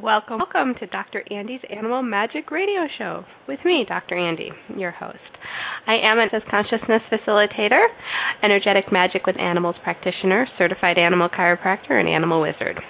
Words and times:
Welcome, 0.00 0.38
welcome 0.38 0.74
to 0.80 0.86
Dr. 0.86 1.22
Andy's 1.30 1.60
Animal 1.68 2.02
Magic 2.02 2.50
Radio 2.50 2.86
Show 2.96 3.26
with 3.46 3.58
me, 3.62 3.84
Dr. 3.86 4.16
Andy, 4.16 4.48
your 4.74 4.90
host. 4.90 5.18
I 5.86 5.96
am 6.02 6.18
Access 6.18 6.40
Consciousness 6.50 7.02
Facilitator, 7.12 7.88
Energetic 8.42 8.90
Magic 8.90 9.26
with 9.26 9.38
Animals 9.38 9.76
Practitioner, 9.84 10.46
Certified 10.56 10.96
Animal 10.96 11.28
Chiropractor, 11.28 12.00
and 12.00 12.08
Animal 12.08 12.40
Wizard. 12.40 12.80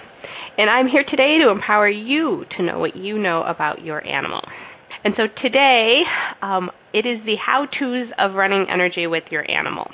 And 0.57 0.69
I'm 0.69 0.87
here 0.87 1.03
today 1.03 1.39
to 1.43 1.51
empower 1.51 1.89
you 1.89 2.45
to 2.55 2.63
know 2.63 2.79
what 2.79 2.95
you 2.95 3.19
know 3.19 3.43
about 3.43 3.83
your 3.83 4.01
animal. 4.07 4.39
And 5.03 5.13
so 5.17 5.23
today, 5.41 6.03
um, 6.41 6.71
it 6.93 7.05
is 7.05 7.19
the 7.25 7.35
how 7.35 7.65
to's 7.77 8.07
of 8.17 8.35
running 8.35 8.67
energy 8.71 9.07
with 9.07 9.23
your 9.29 9.43
animal. 9.51 9.91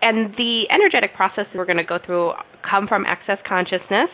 And 0.00 0.34
the 0.36 0.66
energetic 0.70 1.16
processes 1.16 1.50
we're 1.52 1.66
going 1.66 1.78
to 1.78 1.84
go 1.84 1.98
through 2.06 2.30
come 2.62 2.86
from 2.86 3.04
Access 3.06 3.38
Consciousness. 3.48 4.10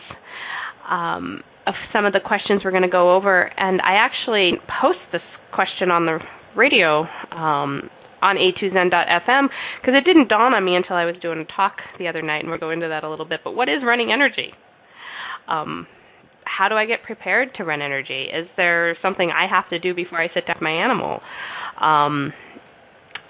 Um, 0.89 1.43
of 1.67 1.73
some 1.93 2.05
of 2.05 2.13
the 2.13 2.19
questions 2.19 2.61
we're 2.63 2.71
going 2.71 2.83
to 2.83 2.89
go 2.89 3.15
over, 3.15 3.51
and 3.57 3.81
I 3.81 3.93
actually 3.93 4.53
post 4.81 4.99
this 5.11 5.21
question 5.53 5.91
on 5.91 6.05
the 6.05 6.19
radio 6.55 7.01
um, 7.31 7.89
on 8.21 8.35
a2zen.fm 8.37 9.47
because 9.81 9.95
it 9.95 10.05
didn't 10.05 10.29
dawn 10.29 10.53
on 10.53 10.63
me 10.63 10.75
until 10.75 10.95
I 10.95 11.05
was 11.05 11.15
doing 11.21 11.39
a 11.39 11.55
talk 11.55 11.77
the 11.99 12.07
other 12.07 12.21
night, 12.21 12.39
and 12.39 12.49
we'll 12.49 12.59
go 12.59 12.71
into 12.71 12.87
that 12.87 13.03
a 13.03 13.09
little 13.09 13.25
bit. 13.25 13.41
But 13.43 13.55
what 13.55 13.69
is 13.69 13.83
running 13.85 14.11
energy? 14.11 14.53
Um, 15.47 15.87
how 16.45 16.67
do 16.69 16.75
I 16.75 16.85
get 16.85 17.03
prepared 17.03 17.49
to 17.55 17.63
run 17.63 17.81
energy? 17.81 18.27
Is 18.33 18.47
there 18.57 18.97
something 19.01 19.31
I 19.31 19.47
have 19.47 19.69
to 19.69 19.79
do 19.79 19.93
before 19.93 20.21
I 20.21 20.27
sit 20.33 20.47
down 20.47 20.57
with 20.57 20.63
my 20.63 20.71
animal? 20.71 21.21
Um, 21.79 22.33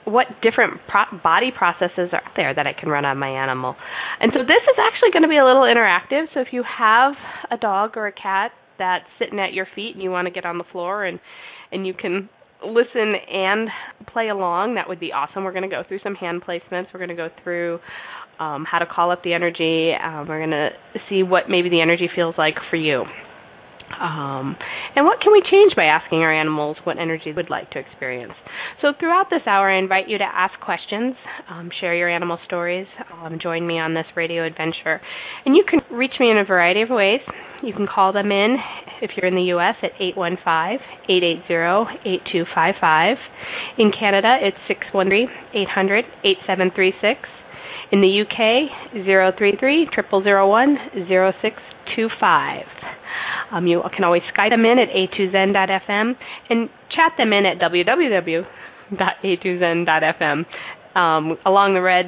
what 0.06 0.28
different 0.42 0.82
pro- 0.88 1.20
body 1.24 1.52
processes 1.56 2.10
are 2.12 2.24
there 2.36 2.54
that 2.54 2.68
I 2.68 2.74
can 2.74 2.90
run 2.90 3.06
on 3.06 3.18
my 3.18 3.30
animal? 3.30 3.76
And 4.20 4.32
so 4.34 4.40
this 4.40 4.64
is 4.64 4.78
actually 4.80 5.12
going 5.12 5.24
to 5.24 5.30
be 5.30 5.38
a 5.38 5.46
little 5.46 5.64
interactive. 5.64 6.26
So 6.34 6.42
if 6.42 6.48
you 6.52 6.64
have 6.64 7.14
a 7.52 7.58
dog 7.58 7.98
or 7.98 8.08
a 8.08 8.12
cat 8.12 8.52
that's 8.78 9.06
sitting 9.20 9.40
at 9.40 9.54
your 9.54 9.68
feet 9.76 9.94
and 9.94 10.02
you 10.02 10.10
want 10.10 10.26
to 10.28 10.32
get 10.32 10.46
on 10.46 10.58
the 10.58 10.66
floor 10.72 11.06
and 11.06 11.20
and 11.72 11.88
you 11.88 11.94
can 11.94 12.28
listen 12.66 13.16
and 13.32 13.70
play 14.12 14.30
along, 14.30 14.76
that 14.76 14.88
would 14.88 15.00
be 15.00 15.12
awesome. 15.14 15.44
We're 15.44 15.54
going 15.54 15.70
to 15.70 15.70
go 15.70 15.84
through 15.88 16.00
some 16.04 16.16
hand 16.16 16.44
placements. 16.48 16.88
We're 16.94 17.00
going 17.00 17.10
to 17.10 17.16
go 17.16 17.30
through 17.44 17.80
um, 18.40 18.66
how 18.70 18.80
to 18.80 18.86
call 18.86 19.12
up 19.12 19.24
the 19.24 19.34
energy. 19.34 19.94
Um, 19.94 20.28
we're 20.28 20.40
going 20.40 20.52
to 20.52 20.70
see 21.10 21.24
what 21.24 21.44
maybe 21.50 21.70
the 21.70 21.82
energy 21.82 22.10
feels 22.14 22.36
like 22.38 22.56
for 22.70 22.76
you. 22.76 23.06
Um, 24.00 24.56
and 24.96 25.06
what 25.06 25.20
can 25.22 25.32
we 25.32 25.42
change 25.50 25.74
by 25.76 25.86
asking 25.86 26.20
our 26.20 26.34
animals 26.34 26.78
what 26.84 27.00
energy 27.00 27.32
they 27.32 27.34
would 27.34 27.50
like 27.50 27.70
to 27.72 27.80
experience? 27.80 28.34
So, 28.82 28.90
throughout 29.00 29.30
this 29.30 29.42
hour, 29.46 29.70
I 29.70 29.78
invite 29.80 30.10
you 30.10 30.18
to 30.18 30.24
ask 30.24 30.60
questions, 30.60 31.16
um, 31.50 31.70
share 31.80 31.96
your 31.96 32.10
animal 32.10 32.38
stories, 32.46 32.88
um, 33.14 33.40
join 33.42 33.66
me 33.66 33.80
on 33.80 33.94
this 33.94 34.06
radio 34.16 34.46
adventure. 34.46 35.00
And 35.46 35.56
you 35.56 35.64
can 35.68 35.80
reach 35.96 36.14
me 36.20 36.30
in 36.32 36.38
a 36.38 36.46
variety 36.46 36.82
of 36.82 36.90
ways. 36.90 37.22
You 37.64 37.74
can 37.74 37.88
call 37.88 38.12
them 38.14 38.32
in 38.32 38.58
if 39.02 39.12
you're 39.16 39.28
in 39.28 39.36
the 39.36 39.54
U.S. 39.54 39.76
at 39.84 39.92
815-880-8255. 41.10 43.16
In 43.78 43.92
Canada, 43.98 44.38
it's 44.42 44.58
613-800-8736. 44.94 47.16
In 47.92 48.00
the 48.00 48.22
UK, 48.22 48.70
033 49.06 49.90
0001 50.12 50.78
0625. 51.08 52.81
Um, 53.52 53.68
you 53.68 53.84
can 53.96 54.04
always 54.04 54.24
Skype 54.36 54.50
them 54.52 54.66
in 54.66 54.80
at 54.80 54.90
a2zen.fm 54.90 56.16
and 56.50 56.70
chat 56.96 57.14
them 57.18 57.34
in 57.34 57.46
at 57.46 57.60
www.a2zen.fm. 57.60 60.46
Um, 60.98 61.38
along 61.46 61.74
the 61.74 61.82
red 61.82 62.08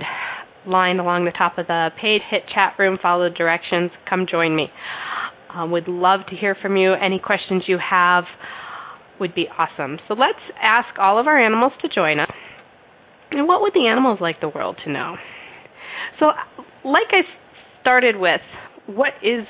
line 0.66 1.00
along 1.00 1.26
the 1.26 1.32
top 1.32 1.58
of 1.58 1.68
the 1.68 1.90
page, 2.02 2.22
hit 2.30 2.44
chat 2.54 2.76
room, 2.80 2.98
follow 3.02 3.30
directions, 3.30 3.92
come 4.10 4.26
join 4.30 4.56
me. 4.56 4.68
Um, 5.54 5.72
would 5.72 5.88
love 5.88 6.22
to 6.30 6.36
hear 6.36 6.56
from 6.60 6.76
you. 6.78 6.94
Any 6.94 7.20
questions 7.20 7.64
you 7.68 7.78
have 7.78 8.24
would 9.20 9.36
be 9.36 9.48
awesome. 9.58 10.00
So 10.08 10.16
let's 10.16 10.40
ask 10.62 10.98
all 11.00 11.20
of 11.20 11.28
our 11.28 11.38
animals 11.38 11.74
to 11.82 11.90
join 11.90 12.20
us. 12.20 12.30
And 13.32 13.48
what 13.48 13.62
would 13.62 13.74
the 13.74 13.88
animals 13.88 14.20
like 14.22 14.42
the 14.42 14.50
world 14.50 14.78
to 14.86 14.92
know? 14.92 15.16
So, 16.20 16.28
like 16.84 17.08
I 17.12 17.22
started 17.82 18.18
with, 18.18 18.42
what 18.88 19.14
is 19.24 19.46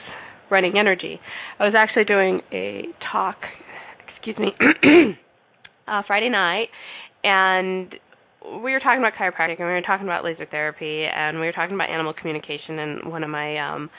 running 0.50 0.78
energy? 0.78 1.20
I 1.60 1.66
was 1.66 1.74
actually 1.78 2.06
doing 2.06 2.42
a 2.52 2.84
talk, 3.12 3.38
excuse 4.16 4.38
me, 4.38 4.50
uh, 5.88 6.02
Friday 6.08 6.30
night, 6.30 6.68
and 7.24 7.94
we 8.46 8.72
were 8.72 8.80
talking 8.80 9.00
about 9.00 9.14
chiropractic 9.14 9.60
and 9.60 9.68
we 9.68 9.74
were 9.74 9.82
talking 9.82 10.06
about 10.06 10.24
laser 10.24 10.46
therapy 10.46 11.06
and 11.06 11.40
we 11.40 11.46
were 11.46 11.54
talking 11.54 11.76
about 11.76 11.90
animal 11.90 12.14
communication 12.14 12.80
and 12.80 13.10
one 13.10 13.24
of 13.24 13.30
my 13.30 13.58
um 13.58 13.90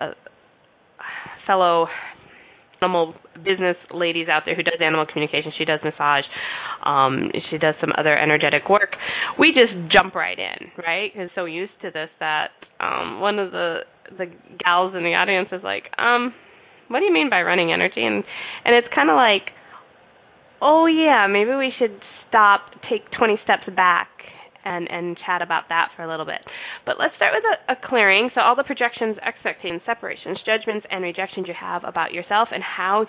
uh, 0.00 0.12
fellow 1.46 1.86
animal 2.82 3.14
business 3.44 3.76
ladies 3.92 4.28
out 4.28 4.42
there 4.44 4.54
who 4.54 4.62
does 4.62 4.78
animal 4.84 5.06
communication. 5.06 5.52
She 5.56 5.64
does 5.64 5.80
massage. 5.84 6.24
Um, 6.84 7.30
she 7.50 7.58
does 7.58 7.74
some 7.80 7.90
other 7.96 8.16
energetic 8.16 8.68
work. 8.68 8.94
We 9.38 9.48
just 9.48 9.72
jump 9.92 10.14
right 10.14 10.38
in, 10.38 10.70
right? 10.78 11.12
Because 11.12 11.30
so 11.34 11.44
used 11.44 11.72
to 11.82 11.90
this 11.90 12.10
that 12.20 12.50
um, 12.80 13.20
one 13.20 13.38
of 13.38 13.52
the 13.52 13.80
the 14.18 14.26
gals 14.64 14.94
in 14.94 15.02
the 15.02 15.14
audience 15.14 15.48
is 15.52 15.62
like, 15.64 15.84
um, 15.98 16.32
"What 16.88 17.00
do 17.00 17.06
you 17.06 17.12
mean 17.12 17.30
by 17.30 17.42
running 17.42 17.72
energy?" 17.72 18.04
And 18.04 18.22
and 18.64 18.74
it's 18.76 18.88
kind 18.94 19.10
of 19.10 19.16
like, 19.16 19.50
"Oh 20.60 20.86
yeah, 20.86 21.26
maybe 21.26 21.54
we 21.54 21.72
should 21.78 21.98
stop, 22.28 22.60
take 22.90 23.02
20 23.18 23.38
steps 23.44 23.64
back, 23.74 24.08
and 24.64 24.90
and 24.90 25.16
chat 25.24 25.42
about 25.42 25.64
that 25.70 25.88
for 25.96 26.02
a 26.02 26.08
little 26.08 26.26
bit. 26.26 26.40
But 26.86 26.96
let's 27.00 27.14
start 27.16 27.34
with 27.34 27.42
a, 27.42 27.72
a 27.72 27.76
clearing. 27.88 28.30
So 28.32 28.40
all 28.40 28.54
the 28.54 28.62
projections, 28.62 29.16
expectations, 29.18 29.82
separations, 29.84 30.38
judgments, 30.46 30.86
and 30.88 31.02
rejections 31.02 31.46
you 31.48 31.54
have 31.58 31.82
about 31.82 32.14
yourself 32.14 32.48
and 32.54 32.62
how 32.62 33.06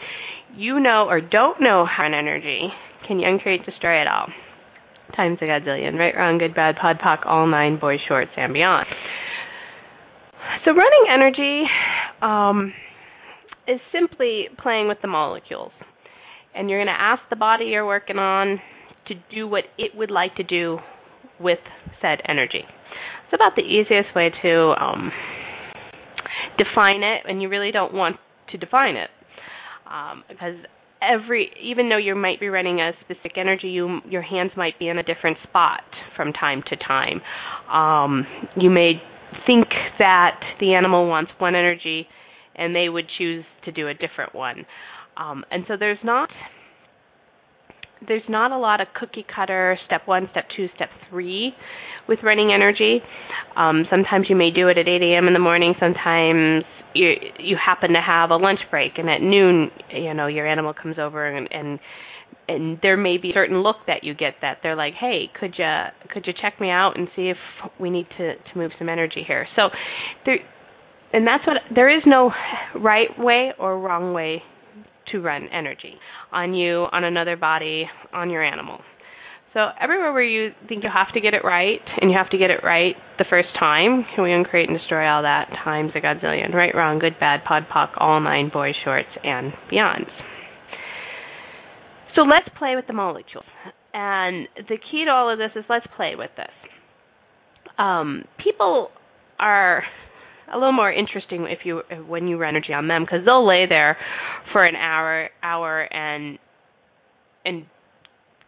you 0.55 0.79
know 0.79 1.05
or 1.07 1.21
don't 1.21 1.61
know 1.61 1.85
how 1.85 2.05
an 2.05 2.15
energy 2.15 2.69
can 3.07 3.19
you 3.19 3.29
uncreate, 3.29 3.65
destroy 3.65 4.01
it 4.01 4.07
all. 4.07 4.27
Times 5.15 5.38
a 5.41 5.45
godzillion, 5.45 5.97
right, 5.97 6.13
wrong, 6.17 6.38
good, 6.38 6.53
bad, 6.53 6.75
pod, 6.81 6.97
poc, 6.99 7.25
all 7.25 7.47
nine, 7.47 7.79
boys, 7.79 7.99
shorts, 8.07 8.31
and 8.35 8.51
beyond. 8.51 8.88
So 10.65 10.71
running 10.71 11.05
energy 11.13 11.63
um, 12.21 12.73
is 13.67 13.79
simply 13.94 14.45
playing 14.61 14.88
with 14.88 14.97
the 15.01 15.07
molecules. 15.07 15.71
And 16.55 16.69
you're 16.69 16.79
going 16.79 16.94
to 16.94 17.01
ask 17.01 17.21
the 17.29 17.35
body 17.35 17.65
you're 17.65 17.85
working 17.85 18.17
on 18.17 18.59
to 19.07 19.13
do 19.33 19.47
what 19.47 19.65
it 19.77 19.91
would 19.95 20.11
like 20.11 20.35
to 20.35 20.44
do 20.44 20.79
with 21.39 21.59
said 22.01 22.19
energy. 22.27 22.63
It's 23.27 23.33
about 23.33 23.55
the 23.55 23.61
easiest 23.61 24.15
way 24.15 24.31
to 24.41 24.73
um, 24.79 25.11
define 26.57 27.03
it, 27.03 27.23
and 27.27 27.41
you 27.41 27.49
really 27.49 27.71
don't 27.71 27.93
want 27.93 28.15
to 28.51 28.57
define 28.57 28.95
it 28.95 29.09
um, 29.91 30.23
because 30.29 30.55
every 31.01 31.51
even 31.61 31.89
though 31.89 31.97
you 31.97 32.15
might 32.15 32.39
be 32.39 32.47
running 32.47 32.79
a 32.79 32.91
specific 33.01 33.33
energy, 33.38 33.67
you 33.67 33.99
your 34.07 34.21
hands 34.21 34.51
might 34.55 34.77
be 34.79 34.88
in 34.88 34.97
a 34.97 35.03
different 35.03 35.38
spot 35.47 35.81
from 36.15 36.33
time 36.33 36.63
to 36.69 36.75
time. 36.77 37.21
Um, 37.71 38.25
you 38.55 38.69
may 38.69 38.93
think 39.45 39.67
that 39.99 40.39
the 40.59 40.73
animal 40.73 41.07
wants 41.07 41.31
one 41.38 41.55
energy, 41.55 42.07
and 42.55 42.75
they 42.75 42.89
would 42.89 43.05
choose 43.17 43.45
to 43.65 43.71
do 43.71 43.88
a 43.88 43.94
different 43.94 44.33
one. 44.33 44.65
Um, 45.18 45.44
and 45.51 45.63
so 45.68 45.75
there's 45.77 46.00
not 46.03 46.29
there's 48.07 48.24
not 48.29 48.51
a 48.51 48.57
lot 48.57 48.81
of 48.81 48.88
cookie 49.00 49.25
cutter 49.33 49.77
step 49.85 50.01
one, 50.06 50.27
step 50.31 50.45
two, 50.56 50.68
step 50.75 50.89
three 51.09 51.53
with 52.07 52.19
running 52.24 52.51
energy. 52.54 53.00
Um, 53.56 53.86
sometimes 53.89 54.27
you 54.30 54.36
may 54.36 54.51
do 54.51 54.68
it 54.68 54.77
at 54.77 54.88
8 54.88 55.01
a.m. 55.01 55.27
in 55.27 55.33
the 55.33 55.39
morning. 55.39 55.74
Sometimes 55.80 56.63
you 56.94 57.13
you 57.39 57.57
happen 57.63 57.92
to 57.94 58.01
have 58.01 58.30
a 58.31 58.38
lunch 58.38 58.59
break, 58.71 58.94
and 58.98 59.09
at 59.09 59.21
noon, 59.21 59.71
you 59.92 60.13
know, 60.13 60.27
your 60.27 60.48
animal 60.48 60.74
comes 60.74 60.98
over 61.00 61.25
and 61.25 61.48
and 61.51 61.80
and 62.50 62.80
there 62.81 62.98
may 62.98 63.18
be 63.18 63.31
a 63.31 63.33
certain 63.33 63.62
look 63.62 63.77
that 63.88 64.04
you 64.04 64.13
get 64.13 64.36
that 64.42 64.59
they're 64.63 64.75
like, 64.75 64.94
"Hey, 64.94 65.30
could 65.39 65.56
you 65.57 65.83
could 66.09 66.25
you 66.25 66.33
check 66.42 66.59
me 66.59 66.69
out 66.69 66.94
and 66.98 67.07
see 67.15 67.30
if 67.30 67.38
we 67.80 67.89
need 67.89 68.07
to 68.18 68.36
to 68.36 68.57
move 68.57 68.71
some 68.77 68.89
energy 68.89 69.24
here?" 69.25 69.48
So 69.56 69.69
there 70.25 70.38
and 71.13 71.25
that's 71.25 71.45
what 71.45 71.57
there 71.74 71.95
is 71.95 72.03
no 72.06 72.31
right 72.75 73.10
way 73.18 73.51
or 73.60 73.80
wrong 73.80 74.13
way 74.13 74.44
to 75.12 75.21
run 75.21 75.48
energy 75.53 75.95
on 76.31 76.53
you, 76.53 76.86
on 76.92 77.03
another 77.03 77.38
body, 77.38 77.86
on 78.13 78.30
your 78.30 78.44
animal. 78.44 78.80
So 79.57 79.69
everywhere 79.81 80.13
where 80.13 80.21
you 80.21 80.51
think 80.69 80.83
you 80.83 80.89
have 80.94 81.12
to 81.15 81.19
get 81.19 81.33
it 81.33 81.44
right, 81.44 81.81
and 82.00 82.12
you 82.12 82.15
have 82.15 82.30
to 82.30 82.38
get 82.38 82.51
it 82.51 82.59
right 82.63 82.94
the 83.18 83.25
first 83.27 83.48
time, 83.59 84.06
can 84.13 84.24
we 84.24 84.31
uncreate 84.31 84.69
and 84.69 84.77
destroy 84.77 85.09
all 85.09 85.24
that 85.24 85.50
times 85.63 85.94
a 85.95 86.00
godzillion? 86.00 86.54
Right, 86.54 86.75
wrong, 86.75 87.00
good, 87.00 87.15
bad, 87.19 87.39
pod, 87.44 87.63
poc, 87.74 87.89
all 87.98 88.21
nine, 88.21 88.51
boys, 88.54 88.75
shorts, 88.86 89.09
and 89.24 89.54
beyonds. 89.74 90.12
So 92.15 92.21
let's 92.21 92.48
play 92.59 92.75
with 92.75 92.86
the 92.86 92.94
molecules. 92.94 93.48
And 93.95 94.48
the 94.57 94.77
key 94.77 95.06
to 95.06 95.12
all 95.12 95.33
of 95.33 95.39
this 95.39 95.50
is 95.56 95.65
let's 95.68 95.88
play 95.95 96.13
with 96.15 96.30
this. 96.38 96.53
Um, 97.80 98.25
people 98.44 98.89
are 99.39 99.81
a 100.53 100.56
little 100.56 100.71
more 100.71 100.92
interesting 100.92 101.48
if 101.50 101.65
you 101.65 101.81
when 102.07 102.27
you 102.27 102.38
run 102.38 102.56
energy 102.56 102.74
on 102.74 102.88
them 102.88 103.06
because 103.06 103.25
they'll 103.25 103.48
lay 103.48 103.65
there 103.68 103.98
for 104.53 104.63
an 104.68 104.75
hour 104.75 105.30
hour 105.42 105.81
and 105.92 106.38
and 107.44 107.65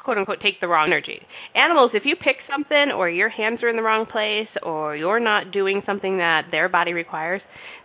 quote 0.10 0.18
unquote 0.18 0.42
take 0.42 0.60
the 0.60 0.68
wrong 0.68 0.88
energy. 0.88 1.22
Animals, 1.54 1.92
if 1.94 2.02
you 2.04 2.16
pick 2.16 2.38
something 2.50 2.90
or 2.98 3.12
your 3.12 3.30
hands 3.30 3.62
are 3.62 3.70
in 3.70 3.76
the 3.76 3.84
wrong 3.84 4.08
place 4.08 4.50
or 4.64 4.96
you're 4.96 5.20
not 5.20 5.52
doing 5.52 5.84
something 5.86 6.18
that 6.18 6.46
their 6.50 6.68
body 6.68 6.94
requires, 6.94 7.42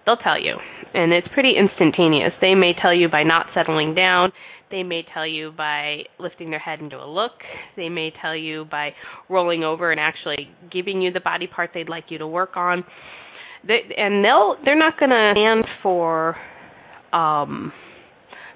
they'll 0.06 0.16
tell 0.16 0.40
you. 0.40 0.56
And 0.94 1.12
it's 1.12 1.28
pretty 1.34 1.52
instantaneous. 1.58 2.32
They 2.40 2.54
may 2.54 2.72
tell 2.80 2.94
you 2.94 3.10
by 3.10 3.24
not 3.24 3.48
settling 3.54 3.94
down. 3.94 4.32
They 4.70 4.82
may 4.82 5.04
tell 5.12 5.26
you 5.26 5.52
by 5.52 6.04
lifting 6.18 6.48
their 6.48 6.58
head 6.58 6.80
into 6.80 6.96
a 6.96 7.04
look. 7.04 7.32
They 7.76 7.90
may 7.90 8.10
tell 8.22 8.34
you 8.34 8.64
by 8.70 8.94
rolling 9.28 9.62
over 9.62 9.90
and 9.90 10.00
actually 10.00 10.48
giving 10.72 11.02
you 11.02 11.12
the 11.12 11.20
body 11.20 11.46
part 11.46 11.72
they'd 11.74 11.90
like 11.90 12.04
you 12.08 12.16
to 12.16 12.26
work 12.26 12.56
on. 12.56 12.84
They, 13.68 13.80
and 13.98 14.24
they'll 14.24 14.56
they're 14.64 14.78
not 14.78 14.98
going 14.98 15.10
to 15.10 15.32
stand 15.34 15.66
for 15.82 16.36
um 17.12 17.70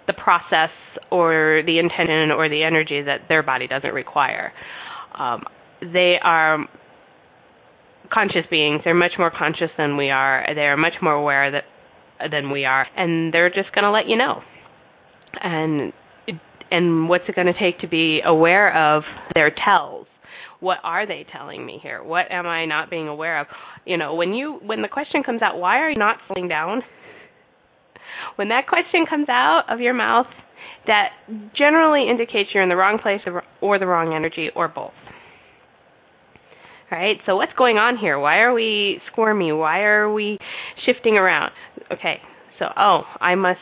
the 0.09 0.15
process 0.15 0.71
or 1.13 1.63
the 1.65 1.79
intention 1.79 2.33
or 2.33 2.49
the 2.49 2.65
energy 2.65 3.03
that 3.03 3.29
their 3.29 3.45
body 3.45 3.69
doesn't 3.69 3.95
require. 3.95 4.53
Um, 5.17 5.45
they 5.81 6.17
are 6.23 6.67
conscious 8.13 8.45
beings. 8.51 8.81
They're 8.85 8.95
much 8.95 9.13
more 9.19 9.31
conscious 9.31 9.71
than 9.77 9.97
we 9.97 10.11
are. 10.11 10.45
They 10.53 10.63
are 10.63 10.77
much 10.77 10.95
more 11.01 11.13
aware 11.13 11.53
that 11.53 11.65
than 12.33 12.51
we 12.51 12.65
are, 12.65 12.85
and 12.97 13.33
they're 13.33 13.51
just 13.51 13.73
going 13.73 13.85
to 13.85 13.93
let 13.93 14.09
you 14.09 14.17
know. 14.17 14.43
And 15.41 15.93
and 16.71 17.09
what's 17.09 17.25
it 17.29 17.35
going 17.35 17.47
to 17.47 17.59
take 17.59 17.81
to 17.81 17.89
be 17.89 18.21
aware 18.25 18.97
of 18.97 19.05
their 19.35 19.51
tells? 19.51 20.07
What 20.61 20.79
are 20.83 21.07
they 21.07 21.25
telling 21.33 21.65
me 21.65 21.79
here? 21.81 22.03
What 22.03 22.31
am 22.33 22.47
I 22.47 22.65
not 22.67 22.91
being 22.91 23.07
aware 23.07 23.41
of? 23.41 23.47
You 23.85 23.97
know, 23.97 24.15
when 24.15 24.35
you 24.35 24.59
when 24.65 24.83
the 24.83 24.89
question 24.89 25.23
comes 25.23 25.43
out, 25.43 25.59
why 25.59 25.79
are 25.79 25.91
you 25.91 25.99
not 25.99 26.17
slowing 26.27 26.49
down? 26.49 26.83
When 28.39 28.51
that 28.51 28.69
question 28.69 29.05
comes 29.11 29.29
out 29.29 29.65
of 29.69 29.81
your 29.81 29.95
mouth, 29.95 30.29
that 30.87 31.09
generally 31.57 32.09
indicates 32.09 32.51
you're 32.55 32.63
in 32.63 32.69
the 32.69 32.77
wrong 32.77 33.01
place 33.03 33.21
or 33.61 33.79
the 33.81 33.87
wrong 33.87 34.15
energy 34.15 34.49
or 34.55 34.69
both. 34.69 34.93
Right? 36.89 37.17
So 37.27 37.35
what's 37.35 37.53
going 37.59 37.79
on 37.79 37.99
here? 37.99 38.17
Why 38.17 38.39
are 38.39 38.55
we 38.55 39.01
squirmy? 39.11 39.51
Why 39.51 39.81
are 39.81 40.13
we 40.13 40.39
shifting 40.87 41.15
around? 41.15 41.51
Okay. 41.93 42.19
So, 42.61 42.67
oh, 42.79 43.01
I 43.21 43.35
must 43.35 43.59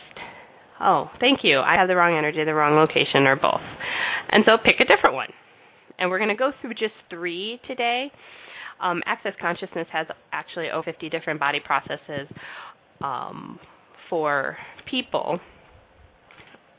oh, 0.79 1.09
thank 1.21 1.41
you. 1.43 1.61
I 1.61 1.77
have 1.79 1.89
the 1.89 1.97
wrong 1.97 2.15
energy, 2.15 2.45
the 2.45 2.53
wrong 2.53 2.77
location 2.77 3.27
or 3.27 3.35
both. 3.35 3.65
And 4.29 4.45
so 4.45 4.59
pick 4.63 4.77
a 4.81 4.85
different 4.85 5.15
one. 5.15 5.29
And 5.99 6.11
we're 6.11 6.19
going 6.19 6.29
to 6.29 6.37
go 6.37 6.53
through 6.61 6.75
just 6.75 6.93
3 7.09 7.63
today. 7.67 8.13
Um, 8.83 9.03
Access 9.07 9.33
Consciousness 9.41 9.87
has 9.91 10.07
actually 10.33 10.69
over 10.69 10.85
50 10.85 11.09
different 11.09 11.41
body 11.41 11.61
processes 11.65 12.29
um, 13.03 13.59
for 14.09 14.57
people, 14.89 15.39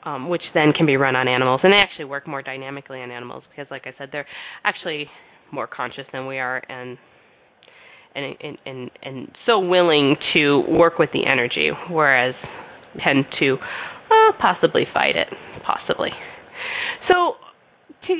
um, 0.03 0.29
which 0.29 0.41
then 0.53 0.73
can 0.75 0.85
be 0.85 0.97
run 0.97 1.15
on 1.15 1.27
animals. 1.27 1.61
And 1.63 1.73
they 1.73 1.77
actually 1.77 2.05
work 2.05 2.27
more 2.27 2.41
dynamically 2.41 3.01
on 3.01 3.11
animals 3.11 3.43
because, 3.49 3.69
like 3.71 3.83
I 3.85 3.93
said, 3.97 4.09
they're 4.11 4.27
actually 4.63 5.07
more 5.51 5.67
conscious 5.67 6.05
than 6.11 6.27
we 6.27 6.39
are 6.39 6.61
and 6.69 6.97
and 8.15 8.35
and 8.41 8.57
and, 8.65 8.91
and 9.01 9.31
so 9.45 9.59
willing 9.59 10.15
to 10.33 10.63
work 10.69 10.99
with 10.99 11.09
the 11.13 11.25
energy, 11.25 11.71
whereas 11.89 12.35
tend 13.03 13.25
to 13.39 13.57
uh, 14.09 14.31
possibly 14.39 14.83
fight 14.93 15.15
it, 15.15 15.27
possibly. 15.65 16.09
So, 17.07 17.33
to, 18.07 18.13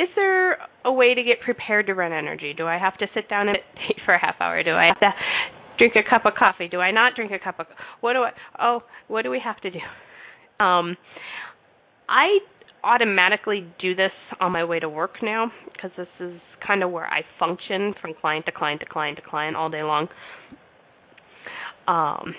is 0.00 0.08
there 0.16 0.58
a 0.84 0.92
way 0.92 1.14
to 1.14 1.22
get 1.22 1.40
prepared 1.40 1.86
to 1.86 1.94
run 1.94 2.12
energy? 2.12 2.54
Do 2.56 2.66
I 2.66 2.78
have 2.78 2.96
to 2.98 3.06
sit 3.14 3.28
down 3.28 3.48
and 3.48 3.58
for 4.04 4.14
a 4.14 4.20
half 4.20 4.36
hour? 4.40 4.62
Do 4.62 4.72
I 4.72 4.86
have 4.86 5.00
to 5.00 5.10
drink 5.82 6.06
a 6.06 6.08
cup 6.08 6.24
of 6.26 6.34
coffee? 6.34 6.68
Do 6.68 6.78
I 6.78 6.92
not 6.92 7.14
drink 7.14 7.32
a 7.32 7.42
cup 7.42 7.58
of 7.58 7.66
what 8.00 8.12
do 8.12 8.20
I 8.20 8.30
oh 8.60 8.82
what 9.08 9.22
do 9.22 9.30
we 9.30 9.40
have 9.44 9.60
to 9.62 9.70
do? 9.70 9.78
Um 10.64 10.96
I 12.08 12.38
automatically 12.84 13.66
do 13.80 13.94
this 13.94 14.12
on 14.40 14.52
my 14.52 14.64
way 14.64 14.78
to 14.80 14.88
work 14.88 15.16
now 15.22 15.50
because 15.72 15.90
this 15.96 16.08
is 16.20 16.40
kind 16.64 16.82
of 16.82 16.90
where 16.90 17.06
I 17.06 17.22
function 17.38 17.94
from 18.00 18.14
client 18.20 18.46
to 18.46 18.52
client 18.52 18.80
to 18.80 18.86
client 18.86 19.18
to 19.18 19.28
client 19.28 19.56
all 19.56 19.70
day 19.70 19.82
long. 19.82 20.08
Um 21.88 22.34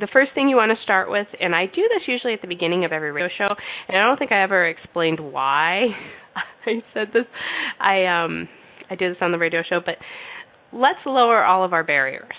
the 0.00 0.08
first 0.12 0.30
thing 0.34 0.48
you 0.48 0.56
want 0.56 0.72
to 0.76 0.82
start 0.82 1.10
with, 1.10 1.28
and 1.38 1.54
I 1.54 1.66
do 1.66 1.82
this 1.82 2.08
usually 2.08 2.32
at 2.32 2.40
the 2.40 2.48
beginning 2.48 2.84
of 2.84 2.92
every 2.92 3.12
radio 3.12 3.28
show, 3.36 3.54
and 3.88 3.96
I 3.96 4.04
don't 4.04 4.18
think 4.18 4.32
I 4.32 4.42
ever 4.42 4.66
explained 4.66 5.20
why 5.20 5.88
I 6.66 6.82
said 6.94 7.08
this. 7.12 7.26
I 7.78 8.06
um 8.06 8.48
I 8.90 8.96
did 8.96 9.12
this 9.12 9.18
on 9.20 9.32
the 9.32 9.38
radio 9.38 9.62
show, 9.68 9.80
but 9.84 9.96
let's 10.74 10.98
lower 11.06 11.44
all 11.44 11.64
of 11.64 11.72
our 11.72 11.84
barriers. 11.84 12.34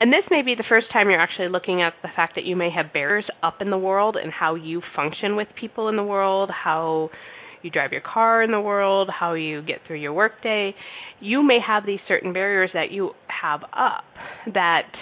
And 0.00 0.12
this 0.12 0.22
may 0.30 0.42
be 0.42 0.54
the 0.54 0.64
first 0.68 0.86
time 0.92 1.10
you're 1.10 1.20
actually 1.20 1.48
looking 1.48 1.82
at 1.82 1.92
the 2.02 2.08
fact 2.14 2.36
that 2.36 2.44
you 2.44 2.54
may 2.54 2.70
have 2.70 2.92
barriers 2.92 3.24
up 3.42 3.56
in 3.60 3.70
the 3.70 3.78
world 3.78 4.16
and 4.16 4.32
how 4.32 4.54
you 4.54 4.80
function 4.94 5.34
with 5.34 5.48
people 5.60 5.88
in 5.88 5.96
the 5.96 6.04
world, 6.04 6.50
how 6.50 7.10
you 7.62 7.70
drive 7.70 7.90
your 7.90 8.00
car 8.00 8.44
in 8.44 8.52
the 8.52 8.60
world, 8.60 9.10
how 9.10 9.34
you 9.34 9.60
get 9.62 9.78
through 9.86 9.96
your 9.96 10.12
workday. 10.12 10.72
You 11.18 11.42
may 11.42 11.58
have 11.66 11.84
these 11.84 11.98
certain 12.06 12.32
barriers 12.32 12.70
that 12.74 12.92
you 12.92 13.10
have 13.26 13.64
up 13.64 14.04
that 14.54 14.92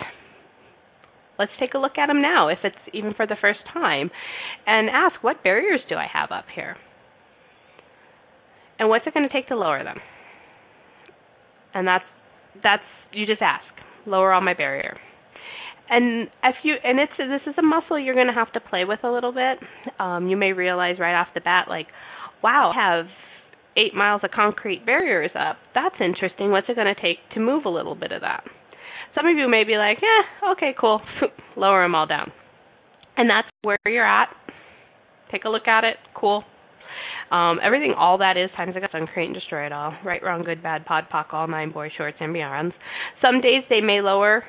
let's 1.39 1.53
take 1.61 1.75
a 1.75 1.79
look 1.79 1.99
at 1.99 2.07
them 2.07 2.23
now 2.23 2.49
if 2.49 2.59
it's 2.65 2.77
even 2.95 3.13
for 3.13 3.27
the 3.27 3.37
first 3.39 3.61
time 3.75 4.11
and 4.67 4.89
ask 4.89 5.23
what 5.23 5.43
barriers 5.43 5.81
do 5.91 5.97
I 5.97 6.07
have 6.11 6.31
up 6.33 6.47
here? 6.55 6.79
And 8.79 8.89
what's 8.89 9.07
it 9.07 9.13
going 9.13 9.29
to 9.29 9.33
take 9.33 9.49
to 9.49 9.57
lower 9.57 9.85
them? 9.85 9.99
And 11.75 11.87
that's 11.87 12.05
that's 12.63 12.83
you 13.13 13.27
just 13.27 13.43
ask. 13.43 13.65
Lower 14.07 14.33
all 14.33 14.41
my 14.41 14.55
barrier. 14.55 14.99
And 15.89 16.29
if 16.43 16.57
you 16.63 16.75
and 16.83 16.99
it's 16.99 17.13
this 17.19 17.43
is 17.47 17.55
a 17.59 17.63
muscle 17.63 17.99
you're 17.99 18.15
going 18.15 18.27
to 18.27 18.33
have 18.33 18.53
to 18.53 18.61
play 18.61 18.85
with 18.85 19.01
a 19.05 19.11
little 19.11 19.33
bit. 19.33 19.59
Um 19.99 20.29
you 20.29 20.37
may 20.37 20.53
realize 20.53 20.97
right 20.99 21.19
off 21.19 21.29
the 21.35 21.41
bat 21.41 21.67
like 21.69 21.87
wow 22.43 22.73
I 22.75 22.97
have 22.97 23.07
eight 23.77 23.95
miles 23.95 24.23
of 24.25 24.31
concrete 24.31 24.87
barriers 24.87 25.31
up. 25.35 25.57
That's 25.75 25.97
interesting. 26.01 26.51
What's 26.51 26.69
it 26.69 26.77
going 26.77 26.93
to 26.93 27.01
take 27.01 27.19
to 27.35 27.41
move 27.41 27.67
a 27.67 27.71
little 27.71 27.95
bit 27.95 28.11
of 28.11 28.23
that? 28.23 28.45
Some 29.15 29.27
of 29.27 29.37
you 29.37 29.49
may 29.49 29.65
be 29.65 29.77
like 29.77 29.99
yeah 30.03 30.53
okay 30.53 30.75
cool. 30.79 31.01
Lower 31.57 31.83
them 31.83 31.95
all 31.95 32.07
down. 32.07 32.33
And 33.17 33.31
that's 33.31 33.49
where 33.63 33.79
you're 33.87 34.07
at. 34.07 34.29
Take 35.31 35.45
a 35.45 35.49
look 35.49 35.67
at 35.67 35.85
it. 35.85 35.97
Cool 36.15 36.45
um, 37.31 37.59
everything, 37.63 37.95
all 37.97 38.19
that 38.19 38.37
is 38.37 38.51
times 38.57 38.75
a 38.77 38.89
sun, 38.93 39.07
create 39.07 39.27
and 39.27 39.35
destroy 39.35 39.67
it 39.67 39.73
all. 39.73 39.93
Right, 40.05 40.23
wrong, 40.23 40.45
good, 40.45 40.63
bad, 40.63 40.87
pod, 40.87 41.05
poc, 41.13 41.33
all 41.33 41.49
nine, 41.49 41.73
boy, 41.73 41.91
shorts, 41.97 42.17
and 42.21 42.35
beyonds. 42.35 42.73
Some 43.21 43.41
days 43.41 43.65
they 43.69 43.81
may 43.81 44.01
lower 44.01 44.45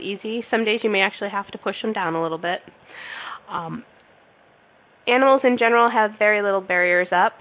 easy. 0.00 0.44
Some 0.50 0.64
days 0.64 0.80
you 0.82 0.90
may 0.90 1.00
actually 1.00 1.30
have 1.30 1.46
to 1.48 1.58
push 1.58 1.76
them 1.82 1.92
down 1.92 2.14
a 2.14 2.22
little 2.22 2.38
bit. 2.38 2.60
Um, 3.50 3.84
animals 5.06 5.42
in 5.44 5.58
general 5.58 5.90
have 5.90 6.12
very 6.18 6.42
little 6.42 6.60
barriers 6.60 7.08
up. 7.12 7.32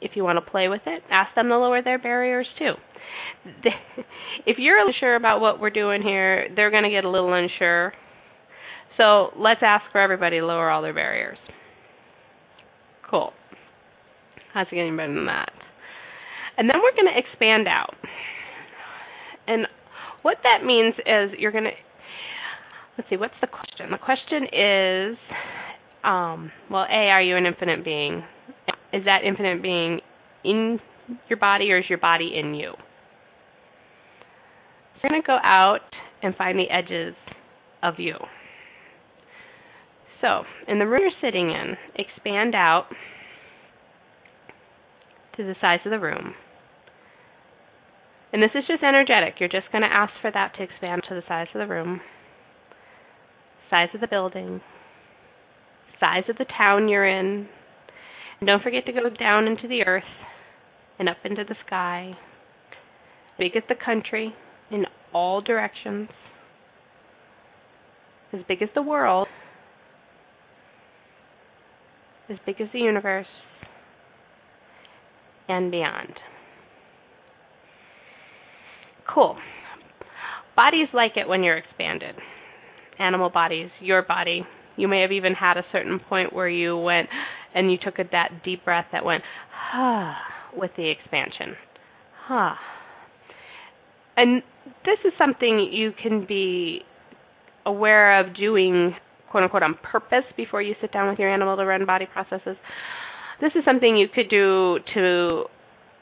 If 0.00 0.12
you 0.14 0.24
want 0.24 0.42
to 0.42 0.50
play 0.50 0.68
with 0.68 0.82
it, 0.86 1.02
ask 1.10 1.34
them 1.34 1.48
to 1.48 1.58
lower 1.58 1.82
their 1.82 1.98
barriers 1.98 2.46
too. 2.58 2.72
if 4.46 4.56
you're 4.58 4.86
unsure 4.86 5.16
about 5.16 5.40
what 5.40 5.60
we're 5.60 5.70
doing 5.70 6.02
here, 6.02 6.48
they're 6.54 6.70
going 6.70 6.84
to 6.84 6.90
get 6.90 7.04
a 7.04 7.10
little 7.10 7.32
unsure. 7.32 7.92
So 8.96 9.28
let's 9.36 9.60
ask 9.62 9.84
for 9.92 10.00
everybody 10.00 10.40
to 10.40 10.46
lower 10.46 10.70
all 10.70 10.82
their 10.82 10.94
barriers. 10.94 11.38
Cool. 13.10 13.32
How's 14.52 14.66
it 14.70 14.74
getting 14.74 14.96
better 14.96 15.14
than 15.14 15.26
that? 15.26 15.52
And 16.58 16.68
then 16.68 16.76
we're 16.82 16.94
going 16.94 17.12
to 17.12 17.18
expand 17.18 17.68
out. 17.68 17.94
And 19.46 19.66
what 20.22 20.38
that 20.42 20.64
means 20.64 20.94
is 21.06 21.38
you're 21.38 21.52
going 21.52 21.64
to 21.64 21.70
let's 22.98 23.08
see 23.08 23.16
what's 23.16 23.34
the 23.40 23.46
question? 23.46 23.90
The 23.90 23.98
question 23.98 24.44
is 24.44 25.16
um, 26.04 26.52
well 26.70 26.84
a 26.90 27.08
are 27.08 27.22
you 27.22 27.36
an 27.36 27.46
infinite 27.46 27.84
being? 27.84 28.22
Is 28.92 29.04
that 29.04 29.20
infinite 29.24 29.62
being 29.62 30.00
in 30.44 30.78
your 31.28 31.38
body 31.38 31.70
or 31.72 31.78
is 31.78 31.84
your 31.88 31.98
body 31.98 32.32
in 32.38 32.54
you? 32.54 32.74
We're 35.02 35.10
going 35.10 35.22
to 35.22 35.26
go 35.26 35.38
out 35.42 35.80
and 36.22 36.36
find 36.36 36.58
the 36.58 36.70
edges 36.70 37.14
of 37.82 37.94
you. 37.98 38.14
So 40.20 40.42
in 40.68 40.78
the 40.78 40.86
room 40.86 41.00
you're 41.02 41.30
sitting 41.30 41.50
in 41.50 41.76
expand 41.96 42.54
out 42.54 42.86
to 45.40 45.46
the 45.46 45.56
size 45.60 45.80
of 45.84 45.90
the 45.90 45.98
room. 45.98 46.34
And 48.32 48.42
this 48.42 48.50
is 48.54 48.64
just 48.68 48.82
energetic. 48.82 49.34
You're 49.40 49.48
just 49.48 49.72
going 49.72 49.82
to 49.82 49.92
ask 49.92 50.12
for 50.20 50.30
that 50.30 50.54
to 50.56 50.62
expand 50.62 51.02
to 51.08 51.14
the 51.14 51.22
size 51.26 51.48
of 51.54 51.58
the 51.58 51.66
room, 51.66 52.00
size 53.70 53.88
of 53.94 54.00
the 54.00 54.06
building, 54.06 54.60
size 55.98 56.24
of 56.28 56.36
the 56.38 56.46
town 56.56 56.88
you're 56.88 57.06
in, 57.06 57.48
And 58.40 58.46
Don't 58.46 58.62
forget 58.62 58.86
to 58.86 58.92
go 58.92 59.08
down 59.18 59.46
into 59.46 59.66
the 59.66 59.82
earth 59.82 60.04
and 60.98 61.08
up 61.08 61.16
into 61.24 61.42
the 61.48 61.56
sky, 61.66 62.12
big 63.38 63.56
as 63.56 63.62
the 63.68 63.74
country, 63.74 64.34
in 64.70 64.84
all 65.12 65.40
directions, 65.40 66.08
as 68.32 68.40
big 68.46 68.62
as 68.62 68.68
the 68.74 68.82
world, 68.82 69.26
as 72.28 72.36
big 72.46 72.60
as 72.60 72.68
the 72.72 72.78
universe, 72.78 73.26
and 75.50 75.70
beyond. 75.70 76.14
Cool. 79.12 79.36
Bodies 80.56 80.88
like 80.92 81.12
it 81.16 81.28
when 81.28 81.42
you're 81.42 81.56
expanded. 81.56 82.14
Animal 82.98 83.30
bodies, 83.30 83.70
your 83.80 84.02
body. 84.02 84.42
You 84.76 84.88
may 84.88 85.00
have 85.00 85.12
even 85.12 85.34
had 85.34 85.56
a 85.56 85.64
certain 85.72 85.98
point 85.98 86.32
where 86.32 86.48
you 86.48 86.76
went 86.76 87.08
and 87.54 87.70
you 87.70 87.78
took 87.82 87.98
a, 87.98 88.04
that 88.12 88.42
deep 88.44 88.64
breath 88.64 88.86
that 88.92 89.04
went, 89.04 89.22
ah, 89.74 90.16
with 90.56 90.70
the 90.76 90.88
expansion. 90.90 91.56
Ah. 92.28 92.58
And 94.16 94.42
this 94.84 94.98
is 95.04 95.12
something 95.18 95.70
you 95.72 95.92
can 96.00 96.26
be 96.26 96.82
aware 97.66 98.20
of 98.20 98.36
doing, 98.36 98.94
quote 99.30 99.44
unquote, 99.44 99.62
on 99.62 99.74
purpose 99.82 100.24
before 100.36 100.62
you 100.62 100.74
sit 100.80 100.92
down 100.92 101.08
with 101.08 101.18
your 101.18 101.32
animal 101.32 101.56
to 101.56 101.64
run 101.64 101.86
body 101.86 102.06
processes. 102.12 102.56
This 103.40 103.52
is 103.54 103.64
something 103.64 103.96
you 103.96 104.08
could 104.14 104.28
do 104.28 104.78
to 104.94 105.44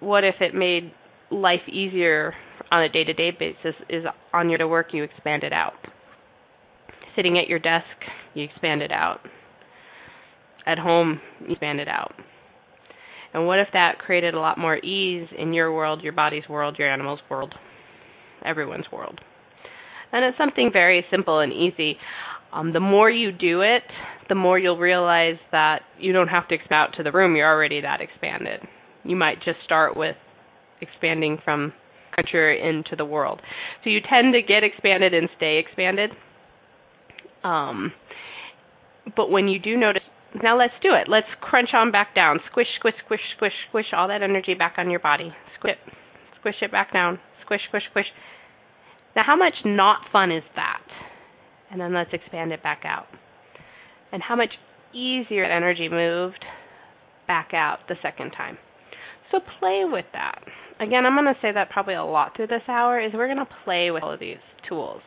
what 0.00 0.24
if 0.24 0.36
it 0.40 0.54
made 0.54 0.92
life 1.30 1.60
easier 1.68 2.34
on 2.70 2.82
a 2.82 2.88
day 2.88 3.04
to 3.04 3.12
day 3.12 3.30
basis 3.30 3.74
is 3.88 4.04
on 4.32 4.48
your 4.48 4.58
to 4.58 4.68
work 4.68 4.88
you 4.92 5.04
expand 5.04 5.44
it 5.44 5.52
out. 5.52 5.74
Sitting 7.14 7.38
at 7.38 7.48
your 7.48 7.58
desk, 7.58 7.86
you 8.34 8.44
expand 8.44 8.82
it 8.82 8.92
out. 8.92 9.20
At 10.66 10.78
home, 10.78 11.20
you 11.40 11.52
expand 11.52 11.80
it 11.80 11.88
out. 11.88 12.12
And 13.32 13.46
what 13.46 13.58
if 13.58 13.68
that 13.72 13.98
created 13.98 14.34
a 14.34 14.40
lot 14.40 14.58
more 14.58 14.76
ease 14.76 15.28
in 15.36 15.52
your 15.52 15.72
world, 15.72 16.02
your 16.02 16.12
body's 16.12 16.48
world, 16.48 16.76
your 16.78 16.90
animal's 16.90 17.20
world, 17.30 17.54
everyone's 18.44 18.86
world? 18.92 19.20
And 20.12 20.24
it's 20.24 20.38
something 20.38 20.70
very 20.72 21.04
simple 21.10 21.40
and 21.40 21.52
easy. 21.52 21.98
Um, 22.52 22.72
the 22.72 22.80
more 22.80 23.10
you 23.10 23.30
do 23.30 23.60
it, 23.60 23.82
the 24.28 24.34
more 24.34 24.58
you'll 24.58 24.78
realize 24.78 25.38
that 25.52 25.80
you 25.98 26.12
don't 26.12 26.28
have 26.28 26.48
to 26.48 26.54
expand 26.54 26.90
out 26.90 26.96
to 26.96 27.02
the 27.02 27.12
room. 27.12 27.36
You're 27.36 27.50
already 27.50 27.80
that 27.80 28.00
expanded. 28.00 28.60
You 29.04 29.16
might 29.16 29.36
just 29.38 29.58
start 29.64 29.96
with 29.96 30.16
expanding 30.80 31.38
from 31.44 31.72
culture 32.14 32.52
into 32.52 32.96
the 32.96 33.04
world. 33.04 33.40
So 33.84 33.90
you 33.90 34.00
tend 34.00 34.34
to 34.34 34.42
get 34.42 34.64
expanded 34.64 35.14
and 35.14 35.28
stay 35.36 35.58
expanded. 35.58 36.10
Um, 37.44 37.92
but 39.16 39.30
when 39.30 39.48
you 39.48 39.58
do 39.58 39.76
notice, 39.76 40.02
now 40.42 40.58
let's 40.58 40.74
do 40.82 40.90
it. 40.92 41.08
Let's 41.08 41.28
crunch 41.40 41.70
on 41.72 41.90
back 41.90 42.14
down. 42.14 42.40
Squish, 42.50 42.66
squish, 42.78 42.94
squish, 43.04 43.20
squish, 43.36 43.52
squish 43.68 43.86
all 43.96 44.08
that 44.08 44.22
energy 44.22 44.54
back 44.54 44.74
on 44.76 44.90
your 44.90 45.00
body. 45.00 45.32
Squish 45.58 45.72
it. 45.72 45.92
Squish 46.40 46.56
it 46.60 46.70
back 46.70 46.92
down. 46.92 47.18
Squish, 47.44 47.60
squish, 47.68 47.84
squish. 47.90 48.06
Now, 49.16 49.22
how 49.26 49.36
much 49.36 49.54
not 49.64 50.00
fun 50.12 50.30
is 50.30 50.44
that? 50.54 50.82
And 51.70 51.80
then 51.80 51.94
let's 51.94 52.10
expand 52.12 52.52
it 52.52 52.62
back 52.62 52.82
out. 52.84 53.06
And 54.12 54.22
how 54.22 54.36
much 54.36 54.50
easier 54.92 55.44
energy 55.44 55.88
moved 55.88 56.44
back 57.26 57.50
out 57.52 57.78
the 57.88 57.96
second 58.02 58.30
time. 58.30 58.56
So 59.30 59.40
play 59.60 59.82
with 59.84 60.06
that. 60.14 60.40
Again, 60.80 61.04
I'm 61.04 61.14
going 61.14 61.26
to 61.26 61.40
say 61.42 61.52
that 61.52 61.70
probably 61.70 61.94
a 61.94 62.04
lot 62.04 62.34
through 62.36 62.46
this 62.46 62.62
hour 62.68 63.00
is 63.00 63.12
we're 63.12 63.26
going 63.26 63.38
to 63.38 63.54
play 63.64 63.90
with 63.90 64.02
all 64.02 64.12
of 64.12 64.20
these 64.20 64.36
tools. 64.68 65.02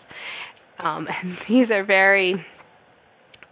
Um, 0.77 1.08
and 1.24 1.38
these 1.50 1.72
are 1.72 1.84
very 1.84 2.36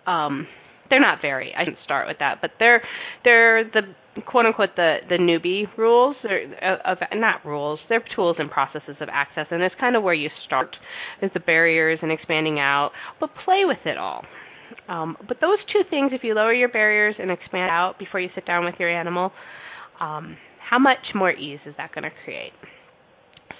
um, 0.05 0.47
they're 0.89 0.99
not 0.99 1.19
very. 1.21 1.53
I 1.55 1.63
shouldn't 1.63 1.83
start 1.83 2.07
with 2.07 2.17
that, 2.19 2.39
but 2.41 2.51
they're 2.57 2.81
they're 3.23 3.63
the 3.63 3.81
quote 4.25 4.45
unquote 4.47 4.75
the 4.75 4.97
the 5.07 5.15
newbie 5.15 5.65
rules 5.77 6.15
or 6.23 6.39
of 6.85 6.97
not 7.13 7.45
rules. 7.45 7.79
They're 7.89 8.03
tools 8.15 8.37
and 8.39 8.49
processes 8.49 8.95
of 8.99 9.09
access, 9.11 9.45
and 9.51 9.61
it's 9.61 9.75
kind 9.79 9.95
of 9.95 10.03
where 10.03 10.13
you 10.13 10.29
start 10.47 10.75
is 11.21 11.29
the 11.33 11.39
barriers 11.39 11.99
and 12.01 12.11
expanding 12.11 12.59
out, 12.59 12.91
but 13.19 13.29
play 13.45 13.65
with 13.65 13.85
it 13.85 13.97
all. 13.97 14.23
Um, 14.87 15.17
but 15.27 15.37
those 15.41 15.59
two 15.71 15.81
things, 15.89 16.11
if 16.13 16.23
you 16.23 16.33
lower 16.33 16.53
your 16.53 16.69
barriers 16.69 17.15
and 17.19 17.31
expand 17.31 17.71
out 17.71 17.99
before 17.99 18.19
you 18.19 18.29
sit 18.35 18.45
down 18.45 18.65
with 18.65 18.75
your 18.79 18.89
animal, 18.89 19.31
um, 19.99 20.37
how 20.69 20.79
much 20.79 21.13
more 21.15 21.31
ease 21.31 21.59
is 21.65 21.73
that 21.77 21.93
going 21.93 22.03
to 22.03 22.11
create? 22.23 22.53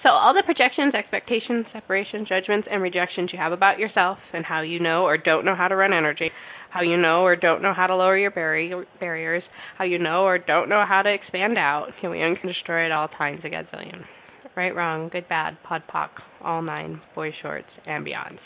So, 0.02 0.08
all 0.08 0.32
the 0.32 0.42
projections, 0.44 0.94
expectations, 0.94 1.66
separations, 1.72 2.26
judgments, 2.26 2.66
and 2.70 2.80
rejections 2.80 3.30
you 3.32 3.38
have 3.38 3.52
about 3.52 3.78
yourself 3.78 4.16
and 4.32 4.46
how 4.46 4.62
you 4.62 4.80
know 4.80 5.02
or 5.04 5.18
don't 5.18 5.44
know 5.44 5.54
how 5.54 5.68
to 5.68 5.76
run 5.76 5.92
energy, 5.92 6.30
how 6.70 6.80
you 6.80 6.96
know 6.96 7.22
or 7.22 7.36
don't 7.36 7.60
know 7.60 7.74
how 7.74 7.86
to 7.86 7.94
lower 7.94 8.16
your 8.16 8.30
barrier, 8.30 8.86
barriers, 8.98 9.42
how 9.76 9.84
you 9.84 9.98
know 9.98 10.22
or 10.22 10.38
don't 10.38 10.70
know 10.70 10.84
how 10.88 11.02
to 11.02 11.12
expand 11.12 11.58
out, 11.58 11.88
can 12.00 12.10
we 12.10 12.18
can 12.18 12.48
destroy 12.48 12.86
at 12.86 12.92
all 12.92 13.08
times 13.08 13.40
a 13.44 13.48
gazillion. 13.48 14.04
Right, 14.56 14.74
wrong, 14.74 15.10
good, 15.10 15.28
bad, 15.28 15.58
pod, 15.64 15.82
poc, 15.92 16.08
all 16.42 16.62
nine, 16.62 17.00
boy 17.14 17.30
shorts, 17.42 17.68
and 17.86 18.04
beyond. 18.04 18.38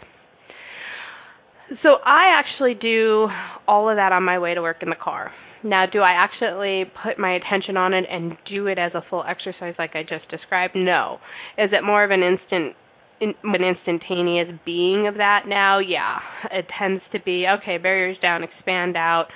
So 1.83 1.97
I 2.05 2.39
actually 2.39 2.75
do 2.75 3.29
all 3.67 3.89
of 3.89 3.97
that 3.97 4.13
on 4.13 4.23
my 4.23 4.39
way 4.39 4.55
to 4.55 4.63
work 4.63 4.83
in 4.83 4.91
the 4.91 4.97
car. 5.03 5.33
Now, 5.63 5.87
do 5.91 6.01
I 6.01 6.13
actually 6.13 6.85
put 7.03 7.19
my 7.19 7.35
attention 7.37 7.79
on 7.79 7.95
it 7.95 8.05
and 8.11 8.37
do 8.49 8.67
it 8.67 8.79
as 8.79 8.93
a 8.95 9.03
full 9.09 9.25
exercise 9.27 9.75
like 9.79 9.97
I 9.97 10.03
just 10.03 10.29
described? 10.31 10.75
No. 10.77 11.19
Is 11.57 11.71
it 11.73 11.83
more 11.83 12.05
of 12.05 12.11
an 12.11 12.23
instant 12.23 12.77
in, 13.21 13.33
an 13.45 13.65
instantaneous 13.65 14.49
being 14.67 15.07
of 15.07 15.15
that 15.15 15.45
now? 15.47 15.79
Yeah. 15.79 16.19
It 16.53 16.67
tends 16.79 17.03
to 17.13 17.19
be 17.21 17.47
okay, 17.61 17.79
barriers 17.79 18.19
down, 18.21 18.43
expand 18.45 18.97
out. 18.97 19.29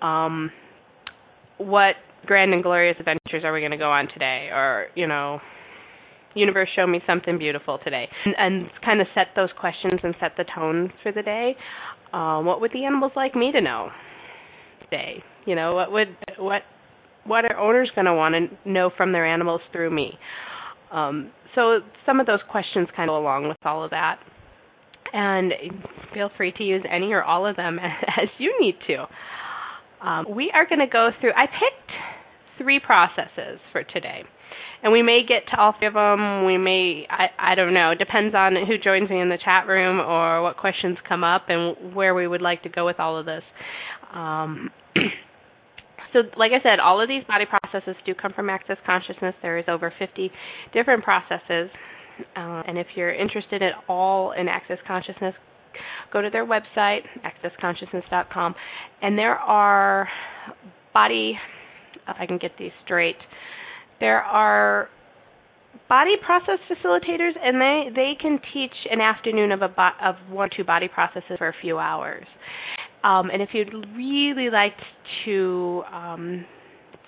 Um 0.00 0.50
what 1.58 1.94
grand 2.26 2.52
and 2.52 2.62
glorious 2.62 2.96
adventures 2.98 3.44
are 3.44 3.52
we 3.52 3.60
going 3.60 3.72
to 3.72 3.76
go 3.76 3.90
on 3.90 4.08
today 4.12 4.48
or, 4.52 4.86
you 4.94 5.06
know, 5.06 5.40
universe 6.34 6.68
show 6.74 6.86
me 6.86 7.00
something 7.06 7.38
beautiful 7.38 7.78
today 7.84 8.08
and, 8.24 8.34
and 8.38 8.70
kind 8.84 9.00
of 9.00 9.06
set 9.14 9.28
those 9.36 9.50
questions 9.58 10.00
and 10.02 10.14
set 10.20 10.32
the 10.36 10.44
tone 10.54 10.92
for 11.02 11.12
the 11.12 11.22
day 11.22 11.54
um, 12.12 12.44
what 12.44 12.60
would 12.60 12.72
the 12.72 12.84
animals 12.84 13.12
like 13.16 13.34
me 13.34 13.52
to 13.52 13.60
know 13.60 13.90
today 14.84 15.22
you 15.46 15.54
know, 15.54 15.74
what 15.74 15.92
would 15.92 16.16
what 16.38 16.62
what 17.24 17.44
are 17.44 17.58
owners 17.58 17.90
going 17.94 18.06
to 18.06 18.14
want 18.14 18.34
to 18.34 18.70
know 18.70 18.90
from 18.96 19.12
their 19.12 19.26
animals 19.26 19.60
through 19.72 19.90
me? 19.90 20.12
Um, 20.90 21.30
so 21.54 21.78
some 22.06 22.20
of 22.20 22.26
those 22.26 22.40
questions 22.50 22.88
kind 22.96 23.08
of 23.08 23.14
go 23.14 23.18
along 23.18 23.48
with 23.48 23.56
all 23.64 23.84
of 23.84 23.90
that. 23.90 24.18
And 25.12 25.52
feel 26.14 26.30
free 26.36 26.52
to 26.56 26.62
use 26.64 26.82
any 26.90 27.12
or 27.12 27.22
all 27.22 27.46
of 27.46 27.56
them 27.56 27.78
as 27.82 28.28
you 28.38 28.54
need 28.60 28.76
to. 28.86 30.06
Um, 30.06 30.26
we 30.34 30.50
are 30.54 30.66
going 30.66 30.80
to 30.80 30.90
go 30.90 31.10
through, 31.20 31.32
I 31.32 31.46
picked 31.46 31.92
three 32.58 32.80
processes 32.80 33.60
for 33.72 33.84
today. 33.84 34.22
And 34.82 34.92
we 34.92 35.02
may 35.02 35.20
get 35.26 35.48
to 35.52 35.60
all 35.60 35.74
three 35.78 35.86
of 35.86 35.94
them. 35.94 36.44
We 36.44 36.58
may, 36.58 37.06
I, 37.08 37.52
I 37.52 37.54
don't 37.54 37.72
know, 37.72 37.92
depends 37.96 38.34
on 38.34 38.54
who 38.66 38.78
joins 38.78 39.08
me 39.08 39.20
in 39.20 39.28
the 39.28 39.38
chat 39.42 39.68
room 39.68 40.00
or 40.00 40.42
what 40.42 40.56
questions 40.56 40.98
come 41.08 41.22
up 41.22 41.42
and 41.48 41.94
where 41.94 42.14
we 42.14 42.26
would 42.26 42.42
like 42.42 42.62
to 42.64 42.68
go 42.68 42.84
with 42.84 42.98
all 42.98 43.16
of 43.16 43.24
this. 43.24 43.42
Um, 44.12 44.70
so 46.12 46.20
like 46.36 46.50
I 46.50 46.62
said, 46.62 46.80
all 46.80 47.00
of 47.00 47.08
these 47.08 47.22
body 47.24 47.44
processes 47.46 47.94
do 48.04 48.14
come 48.14 48.32
from 48.32 48.50
Access 48.50 48.78
Consciousness. 48.84 49.34
There 49.40 49.56
is 49.56 49.64
over 49.68 49.92
50 49.98 50.30
different 50.74 51.04
processes. 51.04 51.70
Uh, 52.36 52.62
and 52.66 52.76
if 52.76 52.88
you're 52.96 53.14
interested 53.14 53.62
at 53.62 53.72
all 53.88 54.32
in 54.32 54.48
Access 54.48 54.78
Consciousness, 54.86 55.34
go 56.12 56.20
to 56.20 56.28
their 56.30 56.46
website, 56.46 57.00
accessconsciousness.com, 57.24 58.54
and 59.00 59.16
there 59.16 59.36
are 59.36 60.08
body, 60.92 61.38
if 62.08 62.16
I 62.18 62.26
can 62.26 62.38
get 62.38 62.52
these 62.58 62.72
straight, 62.84 63.16
there 64.00 64.22
are 64.22 64.88
body 65.88 66.14
process 66.24 66.58
facilitators, 66.70 67.32
and 67.42 67.60
they 67.60 67.94
they 67.94 68.12
can 68.20 68.40
teach 68.52 68.74
an 68.90 69.00
afternoon 69.00 69.52
of 69.52 69.62
a 69.62 69.68
bo- 69.68 69.98
of 70.02 70.16
one 70.30 70.46
or 70.46 70.50
two 70.56 70.64
body 70.64 70.88
processes 70.88 71.38
for 71.38 71.48
a 71.48 71.54
few 71.60 71.78
hours. 71.78 72.26
Um, 73.04 73.30
and 73.30 73.42
if 73.42 73.50
you'd 73.52 73.74
really 73.96 74.48
like 74.50 74.76
to 75.24 75.82
um, 75.92 76.44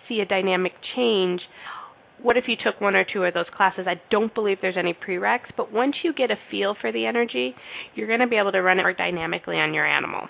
see 0.08 0.20
a 0.20 0.26
dynamic 0.26 0.72
change, 0.96 1.40
what 2.22 2.36
if 2.36 2.44
you 2.48 2.56
took 2.56 2.80
one 2.80 2.96
or 2.96 3.04
two 3.04 3.22
of 3.24 3.34
those 3.34 3.46
classes? 3.56 3.86
I 3.86 4.00
don't 4.10 4.34
believe 4.34 4.58
there's 4.60 4.76
any 4.78 4.94
prereqs, 4.94 5.50
but 5.56 5.72
once 5.72 5.94
you 6.02 6.12
get 6.12 6.30
a 6.30 6.36
feel 6.50 6.74
for 6.80 6.90
the 6.90 7.06
energy, 7.06 7.54
you're 7.94 8.08
going 8.08 8.20
to 8.20 8.26
be 8.26 8.36
able 8.36 8.52
to 8.52 8.62
run 8.62 8.78
it 8.78 8.82
more 8.82 8.92
dynamically 8.92 9.56
on 9.56 9.74
your 9.74 9.86
animal. 9.86 10.26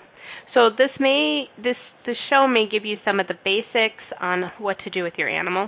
So 0.53 0.69
this 0.69 0.91
may 0.99 1.45
this 1.57 1.75
this 2.05 2.15
show 2.29 2.47
may 2.47 2.65
give 2.71 2.85
you 2.85 2.97
some 3.03 3.19
of 3.19 3.27
the 3.27 3.33
basics 3.43 4.03
on 4.21 4.51
what 4.59 4.77
to 4.83 4.89
do 4.89 5.03
with 5.03 5.13
your 5.17 5.29
animal, 5.29 5.67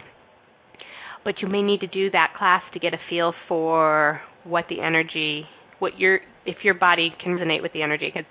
but 1.28 1.42
you 1.42 1.48
may 1.50 1.62
need 1.62 1.82
to 1.82 1.88
do 1.88 2.10
that 2.12 2.34
class 2.38 2.64
to 2.72 2.80
get 2.80 2.94
a 2.94 2.98
feel 3.10 3.34
for 3.50 4.22
what 4.46 4.64
the 4.70 4.80
energy, 4.80 5.44
what 5.80 6.00
your 6.00 6.22
if 6.46 6.56
your 6.64 6.74
body 6.74 7.14
can 7.22 7.38
resonate 7.38 7.62
with 7.62 7.74
the 7.74 7.82
energy. 7.82 8.08
Because 8.08 8.28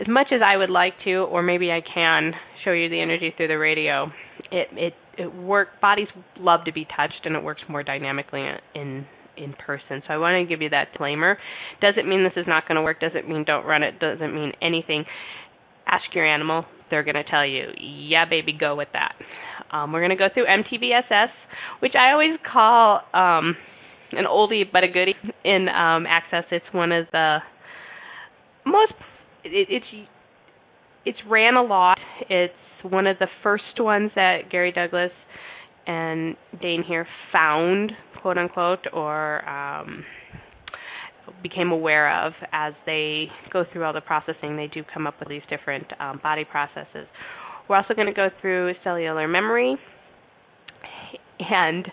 as 0.00 0.08
much 0.08 0.26
as 0.32 0.40
I 0.44 0.56
would 0.56 0.68
like 0.68 0.94
to, 1.04 1.18
or 1.18 1.44
maybe 1.44 1.70
I 1.70 1.80
can 1.80 2.32
show 2.64 2.72
you 2.72 2.88
the 2.88 3.00
energy 3.00 3.32
through 3.36 3.46
the 3.46 3.56
radio, 3.56 4.10
it 4.50 4.66
it 4.72 4.94
it 5.16 5.32
work. 5.32 5.80
Bodies 5.80 6.08
love 6.40 6.64
to 6.64 6.72
be 6.72 6.84
touched, 6.96 7.20
and 7.24 7.36
it 7.36 7.42
works 7.44 7.62
more 7.68 7.84
dynamically 7.84 8.44
in 8.74 9.06
in 9.36 9.52
person. 9.64 10.02
So 10.08 10.12
I 10.12 10.18
want 10.18 10.42
to 10.42 10.52
give 10.52 10.60
you 10.60 10.70
that 10.70 10.88
disclaimer. 10.90 11.38
Doesn't 11.80 12.08
mean 12.08 12.24
this 12.24 12.32
is 12.34 12.48
not 12.48 12.66
going 12.66 12.74
to 12.74 12.82
work. 12.82 12.98
Doesn't 12.98 13.28
mean 13.28 13.44
don't 13.44 13.64
run 13.64 13.84
it. 13.84 14.00
Doesn't 14.00 14.34
mean 14.34 14.50
anything. 14.60 15.04
Ask 15.86 16.12
your 16.16 16.26
animal. 16.26 16.64
They're 16.90 17.04
going 17.04 17.14
to 17.14 17.30
tell 17.30 17.46
you, 17.46 17.68
yeah, 17.78 18.24
baby, 18.28 18.56
go 18.58 18.74
with 18.74 18.88
that. 18.92 19.14
Um, 19.72 19.92
we're 19.92 20.00
going 20.00 20.10
to 20.10 20.16
go 20.16 20.28
through 20.32 20.46
MTVSS, 20.46 21.28
which 21.80 21.92
I 21.94 22.12
always 22.12 22.38
call 22.50 23.00
um, 23.12 23.56
an 24.12 24.24
oldie 24.24 24.64
but 24.70 24.84
a 24.84 24.88
goodie 24.88 25.14
in 25.44 25.68
um, 25.68 26.06
Access. 26.06 26.44
It's 26.50 26.64
one 26.72 26.92
of 26.92 27.06
the 27.12 27.38
most. 28.64 28.92
It, 29.44 29.68
it's 29.70 30.08
it's 31.04 31.18
ran 31.28 31.54
a 31.54 31.62
lot. 31.62 31.98
It's 32.28 32.52
one 32.82 33.06
of 33.06 33.18
the 33.18 33.28
first 33.42 33.62
ones 33.78 34.10
that 34.14 34.50
Gary 34.50 34.72
Douglas 34.72 35.10
and 35.86 36.36
Dane 36.60 36.84
Heer 36.86 37.06
found, 37.32 37.92
quote 38.20 38.38
unquote, 38.38 38.86
or 38.92 39.46
um, 39.48 40.04
became 41.42 41.70
aware 41.72 42.26
of 42.26 42.32
as 42.52 42.74
they 42.86 43.26
go 43.52 43.64
through 43.72 43.84
all 43.84 43.92
the 43.92 44.00
processing. 44.00 44.56
They 44.56 44.68
do 44.72 44.82
come 44.92 45.06
up 45.06 45.14
with 45.18 45.28
these 45.28 45.42
different 45.50 45.86
um, 46.00 46.20
body 46.22 46.44
processes. 46.44 47.06
We're 47.68 47.76
also 47.76 47.94
going 47.94 48.06
to 48.06 48.14
go 48.14 48.30
through 48.40 48.74
cellular 48.82 49.28
memory 49.28 49.76
and 51.38 51.84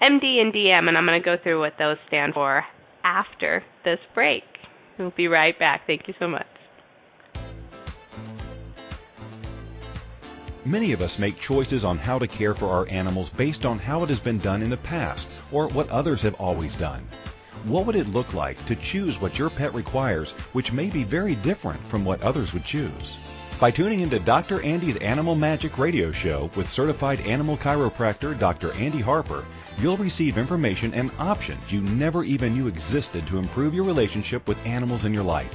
MD 0.00 0.40
and 0.40 0.52
DM, 0.52 0.88
and 0.88 0.96
I'm 0.96 1.06
going 1.06 1.20
to 1.20 1.24
go 1.24 1.36
through 1.42 1.60
what 1.60 1.74
those 1.78 1.98
stand 2.08 2.34
for 2.34 2.64
after 3.04 3.62
this 3.84 3.98
break. 4.14 4.44
We'll 4.98 5.10
be 5.10 5.28
right 5.28 5.58
back. 5.58 5.82
Thank 5.86 6.08
you 6.08 6.14
so 6.18 6.26
much. 6.26 6.46
Many 10.64 10.92
of 10.92 11.00
us 11.00 11.18
make 11.18 11.38
choices 11.38 11.84
on 11.84 11.96
how 11.96 12.18
to 12.18 12.26
care 12.26 12.54
for 12.54 12.68
our 12.68 12.86
animals 12.88 13.30
based 13.30 13.64
on 13.64 13.78
how 13.78 14.02
it 14.02 14.10
has 14.10 14.20
been 14.20 14.38
done 14.38 14.62
in 14.62 14.68
the 14.68 14.76
past 14.76 15.26
or 15.52 15.68
what 15.68 15.88
others 15.88 16.20
have 16.22 16.34
always 16.34 16.74
done. 16.76 17.06
What 17.64 17.84
would 17.84 17.96
it 17.96 18.08
look 18.08 18.32
like 18.32 18.64
to 18.66 18.74
choose 18.74 19.20
what 19.20 19.38
your 19.38 19.50
pet 19.50 19.74
requires, 19.74 20.30
which 20.54 20.72
may 20.72 20.86
be 20.86 21.04
very 21.04 21.34
different 21.34 21.86
from 21.88 22.06
what 22.06 22.22
others 22.22 22.54
would 22.54 22.64
choose? 22.64 23.18
By 23.60 23.70
tuning 23.70 24.00
into 24.00 24.18
Dr. 24.18 24.62
Andy's 24.62 24.96
Animal 24.96 25.34
Magic 25.34 25.76
radio 25.76 26.10
show 26.10 26.50
with 26.56 26.70
certified 26.70 27.20
animal 27.20 27.58
chiropractor 27.58 28.38
Dr. 28.38 28.72
Andy 28.76 29.02
Harper, 29.02 29.44
you'll 29.78 29.98
receive 29.98 30.38
information 30.38 30.94
and 30.94 31.10
options 31.18 31.70
you 31.70 31.82
never 31.82 32.24
even 32.24 32.54
knew 32.54 32.66
existed 32.66 33.26
to 33.26 33.38
improve 33.38 33.74
your 33.74 33.84
relationship 33.84 34.48
with 34.48 34.64
animals 34.64 35.04
in 35.04 35.12
your 35.12 35.24
life. 35.24 35.54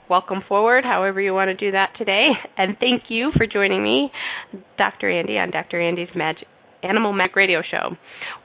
welcome 0.11 0.43
forward, 0.45 0.83
however 0.83 1.21
you 1.21 1.33
want 1.33 1.47
to 1.47 1.55
do 1.55 1.71
that 1.71 1.93
today. 1.97 2.27
And 2.57 2.75
thank 2.79 3.03
you 3.07 3.31
for 3.37 3.47
joining 3.47 3.81
me, 3.81 4.11
Dr. 4.77 5.09
Andy, 5.09 5.37
on 5.37 5.51
Dr. 5.51 5.79
Andy's 5.81 6.09
Magic 6.13 6.49
Animal 6.83 7.13
Mac 7.13 7.37
Radio 7.37 7.61
Show. 7.71 7.95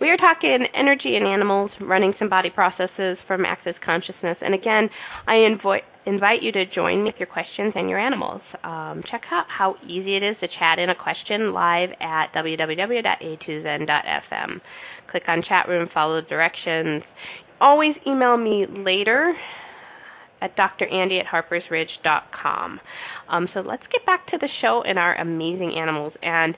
We 0.00 0.10
are 0.10 0.16
talking 0.16 0.64
energy 0.74 1.16
in 1.16 1.26
animals, 1.26 1.72
running 1.80 2.14
some 2.20 2.28
body 2.28 2.50
processes 2.50 3.18
from 3.26 3.44
Access 3.44 3.74
Consciousness. 3.84 4.36
And 4.40 4.54
again, 4.54 4.90
I 5.26 5.38
invite 5.44 5.82
invite 6.06 6.40
you 6.40 6.52
to 6.52 6.64
join 6.72 7.02
me 7.02 7.10
with 7.10 7.16
your 7.18 7.26
questions 7.26 7.72
and 7.74 7.90
your 7.90 7.98
animals. 7.98 8.42
Um, 8.62 9.02
check 9.10 9.22
out 9.32 9.46
how 9.48 9.74
easy 9.84 10.16
it 10.16 10.22
is 10.22 10.36
to 10.40 10.46
chat 10.46 10.78
in 10.78 10.88
a 10.88 10.94
question 10.94 11.52
live 11.52 11.90
at 12.00 12.32
www.a2zen.fm. 12.32 14.60
Click 15.10 15.24
on 15.26 15.42
chat 15.48 15.66
room, 15.68 15.88
follow 15.92 16.20
the 16.20 16.28
directions. 16.28 17.02
Always 17.60 17.96
email 18.06 18.36
me 18.36 18.66
later 18.70 19.34
at 20.40 20.56
drandy 20.56 21.20
at 21.20 21.26
harpersridge.com. 21.26 22.80
Um, 23.28 23.48
so 23.54 23.60
let's 23.60 23.82
get 23.92 24.04
back 24.06 24.26
to 24.28 24.38
the 24.38 24.48
show 24.60 24.82
and 24.86 24.98
our 24.98 25.14
amazing 25.16 25.74
animals. 25.76 26.12
And 26.22 26.54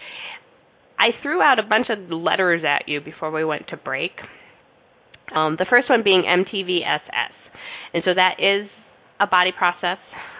I 0.99 1.09
threw 1.23 1.41
out 1.41 1.59
a 1.59 1.63
bunch 1.63 1.87
of 1.91 2.11
letters 2.11 2.63
at 2.67 2.89
you 2.89 3.01
before 3.01 3.31
we 3.31 3.45
went 3.45 3.69
to 3.69 3.77
break. 3.77 4.13
Um, 5.35 5.57
the 5.59 5.67
first 5.69 5.89
one 5.89 6.03
being 6.03 6.25
MTVSS. 6.27 7.35
And 7.95 8.03
so 8.05 8.15
that 8.15 8.37
is 8.39 8.69
a 9.21 9.27
body 9.27 9.53
process 9.57 9.99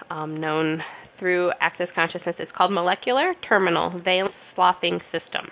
um, 0.09 0.39
known 0.39 0.81
through 1.19 1.51
access 1.61 1.87
consciousness. 1.95 2.35
It's 2.39 2.51
called 2.57 2.71
molecular 2.71 3.33
terminal 3.47 4.01
valence 4.03 4.33
swapping 4.53 4.99
system. 5.11 5.47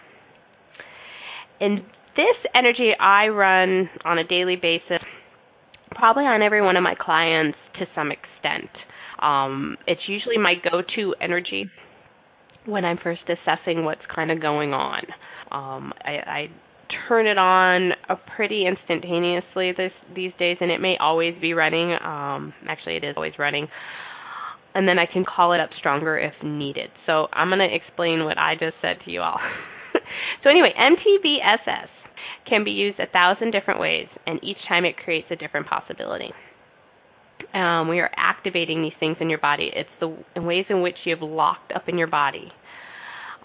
And 1.59 1.79
this 2.15 2.35
energy 2.55 2.91
I 2.99 3.27
run 3.27 3.89
on 4.05 4.17
a 4.17 4.23
daily 4.23 4.55
basis, 4.55 5.05
probably 5.91 6.23
on 6.23 6.41
every 6.41 6.61
one 6.61 6.77
of 6.77 6.83
my 6.83 6.95
clients 6.99 7.57
to 7.79 7.85
some 7.95 8.11
extent. 8.11 8.69
Um, 9.21 9.77
it's 9.87 10.01
usually 10.07 10.37
my 10.37 10.53
go 10.69 10.81
to 10.95 11.15
energy 11.21 11.69
when 12.65 12.85
I'm 12.85 12.97
first 13.01 13.21
assessing 13.27 13.83
what's 13.85 14.01
kind 14.13 14.31
of 14.31 14.41
going 14.41 14.73
on. 14.73 15.01
Um, 15.51 15.93
I, 16.03 16.11
I 16.11 16.47
turn 17.07 17.27
it 17.27 17.37
on 17.37 17.91
uh, 18.09 18.15
pretty 18.35 18.65
instantaneously 18.67 19.71
this 19.75 19.91
these 20.15 20.31
days, 20.37 20.57
and 20.61 20.71
it 20.71 20.79
may 20.79 20.95
always 20.99 21.33
be 21.41 21.53
running. 21.53 21.93
Um, 21.93 22.53
actually, 22.67 22.97
it 22.97 23.03
is 23.03 23.13
always 23.15 23.33
running, 23.39 23.67
and 24.75 24.87
then 24.87 24.99
I 24.99 25.05
can 25.11 25.25
call 25.25 25.53
it 25.53 25.59
up 25.59 25.69
stronger 25.79 26.17
if 26.17 26.33
needed. 26.43 26.89
So 27.05 27.27
I'm 27.33 27.49
going 27.49 27.59
to 27.59 27.75
explain 27.75 28.23
what 28.25 28.37
I 28.37 28.53
just 28.53 28.75
said 28.81 28.97
to 29.05 29.11
you 29.11 29.21
all. 29.21 29.39
so 30.43 30.49
anyway, 30.49 30.73
MTVSS 30.77 31.87
can 32.49 32.63
be 32.63 32.71
used 32.71 32.99
a 32.99 33.07
thousand 33.07 33.51
different 33.51 33.79
ways, 33.79 34.07
and 34.25 34.43
each 34.43 34.57
time 34.67 34.85
it 34.85 34.97
creates 34.97 35.27
a 35.31 35.35
different 35.35 35.67
possibility. 35.67 36.31
Um, 37.53 37.87
we 37.87 37.99
are 37.99 38.09
activating 38.17 38.81
these 38.81 38.93
things 38.99 39.17
in 39.19 39.29
your 39.29 39.39
body. 39.39 39.71
It's 39.73 39.89
the 39.99 40.41
ways 40.41 40.65
in 40.69 40.81
which 40.81 40.95
you 41.05 41.15
have 41.15 41.21
locked 41.21 41.71
up 41.75 41.87
in 41.87 41.97
your 41.97 42.07
body. 42.07 42.51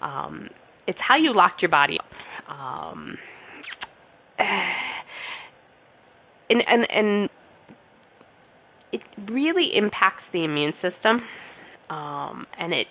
Um, 0.01 0.49
it's 0.87 0.99
how 1.05 1.15
you 1.17 1.33
locked 1.33 1.61
your 1.61 1.69
body 1.69 1.97
up. 1.99 2.51
Um, 2.51 3.17
and 6.49 6.61
and 6.67 6.87
and 6.89 7.29
it 8.91 9.01
really 9.31 9.71
impacts 9.75 10.23
the 10.33 10.43
immune 10.43 10.73
system. 10.81 11.21
Um, 11.89 12.45
and 12.59 12.73
it 12.73 12.87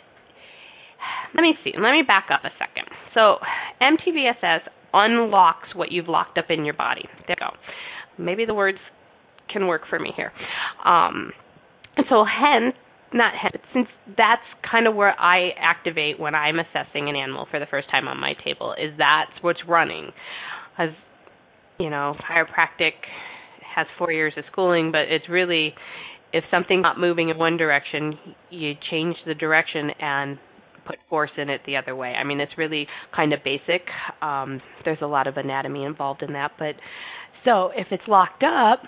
let 1.34 1.42
me 1.42 1.54
see. 1.64 1.72
Let 1.74 1.92
me 1.92 2.02
back 2.06 2.28
up 2.32 2.44
a 2.44 2.50
second. 2.58 2.88
So 3.14 3.36
MTVSS 3.80 4.60
unlocks 4.92 5.74
what 5.74 5.90
you've 5.90 6.08
locked 6.08 6.38
up 6.38 6.46
in 6.50 6.64
your 6.64 6.74
body. 6.74 7.02
There 7.26 7.36
you 7.38 7.46
go. 7.46 7.56
Maybe 8.22 8.44
the 8.44 8.54
words 8.54 8.78
can 9.52 9.66
work 9.66 9.82
for 9.88 9.98
me 9.98 10.12
here. 10.16 10.32
Um, 10.84 11.32
so 12.08 12.24
hence, 12.24 12.74
not 13.12 13.34
hence, 13.40 13.62
since 13.74 13.88
that's 14.16 14.42
kind 14.70 14.86
of 14.86 14.94
where 14.94 15.18
I 15.20 15.50
activate 15.58 16.18
when 16.18 16.34
I'm 16.34 16.58
assessing 16.58 17.08
an 17.08 17.16
animal 17.16 17.46
for 17.50 17.58
the 17.58 17.66
first 17.66 17.90
time 17.90 18.08
on 18.08 18.18
my 18.18 18.34
table, 18.44 18.72
is 18.72 18.92
that's 18.98 19.32
what's 19.42 19.60
running. 19.68 20.10
As 20.78 20.90
you 21.78 21.90
know, 21.90 22.14
chiropractic 22.30 22.92
has 23.74 23.86
four 23.98 24.12
years 24.12 24.32
of 24.36 24.44
schooling, 24.50 24.92
but 24.92 25.02
it's 25.02 25.28
really 25.28 25.74
if 26.32 26.44
something's 26.50 26.82
not 26.82 26.98
moving 26.98 27.28
in 27.28 27.38
one 27.38 27.56
direction, 27.56 28.18
you 28.50 28.72
change 28.90 29.16
the 29.26 29.34
direction 29.34 29.90
and 30.00 30.38
put 30.86 30.96
force 31.08 31.30
in 31.36 31.48
it 31.48 31.60
the 31.66 31.76
other 31.76 31.94
way. 31.94 32.14
I 32.14 32.24
mean, 32.24 32.40
it's 32.40 32.56
really 32.56 32.86
kind 33.14 33.32
of 33.32 33.40
basic. 33.44 33.82
Um, 34.20 34.60
there's 34.84 34.98
a 35.02 35.06
lot 35.06 35.26
of 35.26 35.36
anatomy 35.36 35.84
involved 35.84 36.22
in 36.22 36.32
that, 36.34 36.52
but 36.58 36.74
so 37.44 37.70
if 37.76 37.88
it's 37.90 38.02
locked 38.06 38.42
up, 38.42 38.80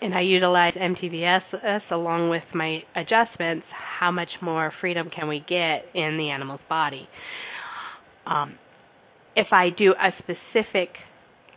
and 0.00 0.14
I 0.14 0.20
utilize 0.20 0.74
MTVS 0.74 1.80
along 1.90 2.30
with 2.30 2.44
my 2.54 2.80
adjustments, 2.94 3.66
how 3.98 4.10
much 4.10 4.28
more 4.40 4.72
freedom 4.80 5.10
can 5.14 5.28
we 5.28 5.40
get 5.40 5.84
in 5.94 6.16
the 6.18 6.30
animal's 6.30 6.60
body? 6.68 7.08
Um, 8.26 8.54
if 9.34 9.48
I 9.52 9.70
do 9.76 9.92
a 9.92 10.10
specific 10.18 10.90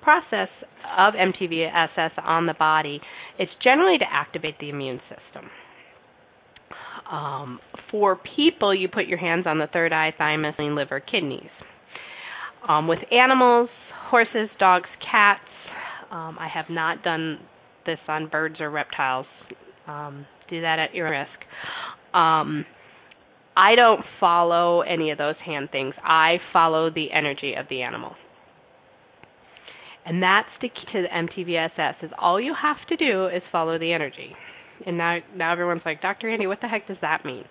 process 0.02 0.50
of 0.98 1.14
MTVSS 1.14 2.12
on 2.24 2.48
the 2.48 2.56
body, 2.58 3.00
it's 3.38 3.52
generally 3.64 3.98
to 4.00 4.06
activate 4.12 4.60
the 4.60 4.70
immune 4.70 5.00
system. 5.08 5.50
Um, 7.12 7.60
for 7.92 8.18
people, 8.36 8.74
you 8.74 8.88
put 8.88 9.06
your 9.06 9.18
hands 9.18 9.46
on 9.46 9.60
the 9.60 9.68
third 9.72 9.92
eye, 9.92 10.14
thymus, 10.18 10.56
liver, 10.58 11.00
kidneys. 11.00 11.50
Um, 12.68 12.88
with 12.88 13.00
animals, 13.12 13.70
horses, 14.10 14.50
dogs, 14.60 14.90
cats, 15.12 15.42
um, 16.10 16.38
I 16.40 16.48
have 16.54 16.66
not 16.70 17.04
done 17.04 17.40
this 17.86 18.00
on 18.08 18.28
birds 18.28 18.56
or 18.60 18.70
reptiles. 18.70 19.26
Um, 19.88 20.26
do 20.50 20.62
that 20.62 20.80
at 20.80 20.94
your 20.94 21.10
risk. 21.10 21.30
Um, 22.14 22.66
I 23.56 23.76
don't 23.76 24.02
follow 24.20 24.82
any 24.82 25.12
of 25.12 25.18
those 25.18 25.36
hand 25.46 25.70
things. 25.72 25.94
I 26.04 26.38
follow 26.54 26.90
the 26.90 27.12
energy 27.12 27.56
of 27.58 27.66
the 27.70 27.82
animal. 27.82 28.14
And 30.06 30.22
that's 30.22 30.50
the 30.62 30.70
key 30.70 30.92
to 30.94 31.02
the 31.04 31.08
MTVSS 31.08 32.04
is 32.04 32.12
all 32.18 32.40
you 32.40 32.56
have 32.60 32.78
to 32.90 32.98
do 32.98 33.28
is 33.28 33.42
follow 33.52 33.78
the 33.78 33.94
energy. 33.94 34.36
And 34.86 34.98
now 34.98 35.20
now 35.36 35.52
everyone's 35.52 35.82
like, 35.86 36.02
Dr. 36.02 36.30
Andy, 36.30 36.48
what 36.48 36.60
the 36.62 36.68
heck 36.68 36.88
does 36.88 36.98
that 37.02 37.26
mean? 37.26 37.44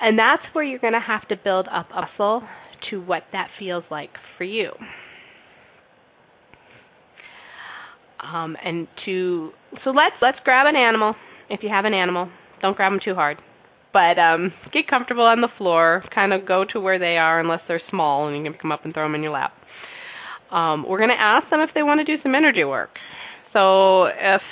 And 0.00 0.18
that's 0.18 0.42
where 0.52 0.64
you're 0.64 0.78
going 0.78 0.94
to 0.94 1.00
have 1.00 1.26
to 1.28 1.36
build 1.36 1.68
up 1.72 1.86
a 1.90 2.02
muscle 2.02 2.42
to 2.90 3.00
what 3.00 3.22
that 3.32 3.48
feels 3.58 3.84
like 3.90 4.10
for 4.36 4.44
you. 4.44 4.72
Um, 8.22 8.56
and 8.64 8.86
to 9.04 9.50
so 9.84 9.90
let's 9.90 10.14
let's 10.20 10.38
grab 10.44 10.66
an 10.66 10.76
animal 10.76 11.14
if 11.50 11.60
you 11.62 11.68
have 11.68 11.84
an 11.84 11.94
animal. 11.94 12.28
Don't 12.60 12.76
grab 12.76 12.92
them 12.92 13.00
too 13.04 13.14
hard, 13.14 13.38
but 13.92 14.18
um, 14.18 14.52
get 14.72 14.86
comfortable 14.88 15.24
on 15.24 15.40
the 15.40 15.48
floor. 15.58 16.04
Kind 16.14 16.32
of 16.32 16.46
go 16.46 16.64
to 16.72 16.80
where 16.80 16.98
they 16.98 17.16
are 17.16 17.40
unless 17.40 17.60
they're 17.66 17.82
small, 17.90 18.28
and 18.28 18.36
you 18.36 18.50
can 18.50 18.58
come 18.60 18.70
up 18.70 18.84
and 18.84 18.94
throw 18.94 19.04
them 19.04 19.16
in 19.16 19.22
your 19.22 19.32
lap. 19.32 19.52
Um, 20.52 20.84
we're 20.88 20.98
going 20.98 21.10
to 21.10 21.20
ask 21.20 21.48
them 21.50 21.60
if 21.60 21.70
they 21.74 21.82
want 21.82 21.98
to 21.98 22.04
do 22.04 22.22
some 22.22 22.34
energy 22.34 22.62
work. 22.62 22.90
So 23.52 24.04
if, 24.04 24.42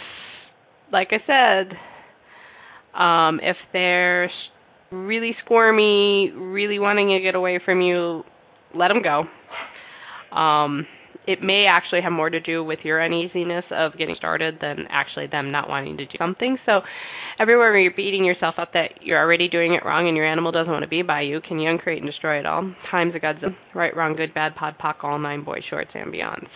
like 0.92 1.08
I 1.12 1.20
said, 1.26 1.76
um, 2.94 3.40
if 3.42 3.56
they're 3.72 4.30
really 4.90 5.36
squirmy, 5.44 6.30
really 6.34 6.78
wanting 6.78 7.08
to 7.08 7.20
get 7.20 7.34
away 7.34 7.60
from 7.64 7.80
you, 7.80 8.22
let 8.74 8.88
them 8.88 9.02
go. 9.02 9.24
Um, 10.36 10.86
it 11.26 11.42
may 11.42 11.66
actually 11.68 12.00
have 12.02 12.12
more 12.12 12.30
to 12.30 12.40
do 12.40 12.64
with 12.64 12.80
your 12.82 13.02
uneasiness 13.02 13.64
of 13.70 13.96
getting 13.98 14.14
started 14.16 14.58
than 14.60 14.86
actually 14.90 15.26
them 15.26 15.52
not 15.52 15.68
wanting 15.68 15.96
to 15.98 16.06
do 16.06 16.12
something. 16.18 16.56
So, 16.66 16.80
everywhere 17.38 17.78
you're 17.78 17.92
beating 17.94 18.24
yourself 18.24 18.56
up 18.58 18.72
that 18.72 19.02
you're 19.02 19.18
already 19.18 19.48
doing 19.48 19.74
it 19.74 19.84
wrong 19.84 20.08
and 20.08 20.16
your 20.16 20.26
animal 20.26 20.50
doesn't 20.50 20.72
want 20.72 20.82
to 20.82 20.88
be 20.88 21.02
by 21.02 21.22
you, 21.22 21.40
can 21.46 21.58
you 21.58 21.70
uncreate 21.70 22.02
and 22.02 22.10
destroy 22.10 22.38
it 22.38 22.46
all? 22.46 22.74
Times 22.90 23.14
of 23.14 23.22
Godzilla. 23.22 23.54
Right, 23.74 23.94
wrong, 23.94 24.16
good, 24.16 24.34
bad, 24.34 24.56
pod, 24.56 24.74
poc, 24.82 25.04
all 25.04 25.18
nine 25.18 25.44
boy 25.44 25.58
shorts 25.68 25.90
and 25.94 26.12
beyonds. 26.12 26.48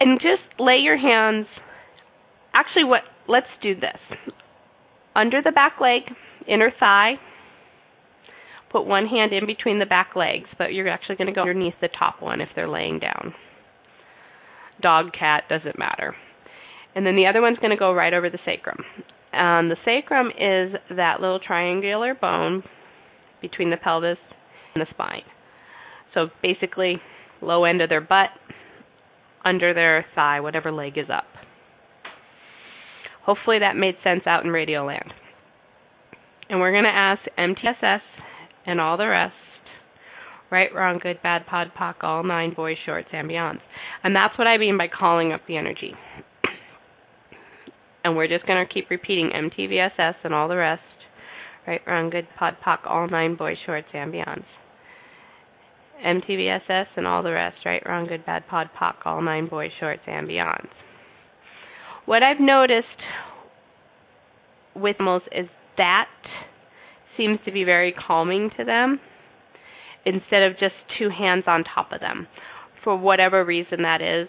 And 0.00 0.20
just 0.20 0.60
lay 0.60 0.76
your 0.82 0.98
hands. 0.98 1.46
Actually, 2.52 2.84
what? 2.84 3.00
Let's 3.28 3.46
do 3.62 3.74
this. 3.74 3.98
Under 5.14 5.42
the 5.42 5.52
back 5.52 5.80
leg, 5.80 6.02
inner 6.46 6.70
thigh, 6.78 7.14
put 8.70 8.86
one 8.86 9.06
hand 9.06 9.32
in 9.32 9.46
between 9.46 9.78
the 9.78 9.86
back 9.86 10.10
legs, 10.14 10.48
but 10.58 10.72
you're 10.72 10.88
actually 10.88 11.16
going 11.16 11.28
to 11.28 11.32
go 11.32 11.42
underneath 11.42 11.74
the 11.80 11.88
top 11.98 12.20
one 12.20 12.40
if 12.40 12.48
they're 12.54 12.68
laying 12.68 12.98
down. 12.98 13.34
Dog, 14.82 15.06
cat, 15.18 15.44
doesn't 15.48 15.78
matter. 15.78 16.14
And 16.94 17.06
then 17.06 17.16
the 17.16 17.26
other 17.26 17.40
one's 17.40 17.58
going 17.58 17.70
to 17.70 17.76
go 17.76 17.92
right 17.92 18.12
over 18.12 18.30
the 18.30 18.38
sacrum. 18.44 18.78
And 19.32 19.70
the 19.70 19.76
sacrum 19.84 20.28
is 20.28 20.74
that 20.96 21.20
little 21.20 21.40
triangular 21.40 22.14
bone 22.14 22.62
between 23.40 23.70
the 23.70 23.76
pelvis 23.76 24.18
and 24.74 24.82
the 24.82 24.86
spine. 24.90 25.22
So 26.14 26.28
basically, 26.42 26.96
low 27.42 27.64
end 27.64 27.82
of 27.82 27.88
their 27.88 28.00
butt, 28.00 28.30
under 29.44 29.74
their 29.74 30.04
thigh, 30.14 30.40
whatever 30.40 30.72
leg 30.72 30.96
is 30.96 31.10
up. 31.12 31.24
Hopefully 33.26 33.58
that 33.58 33.76
made 33.76 33.96
sense 34.04 34.22
out 34.24 34.44
in 34.44 34.50
radio 34.50 34.86
land. 34.86 35.12
And 36.48 36.60
we're 36.60 36.70
going 36.70 36.84
to 36.84 36.90
ask 36.90 37.20
MTSS 37.36 38.00
and 38.66 38.80
all 38.80 38.96
the 38.96 39.08
rest. 39.08 39.34
Right, 40.48 40.72
wrong, 40.72 41.00
good, 41.02 41.20
bad, 41.24 41.44
pod, 41.44 41.72
poc, 41.76 41.96
all 42.02 42.22
nine, 42.22 42.54
boys, 42.54 42.76
shorts, 42.86 43.08
and 43.12 43.28
beyonds. 43.28 43.58
And 44.04 44.14
that's 44.14 44.38
what 44.38 44.46
I 44.46 44.58
mean 44.58 44.78
by 44.78 44.86
calling 44.86 45.32
up 45.32 45.40
the 45.48 45.56
energy. 45.56 45.92
And 48.04 48.16
we're 48.16 48.28
just 48.28 48.46
going 48.46 48.64
to 48.64 48.72
keep 48.72 48.88
repeating 48.88 49.30
MTVSS 49.34 50.14
and 50.22 50.32
all 50.32 50.46
the 50.46 50.56
rest. 50.56 50.82
Right, 51.66 51.80
wrong, 51.84 52.10
good, 52.10 52.28
pod, 52.38 52.58
poc, 52.64 52.78
all 52.84 53.08
nine, 53.08 53.34
boys, 53.34 53.56
shorts, 53.66 53.88
and 53.92 54.12
beyonds. 54.12 54.44
MTVSS 56.04 56.86
and 56.96 57.08
all 57.08 57.24
the 57.24 57.32
rest. 57.32 57.56
Right, 57.64 57.82
wrong, 57.84 58.06
good, 58.06 58.24
bad, 58.24 58.46
pod, 58.46 58.70
poc, 58.80 59.04
all 59.04 59.20
nine, 59.20 59.48
boys, 59.48 59.72
shorts, 59.80 60.02
and 60.06 60.28
beyonds. 60.28 60.68
What 62.06 62.22
I've 62.22 62.40
noticed 62.40 62.86
with 64.74 64.96
animals 65.00 65.22
is 65.32 65.48
that 65.76 66.08
seems 67.16 67.38
to 67.44 67.52
be 67.52 67.64
very 67.64 67.92
calming 67.92 68.50
to 68.58 68.64
them 68.64 69.00
instead 70.04 70.42
of 70.42 70.52
just 70.52 70.74
two 70.98 71.08
hands 71.10 71.44
on 71.46 71.64
top 71.64 71.92
of 71.92 72.00
them. 72.00 72.26
For 72.84 72.96
whatever 72.96 73.44
reason 73.44 73.82
that 73.82 74.00
is, 74.00 74.28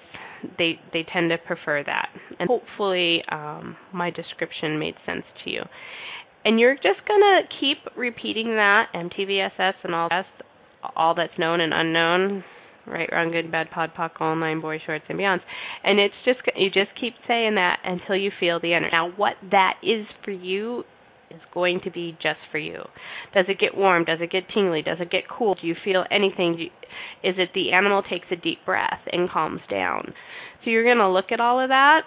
they 0.57 0.79
they 0.93 1.05
tend 1.11 1.29
to 1.29 1.37
prefer 1.37 1.83
that. 1.83 2.09
And 2.39 2.49
hopefully 2.49 3.23
um, 3.31 3.75
my 3.93 4.09
description 4.09 4.79
made 4.79 4.95
sense 5.05 5.23
to 5.43 5.51
you. 5.51 5.61
And 6.45 6.59
you're 6.59 6.75
just 6.75 7.05
gonna 7.07 7.41
keep 7.59 7.77
repeating 7.95 8.55
that 8.55 8.87
MTVSS 8.95 9.73
and 9.83 9.93
all 9.93 10.09
that, 10.09 10.25
all 10.95 11.13
that's 11.13 11.37
known 11.37 11.61
and 11.61 11.73
unknown, 11.73 12.43
right, 12.87 13.09
wrong, 13.11 13.31
good, 13.31 13.51
bad, 13.51 13.69
pod, 13.71 13.91
poc, 13.97 14.11
all 14.19 14.35
nine, 14.35 14.61
boy, 14.61 14.79
shorts, 14.85 15.05
and 15.09 15.19
beyonds. 15.19 15.41
And 15.83 15.99
it's 15.99 16.15
just 16.25 16.39
you 16.55 16.69
just 16.69 16.89
keep 16.99 17.13
saying 17.27 17.55
that 17.55 17.79
until 17.83 18.15
you 18.15 18.31
feel 18.39 18.59
the 18.59 18.73
energy. 18.73 18.91
Now, 18.91 19.11
what 19.11 19.33
that 19.51 19.75
is 19.83 20.05
for 20.23 20.31
you 20.31 20.83
is 21.29 21.41
going 21.53 21.81
to 21.83 21.91
be 21.91 22.17
just 22.21 22.39
for 22.51 22.57
you. 22.57 22.83
Does 23.33 23.45
it 23.49 23.59
get 23.59 23.75
warm? 23.75 24.05
Does 24.05 24.19
it 24.21 24.31
get 24.31 24.43
tingly? 24.53 24.81
Does 24.81 24.97
it 24.99 25.11
get 25.11 25.23
cool? 25.29 25.55
Do 25.55 25.67
you 25.67 25.75
feel 25.83 26.05
anything? 26.09 26.69
Is 27.23 27.35
it 27.37 27.49
the 27.53 27.71
animal 27.73 28.01
takes 28.01 28.27
a 28.31 28.35
deep 28.35 28.59
breath 28.65 29.01
and 29.11 29.29
calms 29.29 29.61
down? 29.69 30.13
So 30.63 30.69
you're 30.69 30.85
going 30.85 30.97
to 30.97 31.09
look 31.09 31.31
at 31.31 31.39
all 31.39 31.59
of 31.59 31.69
that 31.69 32.01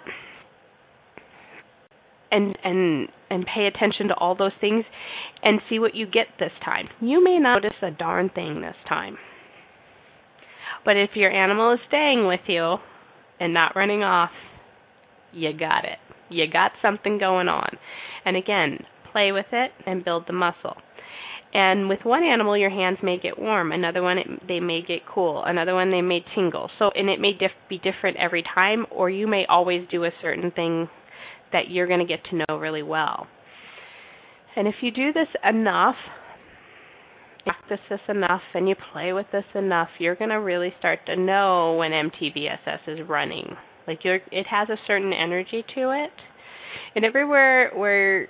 and 2.31 2.57
and 2.63 3.09
and 3.29 3.45
pay 3.45 3.65
attention 3.67 4.07
to 4.07 4.13
all 4.15 4.35
those 4.35 4.51
things 4.59 4.85
and 5.43 5.59
see 5.69 5.79
what 5.79 5.95
you 5.95 6.05
get 6.05 6.27
this 6.39 6.51
time. 6.63 6.87
You 6.99 7.23
may 7.23 7.37
not 7.37 7.61
notice 7.61 7.77
a 7.81 7.91
darn 7.91 8.29
thing 8.29 8.61
this 8.61 8.75
time. 8.87 9.17
But 10.83 10.97
if 10.97 11.11
your 11.15 11.31
animal 11.31 11.73
is 11.73 11.79
staying 11.87 12.27
with 12.27 12.41
you 12.47 12.77
and 13.39 13.53
not 13.53 13.75
running 13.75 14.03
off, 14.03 14.31
you 15.33 15.51
got 15.57 15.85
it. 15.85 15.97
You 16.29 16.45
got 16.51 16.71
something 16.81 17.17
going 17.19 17.47
on. 17.47 17.77
And 18.25 18.37
again, 18.37 18.79
play 19.11 19.31
with 19.31 19.45
it 19.51 19.71
and 19.85 20.05
build 20.05 20.25
the 20.27 20.33
muscle. 20.33 20.77
And 21.53 21.89
with 21.89 21.99
one 22.03 22.23
animal, 22.23 22.57
your 22.57 22.69
hands 22.69 22.99
may 23.03 23.17
get 23.21 23.37
warm. 23.37 23.73
Another 23.73 24.01
one, 24.01 24.17
it, 24.17 24.27
they 24.47 24.61
may 24.61 24.81
get 24.81 24.99
cool. 25.13 25.43
Another 25.45 25.73
one, 25.75 25.91
they 25.91 26.01
may 26.01 26.23
tingle. 26.33 26.69
So, 26.79 26.91
and 26.95 27.09
it 27.09 27.19
may 27.19 27.33
diff- 27.33 27.51
be 27.69 27.77
different 27.77 28.17
every 28.17 28.43
time, 28.55 28.85
or 28.89 29.09
you 29.09 29.27
may 29.27 29.45
always 29.49 29.85
do 29.91 30.05
a 30.05 30.11
certain 30.21 30.51
thing 30.51 30.87
that 31.51 31.69
you're 31.69 31.87
going 31.87 31.99
to 31.99 32.05
get 32.05 32.23
to 32.29 32.37
know 32.37 32.57
really 32.57 32.83
well. 32.83 33.27
And 34.55 34.67
if 34.67 34.75
you 34.81 34.91
do 34.91 35.11
this 35.11 35.27
enough, 35.47 35.95
practice 37.43 37.79
this 37.89 37.99
enough, 38.07 38.41
and 38.53 38.67
you 38.67 38.75
play 38.93 39.13
with 39.13 39.27
this 39.31 39.45
enough, 39.55 39.89
you're 39.99 40.15
going 40.15 40.29
to 40.29 40.39
really 40.39 40.73
start 40.79 40.99
to 41.07 41.15
know 41.15 41.75
when 41.75 41.91
MTVSS 41.91 42.87
is 42.87 43.07
running. 43.07 43.55
Like 43.87 43.99
you're, 44.03 44.19
it 44.31 44.47
has 44.49 44.69
a 44.69 44.77
certain 44.87 45.13
energy 45.13 45.63
to 45.75 46.03
it. 46.03 46.11
And 46.95 47.05
everywhere 47.05 47.71
where 47.75 48.27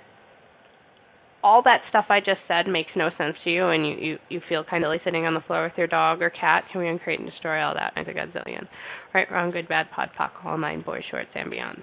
all 1.42 1.62
that 1.64 1.80
stuff 1.88 2.06
I 2.08 2.20
just 2.20 2.40
said 2.46 2.68
makes 2.68 2.90
no 2.94 3.10
sense 3.18 3.34
to 3.44 3.50
you, 3.50 3.68
and 3.68 3.86
you 3.86 3.94
you, 3.94 4.18
you 4.28 4.40
feel 4.48 4.64
kind 4.64 4.84
of 4.84 4.88
like 4.88 5.02
sitting 5.04 5.26
on 5.26 5.34
the 5.34 5.40
floor 5.40 5.64
with 5.64 5.72
your 5.76 5.88
dog 5.88 6.22
or 6.22 6.30
cat, 6.30 6.64
can 6.70 6.80
we 6.80 6.88
uncreate 6.88 7.20
and 7.20 7.28
destroy 7.28 7.60
all 7.62 7.74
that? 7.74 7.92
I 7.96 8.04
think 8.04 8.16
a 8.16 8.20
gazillion. 8.20 8.66
Right, 9.12 9.30
wrong, 9.30 9.50
good, 9.50 9.68
bad, 9.68 9.88
pod, 9.94 10.10
poc, 10.18 10.30
all 10.44 10.56
nine, 10.56 10.82
boy, 10.82 11.00
shorts, 11.10 11.30
beyonds. 11.34 11.82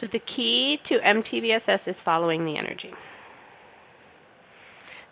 So 0.00 0.06
the 0.12 0.20
key 0.36 0.76
to 0.88 0.98
MTVSS 0.98 1.86
is 1.86 1.96
following 2.04 2.44
the 2.44 2.56
energy. 2.58 2.90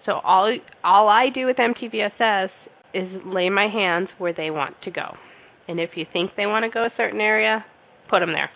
So 0.07 0.13
all 0.13 0.57
all 0.83 1.09
I 1.09 1.27
do 1.35 1.47
with 1.47 1.57
MTVSS 1.57 2.51
is 2.93 3.09
lay 3.25 3.51
my 3.51 3.69
hands 3.69 4.09
where 4.19 4.33
they 4.33 4.51
want 4.51 4.77
to 4.85 4.91
go. 4.91 5.17
And 5.67 5.81
if 5.81 5.91
you 5.97 6.05
think 6.13 6.33
they 6.37 6.47
want 6.47 6.65
to 6.65 6.71
go 6.71 6.85
a 6.85 6.91
certain 6.97 7.21
area, 7.21 7.65
put 8.11 8.21
them 8.21 8.33
there. 8.33 8.51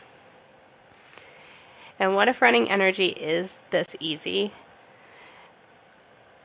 And 1.98 2.14
what 2.14 2.28
if 2.28 2.37
running 2.40 2.68
energy 2.70 3.08
is 3.08 3.50
this 3.72 3.87
easy? 4.00 4.52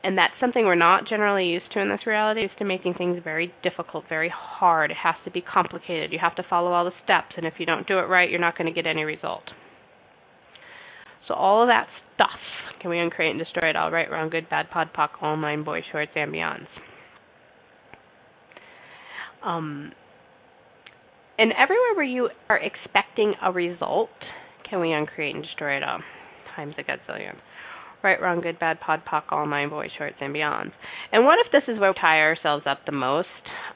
And 0.02 0.18
that's 0.18 0.34
something 0.38 0.64
we're 0.64 0.74
not 0.74 1.08
generally 1.08 1.46
used 1.46 1.72
to 1.72 1.80
in 1.80 1.88
this 1.88 2.06
reality, 2.06 2.42
used 2.42 2.58
to 2.58 2.64
making 2.64 2.94
things 2.94 3.20
very 3.24 3.54
difficult, 3.62 4.04
very 4.08 4.30
hard. 4.34 4.90
It 4.90 4.98
has 5.02 5.14
to 5.24 5.30
be 5.30 5.40
complicated. 5.40 6.12
You 6.12 6.18
have 6.20 6.34
to 6.36 6.42
follow 6.48 6.72
all 6.72 6.84
the 6.84 6.92
steps, 7.04 7.34
and 7.38 7.46
if 7.46 7.54
you 7.58 7.64
don't 7.64 7.86
do 7.86 7.98
it 7.98 8.02
right, 8.02 8.28
you're 8.28 8.40
not 8.40 8.58
going 8.58 8.66
to 8.66 8.72
get 8.72 8.86
any 8.86 9.04
result. 9.04 9.44
So 11.26 11.32
all 11.32 11.62
of 11.62 11.68
that 11.68 11.86
stuff 12.14 12.40
can 12.84 12.90
we 12.90 12.98
uncreate 12.98 13.30
and 13.30 13.38
destroy 13.38 13.70
it 13.70 13.76
all 13.76 13.90
right, 13.90 14.10
wrong, 14.10 14.28
good, 14.28 14.50
bad, 14.50 14.68
pod, 14.70 14.90
poc, 14.94 15.08
all 15.22 15.38
nine, 15.38 15.64
boy, 15.64 15.80
shorts, 15.90 16.10
and 16.14 16.30
beyonds. 16.30 16.66
Um, 19.42 19.90
and 21.38 21.50
everywhere 21.52 21.94
where 21.94 22.04
you 22.04 22.28
are 22.50 22.58
expecting 22.58 23.32
a 23.42 23.50
result, 23.50 24.10
can 24.68 24.80
we 24.80 24.92
uncreate 24.92 25.34
and 25.34 25.42
destroy 25.42 25.78
it 25.78 25.82
all? 25.82 26.00
Times 26.54 26.74
a 26.76 26.82
gazillion. 26.82 27.36
Right, 28.02 28.20
wrong, 28.20 28.42
good, 28.42 28.60
bad, 28.60 28.80
pod, 28.80 29.00
poc, 29.10 29.22
all 29.30 29.46
nine, 29.46 29.70
boy, 29.70 29.86
shorts, 29.96 30.16
and 30.20 30.34
beyonds. 30.34 30.72
And 31.10 31.24
what 31.24 31.38
if 31.44 31.50
this 31.52 31.62
is 31.74 31.80
where 31.80 31.90
we 31.90 31.96
tie 31.98 32.18
ourselves 32.18 32.64
up 32.68 32.80
the 32.84 32.92
most, 32.92 33.28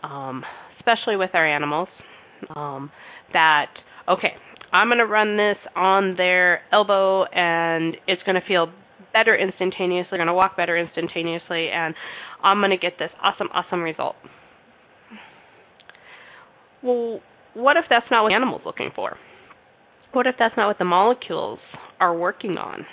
um, 0.02 0.44
especially 0.78 1.16
with 1.16 1.30
our 1.32 1.46
animals? 1.46 1.88
Um, 2.54 2.92
that 3.32 3.70
okay, 4.06 4.34
I'm 4.72 4.88
going 4.88 4.98
to 4.98 5.06
run 5.06 5.36
this 5.36 5.56
on 5.74 6.14
their 6.16 6.60
elbow 6.72 7.24
and 7.24 7.96
it's 8.06 8.22
going 8.24 8.34
to 8.34 8.46
feel 8.46 8.68
better 9.12 9.36
instantaneously, 9.36 10.18
going 10.18 10.26
to 10.26 10.34
walk 10.34 10.56
better 10.56 10.76
instantaneously, 10.76 11.68
and 11.70 11.94
I'm 12.42 12.60
going 12.60 12.70
to 12.70 12.76
get 12.76 12.94
this 12.98 13.10
awesome, 13.22 13.48
awesome 13.52 13.82
result. 13.82 14.16
Well, 16.82 17.20
what 17.54 17.76
if 17.76 17.84
that's 17.88 18.06
not 18.10 18.22
what 18.22 18.28
the 18.28 18.34
animal's 18.34 18.62
looking 18.64 18.90
for? 18.94 19.16
What 20.12 20.26
if 20.26 20.36
that's 20.38 20.54
not 20.56 20.68
what 20.68 20.78
the 20.78 20.84
molecules 20.84 21.58
are 22.00 22.16
working 22.16 22.56
on? 22.58 22.86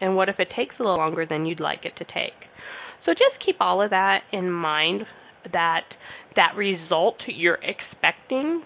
And 0.00 0.16
what 0.16 0.28
if 0.28 0.36
it 0.38 0.48
takes 0.56 0.74
a 0.78 0.82
little 0.82 0.98
longer 0.98 1.26
than 1.28 1.46
you'd 1.46 1.60
like 1.60 1.80
it 1.84 1.92
to 1.98 2.04
take? 2.04 2.36
So 3.04 3.12
just 3.12 3.44
keep 3.44 3.56
all 3.60 3.82
of 3.82 3.90
that 3.90 4.20
in 4.32 4.50
mind 4.50 5.02
that 5.52 5.84
that 6.34 6.54
result 6.56 7.16
you're 7.26 7.58
expecting, 7.62 8.62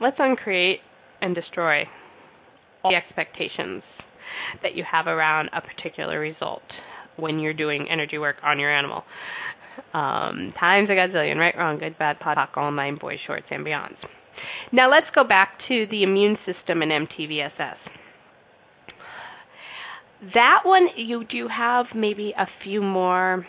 let's 0.00 0.16
uncreate 0.18 0.80
and 1.20 1.34
destroy 1.34 1.82
all 2.82 2.90
the 2.90 2.96
expectations 2.96 3.82
that 4.62 4.74
you 4.74 4.84
have 4.90 5.06
around 5.06 5.50
a 5.52 5.60
particular 5.60 6.20
result 6.20 6.62
when 7.16 7.38
you're 7.38 7.54
doing 7.54 7.86
energy 7.90 8.18
work 8.18 8.36
on 8.42 8.58
your 8.58 8.74
animal. 8.74 9.02
Um, 9.92 10.52
times 10.58 10.88
a 10.90 10.92
gazillion, 10.92 11.36
right, 11.36 11.54
wrong, 11.56 11.78
good, 11.78 11.98
bad, 11.98 12.18
pod, 12.20 12.36
poc, 12.36 12.56
all 12.56 12.70
nine, 12.72 12.98
boys, 13.00 13.18
shorts, 13.26 13.46
and 13.50 13.64
beyonds. 13.64 13.96
Now 14.72 14.90
let's 14.90 15.06
go 15.14 15.24
back 15.24 15.50
to 15.68 15.86
the 15.90 16.02
immune 16.02 16.36
system 16.44 16.82
and 16.82 17.08
MTVSS. 17.08 17.76
That 20.34 20.60
one, 20.64 20.88
you 20.96 21.24
do 21.24 21.46
have 21.48 21.86
maybe 21.94 22.34
a 22.36 22.46
few 22.64 22.82
more 22.82 23.46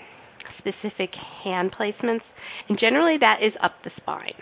specific 0.59 1.09
hand 1.43 1.73
placements, 1.79 2.21
and 2.67 2.79
generally 2.79 3.17
that 3.19 3.37
is 3.43 3.53
up 3.63 3.73
the 3.83 3.91
spine. 3.97 4.33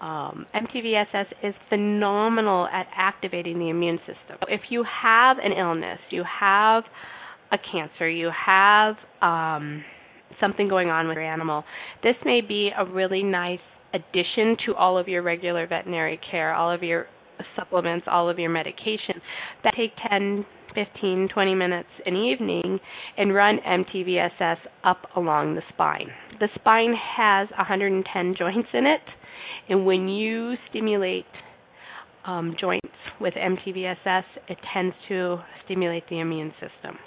Um, 0.00 0.46
MTVSS 0.54 1.26
is 1.42 1.54
phenomenal 1.68 2.66
at 2.66 2.86
activating 2.96 3.58
the 3.58 3.68
immune 3.68 3.98
system. 3.98 4.38
If 4.48 4.62
you 4.70 4.84
have 5.02 5.36
an 5.38 5.52
illness, 5.52 5.98
you 6.10 6.24
have 6.40 6.84
a 7.52 7.58
cancer, 7.72 8.08
you 8.08 8.30
have 8.46 8.94
um, 9.20 9.84
something 10.40 10.68
going 10.68 10.88
on 10.88 11.08
with 11.08 11.16
your 11.16 11.24
animal, 11.24 11.64
this 12.02 12.14
may 12.24 12.40
be 12.40 12.70
a 12.76 12.84
really 12.84 13.22
nice 13.22 13.58
addition 13.92 14.56
to 14.66 14.74
all 14.74 14.96
of 14.96 15.08
your 15.08 15.22
regular 15.22 15.66
veterinary 15.66 16.18
care, 16.30 16.54
all 16.54 16.72
of 16.72 16.82
your 16.82 17.06
supplements, 17.56 18.06
all 18.10 18.28
of 18.28 18.38
your 18.38 18.50
medications 18.50 19.20
that 19.64 19.74
take 19.76 19.90
10, 20.08 20.44
15, 20.74 21.28
20 21.32 21.54
minutes 21.54 21.88
an 22.06 22.14
evening 22.16 22.78
and 23.16 23.34
run 23.34 23.58
MTVSS 23.66 24.58
up 24.84 25.06
along 25.16 25.54
the 25.54 25.62
spine. 25.70 26.08
The 26.38 26.48
spine 26.54 26.94
has 27.16 27.48
110 27.56 28.34
joints 28.38 28.68
in 28.72 28.86
it 28.86 29.00
and 29.70 29.86
when 29.86 30.08
you 30.08 30.54
stimulate 30.68 31.24
um, 32.26 32.56
joints 32.60 32.86
with 33.20 33.34
MTVSS, 33.34 34.24
it 34.48 34.58
tends 34.74 34.94
to 35.08 35.38
stimulate 35.64 36.02
the 36.10 36.18
immune 36.18 36.52
system. 36.54 36.98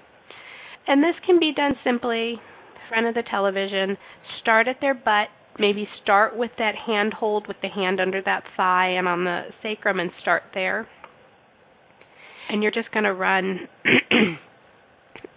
And 0.88 1.04
this 1.04 1.16
can 1.26 1.40
be 1.40 1.52
done 1.56 1.74
simply 1.84 2.32
in 2.32 2.90
front 2.90 3.08
of 3.08 3.16
the 3.16 3.24
television, 3.30 3.98
start 4.42 4.68
at 4.68 4.78
their 4.82 4.94
butt, 4.94 5.28
maybe 5.60 5.88
start 6.02 6.38
with 6.38 6.52
that 6.58 6.76
hand 6.88 7.14
hold 7.14 7.48
with 7.48 7.58
the 7.62 7.70
hand 7.70 8.00
under 8.00 8.22
that 8.24 8.44
thigh 8.58 8.90
and 8.98 9.08
on 9.08 9.26
the 9.26 9.44
sacrum 9.62 10.00
and 10.00 10.12
start 10.22 10.44
there. 10.54 10.88
And 12.50 12.64
you're 12.64 12.72
just 12.72 12.92
going 12.92 13.06
to 13.06 13.14
run 13.14 13.68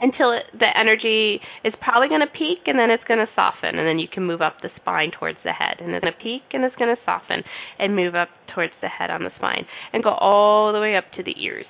until 0.00 0.32
it, 0.32 0.44
the 0.52 0.68
energy 0.78 1.40
is 1.64 1.72
probably 1.80 2.08
going 2.08 2.20
to 2.20 2.26
peak 2.26 2.66
and 2.66 2.78
then 2.78 2.90
it's 2.90 3.04
going 3.04 3.20
to 3.20 3.28
soften 3.34 3.78
and 3.78 3.86
then 3.86 3.98
you 3.98 4.08
can 4.08 4.24
move 4.24 4.42
up 4.42 4.56
the 4.62 4.68
spine 4.76 5.10
towards 5.10 5.38
the 5.44 5.52
head 5.52 5.80
and 5.80 5.94
it's 5.94 6.02
going 6.02 6.12
to 6.12 6.22
peak 6.22 6.42
and 6.52 6.64
it's 6.64 6.76
going 6.76 6.94
to 6.94 7.00
soften 7.04 7.42
and 7.78 7.96
move 7.96 8.14
up 8.14 8.28
towards 8.54 8.72
the 8.82 8.88
head 8.88 9.10
on 9.10 9.22
the 9.22 9.30
spine 9.36 9.64
and 9.92 10.02
go 10.02 10.12
all 10.12 10.72
the 10.72 10.80
way 10.80 10.96
up 10.96 11.04
to 11.16 11.22
the 11.22 11.34
ears. 11.40 11.66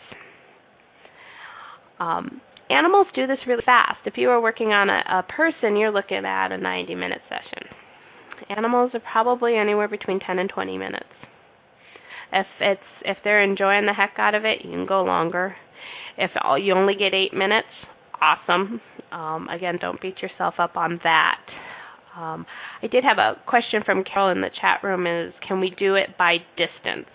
Um, 1.99 2.41
animals 2.69 3.07
do 3.15 3.27
this 3.27 3.39
really 3.47 3.63
fast. 3.65 3.99
If 4.05 4.15
you 4.17 4.31
are 4.31 4.41
working 4.41 4.69
on 4.69 4.91
a, 4.91 5.03
a 5.21 5.23
person, 5.23 5.77
you're 5.77 5.93
looking 5.93 6.25
at 6.27 6.53
a 6.53 6.59
90 6.59 6.95
minute 6.95 7.23
session. 7.29 7.69
Animals 8.51 8.91
are 8.95 9.01
probably 9.01 9.57
anywhere 9.57 9.89
between 9.89 10.21
10 10.21 10.39
and 10.39 10.51
20 10.51 10.79
minutes. 10.79 11.05
If 12.33 12.47
it's 12.61 12.81
if 13.05 13.19
they're 13.23 13.43
enjoying 13.43 13.87
the 13.87 13.93
heck 13.93 14.15
out 14.19 14.35
of 14.35 14.45
it, 14.45 14.59
you 14.65 14.71
can 14.71 14.85
go 14.85 15.03
longer. 15.05 15.57
If 16.19 16.33
you 16.61 16.75
only 16.75 16.95
get 16.95 17.15
eight 17.15 17.33
minutes, 17.33 17.69
awesome. 18.21 18.81
Um, 19.13 19.49
again, 19.49 19.79
don't 19.81 20.01
beat 20.01 20.17
yourself 20.23 20.55
up 20.59 20.77
on 20.77 21.01
that. 21.05 21.39
Um, 22.17 22.47
I 22.83 22.87
did 22.87 23.05
have 23.05 23.19
a 23.19 23.35
question 23.47 23.83
from 23.85 24.03
Carol 24.03 24.31
in 24.31 24.41
the 24.41 24.51
chat 24.61 24.83
room 24.83 25.07
is 25.07 25.35
can 25.47 25.61
we 25.61 25.71
do 25.79 25.95
it 25.95 26.17
by 26.19 26.39
distance? 26.57 27.09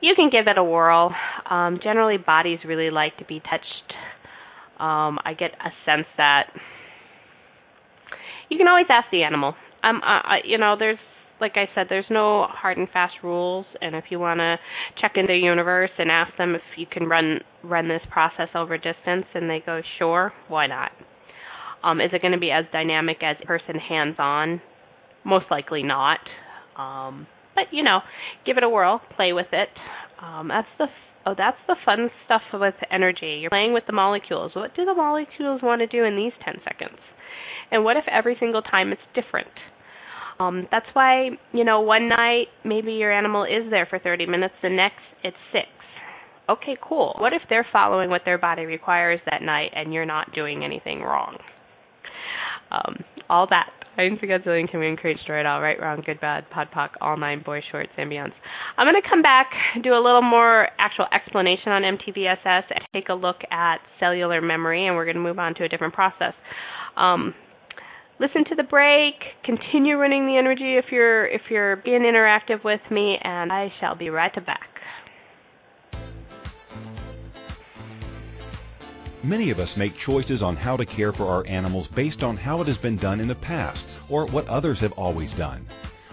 You 0.00 0.14
can 0.14 0.30
give 0.30 0.46
it 0.46 0.58
a 0.58 0.64
whirl. 0.64 1.14
Um, 1.48 1.78
generally, 1.82 2.16
bodies 2.18 2.58
really 2.66 2.90
like 2.90 3.16
to 3.18 3.24
be 3.24 3.40
touched. 3.40 3.92
Um, 4.78 5.18
I 5.24 5.34
get 5.38 5.52
a 5.52 5.70
sense 5.84 6.06
that 6.16 6.44
you 8.48 8.58
can 8.58 8.68
always 8.68 8.86
ask 8.88 9.06
the 9.10 9.22
animal. 9.22 9.54
Um, 9.82 10.00
you 10.44 10.58
know, 10.58 10.76
there's 10.78 10.98
like 11.40 11.52
I 11.56 11.68
said, 11.74 11.86
there's 11.88 12.06
no 12.10 12.46
hard 12.48 12.78
and 12.78 12.88
fast 12.88 13.14
rules, 13.22 13.66
and 13.80 13.94
if 13.94 14.04
you 14.10 14.18
want 14.18 14.38
to 14.38 14.56
check 15.00 15.12
in 15.16 15.26
the 15.26 15.36
universe 15.36 15.90
and 15.98 16.10
ask 16.10 16.36
them 16.38 16.54
if 16.54 16.62
you 16.76 16.86
can 16.90 17.08
run 17.08 17.40
run 17.62 17.88
this 17.88 18.02
process 18.10 18.48
over 18.54 18.76
distance, 18.78 19.26
and 19.34 19.50
they 19.50 19.62
go, 19.64 19.80
sure, 19.98 20.32
why 20.48 20.66
not? 20.66 20.92
Um, 21.82 22.00
is 22.00 22.10
it 22.12 22.22
going 22.22 22.32
to 22.32 22.38
be 22.38 22.50
as 22.50 22.64
dynamic 22.72 23.18
as 23.22 23.36
person 23.44 23.76
hands 23.76 24.16
on? 24.18 24.60
Most 25.24 25.46
likely 25.50 25.82
not. 25.82 26.20
Um, 26.76 27.26
but 27.54 27.64
you 27.70 27.82
know, 27.82 28.00
give 28.44 28.56
it 28.56 28.62
a 28.62 28.68
whirl, 28.68 29.00
play 29.14 29.32
with 29.32 29.48
it. 29.52 29.68
Um, 30.22 30.48
that's 30.48 30.68
the 30.78 30.86
oh, 31.26 31.34
that's 31.36 31.58
the 31.66 31.76
fun 31.84 32.10
stuff 32.24 32.42
with 32.54 32.74
energy. 32.90 33.38
You're 33.40 33.50
playing 33.50 33.74
with 33.74 33.84
the 33.86 33.92
molecules. 33.92 34.52
What 34.54 34.74
do 34.74 34.84
the 34.84 34.94
molecules 34.94 35.60
want 35.62 35.80
to 35.80 35.86
do 35.86 36.04
in 36.04 36.16
these 36.16 36.32
10 36.44 36.54
seconds? 36.64 36.98
And 37.70 37.84
what 37.84 37.96
if 37.96 38.04
every 38.10 38.36
single 38.38 38.62
time 38.62 38.92
it's 38.92 39.02
different? 39.14 39.48
Um, 40.38 40.68
that's 40.70 40.86
why, 40.92 41.30
you 41.52 41.64
know, 41.64 41.80
one 41.80 42.08
night 42.08 42.46
maybe 42.64 42.92
your 42.92 43.12
animal 43.12 43.44
is 43.44 43.70
there 43.70 43.86
for 43.88 43.98
30 43.98 44.26
minutes, 44.26 44.54
the 44.62 44.68
next 44.68 45.00
it's 45.24 45.36
six. 45.52 45.66
Okay, 46.48 46.76
cool. 46.80 47.16
What 47.18 47.32
if 47.32 47.42
they're 47.48 47.66
following 47.72 48.10
what 48.10 48.22
their 48.24 48.38
body 48.38 48.66
requires 48.66 49.20
that 49.30 49.42
night 49.42 49.72
and 49.74 49.92
you're 49.92 50.06
not 50.06 50.32
doing 50.34 50.64
anything 50.64 51.00
wrong? 51.00 51.38
Um, 52.70 52.96
all 53.28 53.46
that. 53.50 53.70
Times 53.96 54.18
a 54.22 54.26
gazillion 54.26 54.70
can 54.70 54.78
we 54.78 54.88
encourage 54.88 55.16
it 55.26 55.46
all 55.46 55.62
right, 55.62 55.80
wrong, 55.80 56.02
good, 56.04 56.20
bad, 56.20 56.48
pod, 56.50 56.68
poc, 56.70 56.90
all 57.00 57.16
nine, 57.16 57.42
boy 57.42 57.62
shorts, 57.72 57.90
ambience. 57.98 58.32
I'm 58.76 58.84
going 58.84 59.00
to 59.00 59.08
come 59.08 59.22
back, 59.22 59.46
do 59.82 59.94
a 59.94 60.02
little 60.02 60.22
more 60.22 60.68
actual 60.78 61.06
explanation 61.14 61.72
on 61.72 61.82
MTVSS, 61.82 62.64
and 62.68 62.84
take 62.92 63.08
a 63.08 63.14
look 63.14 63.36
at 63.50 63.78
cellular 63.98 64.42
memory, 64.42 64.86
and 64.86 64.96
we're 64.96 65.06
going 65.06 65.16
to 65.16 65.22
move 65.22 65.38
on 65.38 65.54
to 65.54 65.64
a 65.64 65.68
different 65.68 65.94
process. 65.94 66.34
Um, 66.98 67.32
listen 68.18 68.44
to 68.44 68.54
the 68.54 68.62
break, 68.62 69.14
continue 69.44 69.96
running 69.96 70.26
the 70.26 70.36
energy 70.36 70.76
if 70.76 70.86
you're 70.90 71.26
if 71.26 71.42
you're 71.50 71.76
being 71.76 72.02
interactive 72.02 72.64
with 72.64 72.80
me, 72.90 73.18
and 73.22 73.52
I 73.52 73.72
shall 73.80 73.94
be 73.94 74.10
right 74.10 74.34
back. 74.46 74.68
Many 79.22 79.50
of 79.50 79.58
us 79.58 79.76
make 79.76 79.96
choices 79.96 80.42
on 80.42 80.54
how 80.54 80.76
to 80.76 80.86
care 80.86 81.12
for 81.12 81.26
our 81.26 81.44
animals 81.48 81.88
based 81.88 82.22
on 82.22 82.36
how 82.36 82.60
it 82.60 82.68
has 82.68 82.78
been 82.78 82.96
done 82.96 83.18
in 83.18 83.26
the 83.26 83.34
past 83.34 83.86
or 84.08 84.26
what 84.26 84.46
others 84.48 84.78
have 84.80 84.92
always 84.92 85.32
done. 85.32 85.66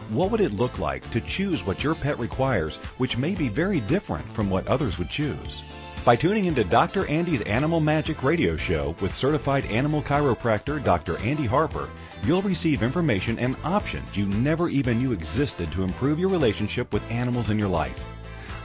What 0.09 0.31
would 0.31 0.41
it 0.41 0.51
look 0.51 0.79
like 0.79 1.09
to 1.11 1.21
choose 1.21 1.63
what 1.63 1.83
your 1.83 1.95
pet 1.95 2.17
requires, 2.17 2.77
which 2.97 3.17
may 3.17 3.35
be 3.35 3.49
very 3.49 3.81
different 3.81 4.27
from 4.33 4.49
what 4.49 4.67
others 4.67 4.97
would 4.97 5.09
choose? 5.09 5.61
By 6.03 6.17
tuning 6.17 6.45
into 6.45 6.65
Dr. 6.65 7.07
Andy's 7.07 7.39
Animal 7.41 7.79
Magic 7.79 8.23
radio 8.23 8.57
show 8.57 8.93
with 8.99 9.15
certified 9.15 9.65
animal 9.67 10.01
chiropractor 10.01 10.83
Dr. 10.83 11.17
Andy 11.19 11.45
Harper, 11.45 11.89
you'll 12.23 12.41
receive 12.41 12.83
information 12.83 13.39
and 13.39 13.55
options 13.63 14.17
you 14.17 14.25
never 14.25 14.67
even 14.67 14.97
knew 14.97 15.13
existed 15.13 15.71
to 15.71 15.83
improve 15.83 16.19
your 16.19 16.29
relationship 16.29 16.91
with 16.91 17.09
animals 17.09 17.49
in 17.49 17.57
your 17.57 17.69
life. 17.69 18.03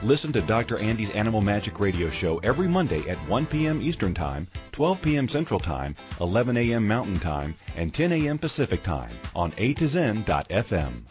Listen 0.03 0.33
to 0.33 0.41
Dr. 0.41 0.79
Andy's 0.79 1.11
Animal 1.11 1.41
Magic 1.41 1.79
radio 1.79 2.09
show 2.09 2.39
every 2.39 2.67
Monday 2.67 3.07
at 3.09 3.17
1 3.29 3.45
p.m. 3.45 3.81
Eastern 3.81 4.13
Time, 4.13 4.45
12 4.73 5.01
p.m. 5.01 5.27
Central 5.29 5.59
Time, 5.59 5.95
11 6.19 6.57
a.m. 6.57 6.87
Mountain 6.87 7.19
Time, 7.19 7.55
and 7.77 7.93
10 7.93 8.11
a.m. 8.11 8.37
Pacific 8.37 8.83
Time 8.83 9.11
on 9.33 9.53
A 9.57 9.73
to 9.75 9.87
Zen.fm. 9.87 11.03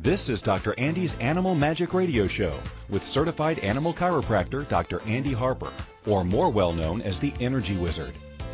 This 0.00 0.28
is 0.28 0.40
Dr. 0.40 0.76
Andy's 0.78 1.16
Animal 1.16 1.56
Magic 1.56 1.92
Radio 1.92 2.28
Show 2.28 2.56
with 2.88 3.04
certified 3.04 3.58
animal 3.58 3.92
chiropractor 3.92 4.68
Dr. 4.68 5.02
Andy 5.08 5.32
Harper, 5.32 5.72
or 6.06 6.22
more 6.22 6.50
well 6.50 6.72
known 6.72 7.02
as 7.02 7.18
the 7.18 7.32
Energy 7.40 7.76
Wizard. 7.76 8.12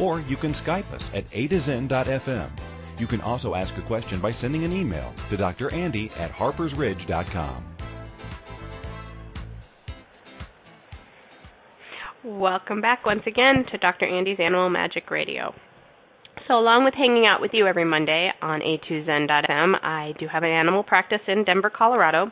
Or 0.00 0.20
you 0.22 0.36
can 0.36 0.52
Skype 0.52 0.92
us 0.92 1.08
at 1.14 1.26
a 1.32 1.46
to 1.46 1.60
zen.fm. 1.60 2.50
You 2.98 3.06
can 3.06 3.20
also 3.20 3.54
ask 3.54 3.76
a 3.78 3.82
question 3.82 4.20
by 4.20 4.30
sending 4.30 4.64
an 4.64 4.72
email 4.72 5.12
to 5.30 5.36
Dr. 5.36 5.72
Andy 5.72 6.10
at 6.18 6.30
harpersridge.com. 6.30 7.64
Welcome 12.24 12.80
back 12.80 13.04
once 13.04 13.22
again 13.26 13.64
to 13.72 13.78
Dr. 13.78 14.06
Andy's 14.06 14.38
Animal 14.38 14.70
Magic 14.70 15.10
Radio. 15.10 15.52
So, 16.48 16.54
along 16.54 16.84
with 16.84 16.94
hanging 16.94 17.26
out 17.26 17.40
with 17.40 17.50
you 17.54 17.66
every 17.66 17.84
Monday 17.84 18.30
on 18.40 18.60
a2zen.fm, 18.60 19.74
I 19.82 20.12
do 20.18 20.26
have 20.26 20.42
an 20.42 20.50
animal 20.50 20.82
practice 20.82 21.20
in 21.28 21.44
Denver, 21.44 21.70
Colorado, 21.70 22.30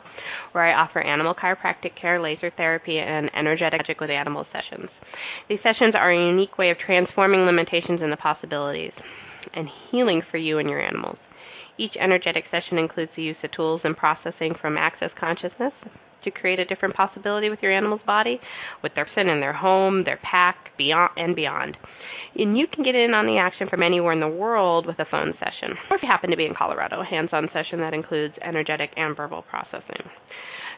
where 0.51 0.63
I 0.63 0.81
offer 0.83 0.99
animal 0.99 1.33
chiropractic 1.33 1.99
care, 1.99 2.21
laser 2.21 2.51
therapy, 2.55 2.99
and 2.99 3.29
energetic 3.35 3.79
magic 3.79 3.99
with 3.99 4.09
animal 4.09 4.45
sessions. 4.51 4.89
These 5.49 5.59
sessions 5.63 5.95
are 5.95 6.11
a 6.11 6.27
unique 6.29 6.57
way 6.57 6.71
of 6.71 6.77
transforming 6.77 7.41
limitations 7.41 8.01
into 8.01 8.17
possibilities 8.17 8.91
and 9.53 9.67
healing 9.89 10.21
for 10.29 10.37
you 10.37 10.57
and 10.59 10.69
your 10.69 10.81
animals. 10.81 11.17
Each 11.77 11.93
energetic 11.99 12.45
session 12.51 12.77
includes 12.77 13.11
the 13.15 13.23
use 13.23 13.37
of 13.43 13.51
tools 13.51 13.81
and 13.83 13.95
processing 13.97 14.53
from 14.61 14.77
access 14.77 15.09
consciousness 15.19 15.73
to 16.23 16.31
create 16.31 16.59
a 16.59 16.65
different 16.65 16.95
possibility 16.95 17.49
with 17.49 17.59
your 17.61 17.71
animal's 17.71 18.01
body, 18.05 18.39
with 18.83 18.93
their 18.93 19.07
sin 19.15 19.27
in 19.27 19.39
their 19.39 19.53
home, 19.53 20.03
their 20.03 20.19
pack, 20.21 20.55
beyond 20.77 21.11
and 21.17 21.35
beyond. 21.35 21.75
And 22.35 22.57
you 22.57 22.67
can 22.71 22.83
get 22.83 22.95
in 22.95 23.13
on 23.13 23.25
the 23.25 23.37
action 23.37 23.67
from 23.67 23.83
anywhere 23.83 24.13
in 24.13 24.19
the 24.19 24.27
world 24.27 24.85
with 24.85 24.99
a 24.99 25.05
phone 25.09 25.33
session, 25.39 25.75
or 25.89 25.97
if 25.97 26.03
you 26.03 26.09
happen 26.09 26.29
to 26.29 26.37
be 26.37 26.45
in 26.45 26.53
Colorado, 26.55 27.01
a 27.01 27.05
hands-on 27.05 27.49
session 27.51 27.79
that 27.79 27.93
includes 27.93 28.35
energetic 28.41 28.91
and 28.95 29.17
verbal 29.17 29.43
processing. 29.49 30.05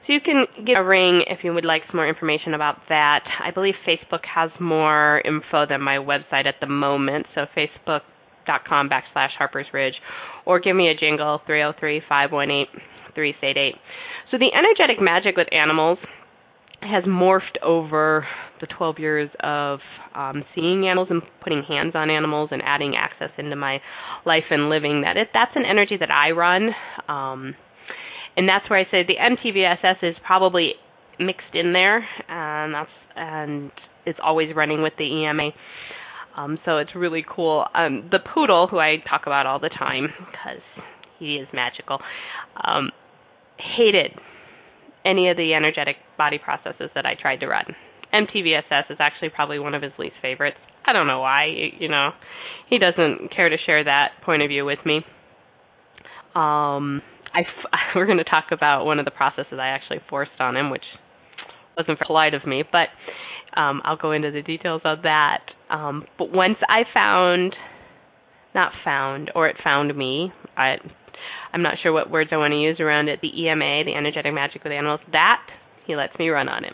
So 0.08 0.14
you 0.14 0.20
can 0.20 0.46
get 0.66 0.78
a 0.78 0.84
ring 0.84 1.24
if 1.28 1.44
you 1.44 1.54
would 1.54 1.64
like 1.64 1.84
some 1.88 1.98
more 1.98 2.08
information 2.08 2.54
about 2.54 2.78
that. 2.90 3.22
I 3.44 3.52
believe 3.52 3.76
Facebook 3.88 4.26
has 4.34 4.50
more 4.60 5.22
info 5.26 5.66
than 5.68 5.82
my 5.82 5.98
website 5.98 6.46
at 6.46 6.56
the 6.60 6.68
moment, 6.68 7.26
so 7.36 7.46
facebook.com 8.48 8.90
backslash 8.90 9.30
Harper's 9.38 9.68
Ridge, 9.74 9.96
or 10.46 10.60
give 10.60 10.76
me 10.76 10.90
a 10.90 10.96
jingle, 10.96 11.40
303 11.46 12.02
518 12.08 12.82
388. 13.16 13.76
So 14.32 14.38
the 14.38 14.50
energetic 14.58 15.02
magic 15.02 15.38
with 15.38 15.48
animals 15.52 16.00
has 16.82 17.04
morphed 17.06 17.62
over 17.64 18.28
the 18.60 18.68
12 18.68 19.00
years 19.00 19.30
of 19.42 19.80
um, 20.16 20.44
seeing 20.56 20.88
animals 20.88 21.08
and 21.12 21.22
putting 21.42 21.64
hands 21.68 21.94
on 21.96 22.10
animals 22.10 22.50
and 22.52 22.62
adding 22.64 22.94
access 22.96 23.30
into 23.38 23.56
my 23.56 23.80
life 24.26 24.44
and 24.50 24.70
living. 24.70 25.02
That 25.02 25.18
it, 25.18 25.30
that's 25.34 25.52
an 25.56 25.64
energy 25.70 25.98
that 26.00 26.12
I 26.12 26.32
run, 26.32 26.70
um, 27.08 27.56
and 28.36 28.50
that's 28.50 28.70
where 28.70 28.80
I 28.80 28.84
say 28.90 29.04
the 29.06 29.16
MTVSS 29.16 30.04
is 30.04 30.16
probably 30.26 30.74
mixed 31.20 31.54
in 31.54 31.74
there, 31.74 32.06
and 32.28 32.74
that's 32.74 32.90
and 33.16 33.72
it's 34.06 34.20
always 34.22 34.56
running 34.56 34.82
with 34.82 34.94
the 34.98 35.06
EMA. 35.06 35.52
Um, 36.36 36.58
so 36.66 36.78
it's 36.78 36.96
really 36.96 37.24
cool. 37.28 37.66
Um, 37.76 38.10
the 38.12 38.20
poodle, 38.20 38.68
who 38.68 38.80
I 38.80 38.98
talk 39.10 39.24
about 39.26 39.46
all 39.46 39.60
the 39.60 39.70
time 39.70 40.08
because 40.20 40.62
he 41.20 41.36
is 41.36 41.48
magical, 41.54 42.00
um, 42.64 42.90
hated 43.58 44.12
any 45.06 45.30
of 45.30 45.38
the 45.38 45.54
energetic 45.54 45.98
body 46.18 46.40
processes 46.40 46.90
that 46.96 47.06
I 47.06 47.14
tried 47.20 47.38
to 47.42 47.48
run. 47.48 47.66
MTVSS 48.14 48.92
is 48.92 48.98
actually 49.00 49.30
probably 49.30 49.60
one 49.60 49.74
of 49.74 49.82
his 49.82 49.92
least 49.98 50.16
favorites. 50.22 50.58
I 50.86 50.94
don't 50.94 51.08
know 51.08 51.20
why, 51.20 51.46
you 51.80 51.88
know. 51.88 52.12
He 52.70 52.78
doesn't 52.78 53.34
care 53.36 53.50
to 53.50 53.58
share 53.66 53.84
that 53.84 54.12
point 54.24 54.42
of 54.42 54.50
view 54.50 54.66
with 54.66 54.80
me. 54.86 54.98
Um 56.36 57.02
I 57.34 57.44
we're 57.96 58.06
going 58.06 58.20
to 58.20 58.24
talk 58.24 58.46
about 58.52 58.86
one 58.86 59.00
of 59.00 59.06
the 59.06 59.12
processes 59.12 59.54
I 59.60 59.68
actually 59.68 60.00
forced 60.10 60.40
on 60.40 60.56
him, 60.56 60.70
which 60.70 60.84
wasn't 61.78 62.00
polite 62.06 62.34
of 62.34 62.46
me, 62.46 62.64
but 62.72 62.90
um 63.60 63.82
I'll 63.84 63.98
go 63.98 64.12
into 64.12 64.32
the 64.32 64.42
details 64.42 64.82
of 64.86 65.04
that. 65.04 65.42
Um 65.70 66.06
but 66.18 66.32
once 66.32 66.58
I 66.68 66.84
found 66.94 67.56
not 68.56 68.72
found 68.84 69.32
or 69.36 69.48
it 69.48 69.58
found 69.64 69.96
me, 69.96 70.32
I 70.58 70.78
I'm 71.54 71.62
not 71.62 71.76
sure 71.82 71.94
what 71.94 72.10
words 72.10 72.32
I 72.34 72.38
want 72.38 72.52
to 72.52 72.60
use 72.60 72.80
around 72.80 73.10
it. 73.10 73.20
The 73.22 73.30
EMA, 73.30 73.84
the 73.86 73.94
energetic 73.96 74.34
magic 74.34 74.64
with 74.64 74.74
animals, 74.74 75.02
that 75.12 75.46
he 75.86 75.96
lets 75.96 76.18
me 76.18 76.30
run 76.30 76.50
on 76.50 76.64
him. 76.64 76.74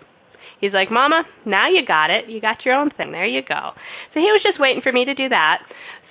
He's 0.61 0.73
like, 0.73 0.91
Mama, 0.91 1.23
now 1.45 1.69
you 1.69 1.85
got 1.85 2.09
it. 2.09 2.25
You 2.27 2.41
got 2.41 2.65
your 2.65 2.75
own 2.75 2.89
thing. 2.95 3.11
There 3.11 3.25
you 3.25 3.41
go. 3.47 3.71
So 4.13 4.19
he 4.19 4.27
was 4.27 4.41
just 4.43 4.59
waiting 4.59 4.81
for 4.81 4.91
me 4.91 5.05
to 5.05 5.13
do 5.13 5.29
that. 5.29 5.59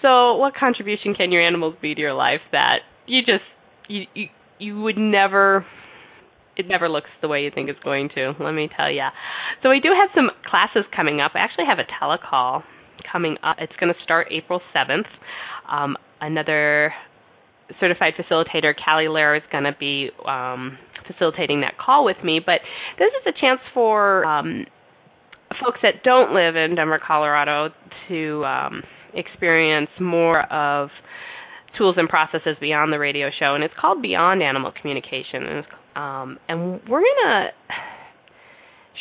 So 0.01 0.37
what 0.37 0.55
contribution 0.55 1.15
can 1.15 1.33
your 1.33 1.43
animals 1.43 1.75
be 1.83 1.95
to 1.95 2.01
your 2.01 2.15
life 2.15 2.41
that 2.53 2.79
you 3.07 3.21
just 3.21 3.45
you 3.89 4.05
you, 4.15 4.27
you 4.59 4.81
would 4.81 4.97
never 4.97 5.67
it 6.59 6.67
never 6.67 6.89
looks 6.89 7.09
the 7.23 7.29
way 7.29 7.43
you 7.43 7.51
think 7.55 7.71
it's 7.71 7.79
going 7.81 8.11
to. 8.17 8.35
Let 8.41 8.53
me 8.53 8.69
tell 8.77 8.91
you. 8.91 9.07
So 9.63 9.71
we 9.71 9.81
do 9.81 9.91
have 9.91 10.11
some 10.15 10.31
classes 10.45 10.85
coming 10.95 11.21
up. 11.21 11.33
I 11.35 11.39
actually 11.39 11.67
have 11.67 11.79
a 11.79 11.87
telecall 11.87 12.65
coming 13.11 13.37
up. 13.43 13.57
It's 13.61 13.73
going 13.81 13.95
to 13.95 14.01
start 14.03 14.27
April 14.31 14.61
7th. 14.75 15.07
Um, 15.71 15.97
another 16.21 16.93
certified 17.79 18.15
facilitator, 18.19 18.75
Callie 18.75 19.09
Lair, 19.09 19.37
is 19.37 19.43
going 19.53 19.65
to 19.65 19.77
be 19.79 20.11
um, 20.27 20.77
facilitating 21.07 21.61
that 21.61 21.79
call 21.79 22.05
with 22.05 22.17
me. 22.25 22.41
But 22.45 22.61
this 22.99 23.09
is 23.21 23.35
a 23.35 23.41
chance 23.41 23.61
for 23.73 24.25
um, 24.25 24.67
folks 25.65 25.79
that 25.83 26.03
don't 26.03 26.35
live 26.35 26.57
in 26.57 26.75
Denver, 26.75 27.01
Colorado, 27.05 27.73
to 28.09 28.45
um, 28.45 28.83
experience 29.15 29.91
more 30.01 30.43
of 30.53 30.89
tools 31.77 31.95
and 31.99 32.09
processes 32.09 32.57
beyond 32.61 32.93
the 32.93 32.99
radio 32.99 33.29
show, 33.39 33.55
and 33.55 33.63
it's 33.63 33.75
called 33.79 34.03
Beyond 34.03 34.43
Animal 34.43 34.73
Communication. 34.81 35.65
Um, 35.99 36.39
and 36.49 36.81
we're 36.89 37.03
gonna 37.03 37.51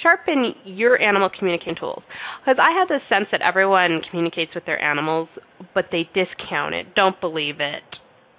sharpen 0.02 0.54
your 0.66 1.00
animal 1.00 1.30
communication 1.38 1.76
tools 1.80 2.02
because 2.42 2.58
I 2.60 2.72
have 2.80 2.88
the 2.88 3.00
sense 3.08 3.28
that 3.32 3.42
everyone 3.42 4.02
communicates 4.10 4.56
with 4.56 4.66
their 4.66 4.82
animals, 4.82 5.30
but 5.76 5.86
they 5.92 6.10
discount 6.14 6.74
it, 6.74 6.96
don't 6.96 7.20
believe 7.22 7.56
it, 7.60 7.84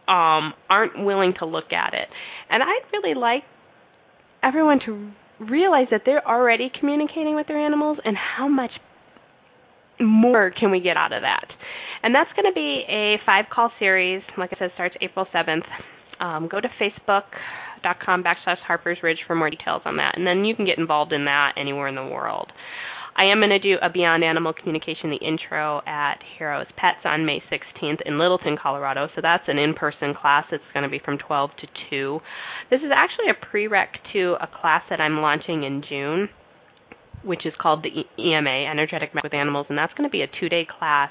um, 0.08 0.54
aren't 0.68 1.04
willing 1.04 1.34
to 1.38 1.46
look 1.46 1.72
at 1.72 1.94
it. 1.94 2.08
And 2.50 2.62
I'd 2.62 2.82
really 2.92 3.14
like 3.14 3.44
everyone 4.42 4.80
to 4.86 5.10
realize 5.38 5.86
that 5.90 6.02
they're 6.04 6.26
already 6.26 6.70
communicating 6.80 7.36
with 7.36 7.46
their 7.46 7.64
animals 7.64 7.98
and 8.04 8.16
how 8.16 8.48
much 8.48 8.72
more 10.00 10.50
can 10.58 10.70
we 10.70 10.80
get 10.80 10.96
out 10.96 11.12
of 11.12 11.22
that. 11.22 11.46
And 12.02 12.14
that's 12.14 12.30
going 12.34 12.46
to 12.46 12.54
be 12.54 12.84
a 12.88 13.16
five 13.26 13.46
call 13.52 13.70
series. 13.78 14.22
Like 14.36 14.50
I 14.52 14.58
said, 14.58 14.70
starts 14.74 14.96
April 15.00 15.26
7th. 15.34 15.62
Um, 16.20 16.48
go 16.48 16.60
to 16.60 16.68
facebook.com 17.78 18.24
backslash 18.24 18.58
Harper's 18.66 18.98
Ridge 19.02 19.18
for 19.26 19.34
more 19.34 19.50
details 19.50 19.82
on 19.84 19.96
that. 19.96 20.16
And 20.16 20.26
then 20.26 20.44
you 20.44 20.54
can 20.54 20.66
get 20.66 20.78
involved 20.78 21.12
in 21.12 21.24
that 21.26 21.52
anywhere 21.56 21.88
in 21.88 21.94
the 21.94 22.06
world. 22.06 22.50
I 23.16 23.24
am 23.24 23.40
going 23.40 23.50
to 23.50 23.58
do 23.58 23.76
a 23.82 23.90
Beyond 23.90 24.22
Animal 24.22 24.52
Communication, 24.52 25.10
the 25.10 25.26
intro 25.26 25.82
at 25.86 26.18
Heroes 26.38 26.68
Pets 26.76 27.02
on 27.04 27.26
May 27.26 27.42
16th 27.50 27.98
in 28.06 28.16
Littleton, 28.16 28.56
Colorado. 28.62 29.08
So 29.16 29.20
that's 29.20 29.42
an 29.48 29.58
in 29.58 29.74
person 29.74 30.14
class. 30.14 30.44
It's 30.52 30.62
going 30.72 30.84
to 30.84 30.88
be 30.88 31.00
from 31.04 31.18
12 31.18 31.50
to 31.60 31.66
2. 31.90 32.20
This 32.70 32.78
is 32.78 32.92
actually 32.94 33.26
a 33.30 33.34
prereq 33.34 33.88
to 34.12 34.36
a 34.40 34.46
class 34.46 34.82
that 34.88 35.00
I'm 35.00 35.18
launching 35.18 35.64
in 35.64 35.82
June, 35.88 36.28
which 37.24 37.44
is 37.44 37.52
called 37.60 37.82
the 37.82 38.22
EMA, 38.22 38.70
Energetic 38.70 39.10
with 39.14 39.34
Animals, 39.34 39.66
and 39.68 39.76
that's 39.76 39.92
going 39.94 40.08
to 40.08 40.12
be 40.12 40.22
a 40.22 40.28
two 40.40 40.48
day 40.48 40.64
class. 40.78 41.10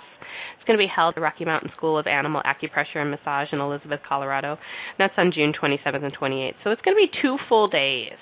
It's 0.57 0.65
going 0.67 0.77
to 0.77 0.83
be 0.83 0.89
held 0.93 1.11
at 1.11 1.15
the 1.15 1.21
Rocky 1.21 1.45
Mountain 1.45 1.71
School 1.75 1.97
of 1.97 2.07
Animal 2.07 2.41
Acupressure 2.45 2.97
and 2.97 3.11
Massage 3.11 3.49
in 3.51 3.59
Elizabeth, 3.59 3.99
Colorado. 4.07 4.51
And 4.51 4.99
that's 4.99 5.13
on 5.17 5.31
June 5.33 5.53
27th 5.53 6.03
and 6.03 6.15
28th. 6.15 6.55
So 6.63 6.71
it's 6.71 6.81
going 6.81 6.95
to 6.95 7.01
be 7.01 7.09
two 7.21 7.37
full 7.49 7.67
days 7.67 8.17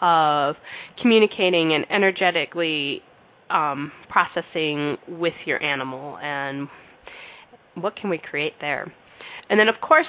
of 0.00 0.56
communicating 1.00 1.72
and 1.72 1.86
energetically 1.90 3.02
um, 3.50 3.92
processing 4.08 4.96
with 5.08 5.34
your 5.46 5.62
animal 5.62 6.18
and 6.18 6.68
what 7.74 7.96
can 7.96 8.10
we 8.10 8.18
create 8.18 8.54
there. 8.60 8.92
And 9.48 9.60
then, 9.60 9.68
of 9.68 9.76
course, 9.80 10.06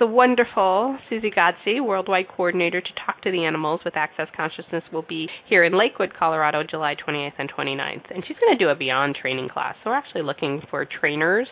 the 0.00 0.06
wonderful 0.06 0.98
Susie 1.10 1.30
Godsey, 1.30 1.78
worldwide 1.78 2.26
coordinator 2.26 2.80
to 2.80 2.88
talk 3.06 3.20
to 3.22 3.30
the 3.30 3.44
animals 3.44 3.80
with 3.84 3.96
Access 3.96 4.28
Consciousness, 4.34 4.82
will 4.90 5.04
be 5.06 5.28
here 5.46 5.62
in 5.62 5.76
Lakewood, 5.76 6.12
Colorado, 6.18 6.62
July 6.68 6.96
28th 6.96 7.34
and 7.38 7.52
29th. 7.52 8.04
And 8.12 8.24
she's 8.26 8.36
going 8.40 8.56
to 8.56 8.64
do 8.64 8.70
a 8.70 8.74
Beyond 8.74 9.14
training 9.20 9.50
class. 9.50 9.76
So 9.84 9.90
we're 9.90 9.96
actually 9.96 10.22
looking 10.22 10.62
for 10.70 10.86
trainers 10.86 11.46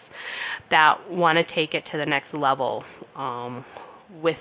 that 0.70 0.94
want 1.10 1.36
to 1.36 1.54
take 1.54 1.74
it 1.74 1.84
to 1.92 1.98
the 1.98 2.06
next 2.06 2.32
level 2.32 2.84
um, 3.14 3.66
with 4.22 4.38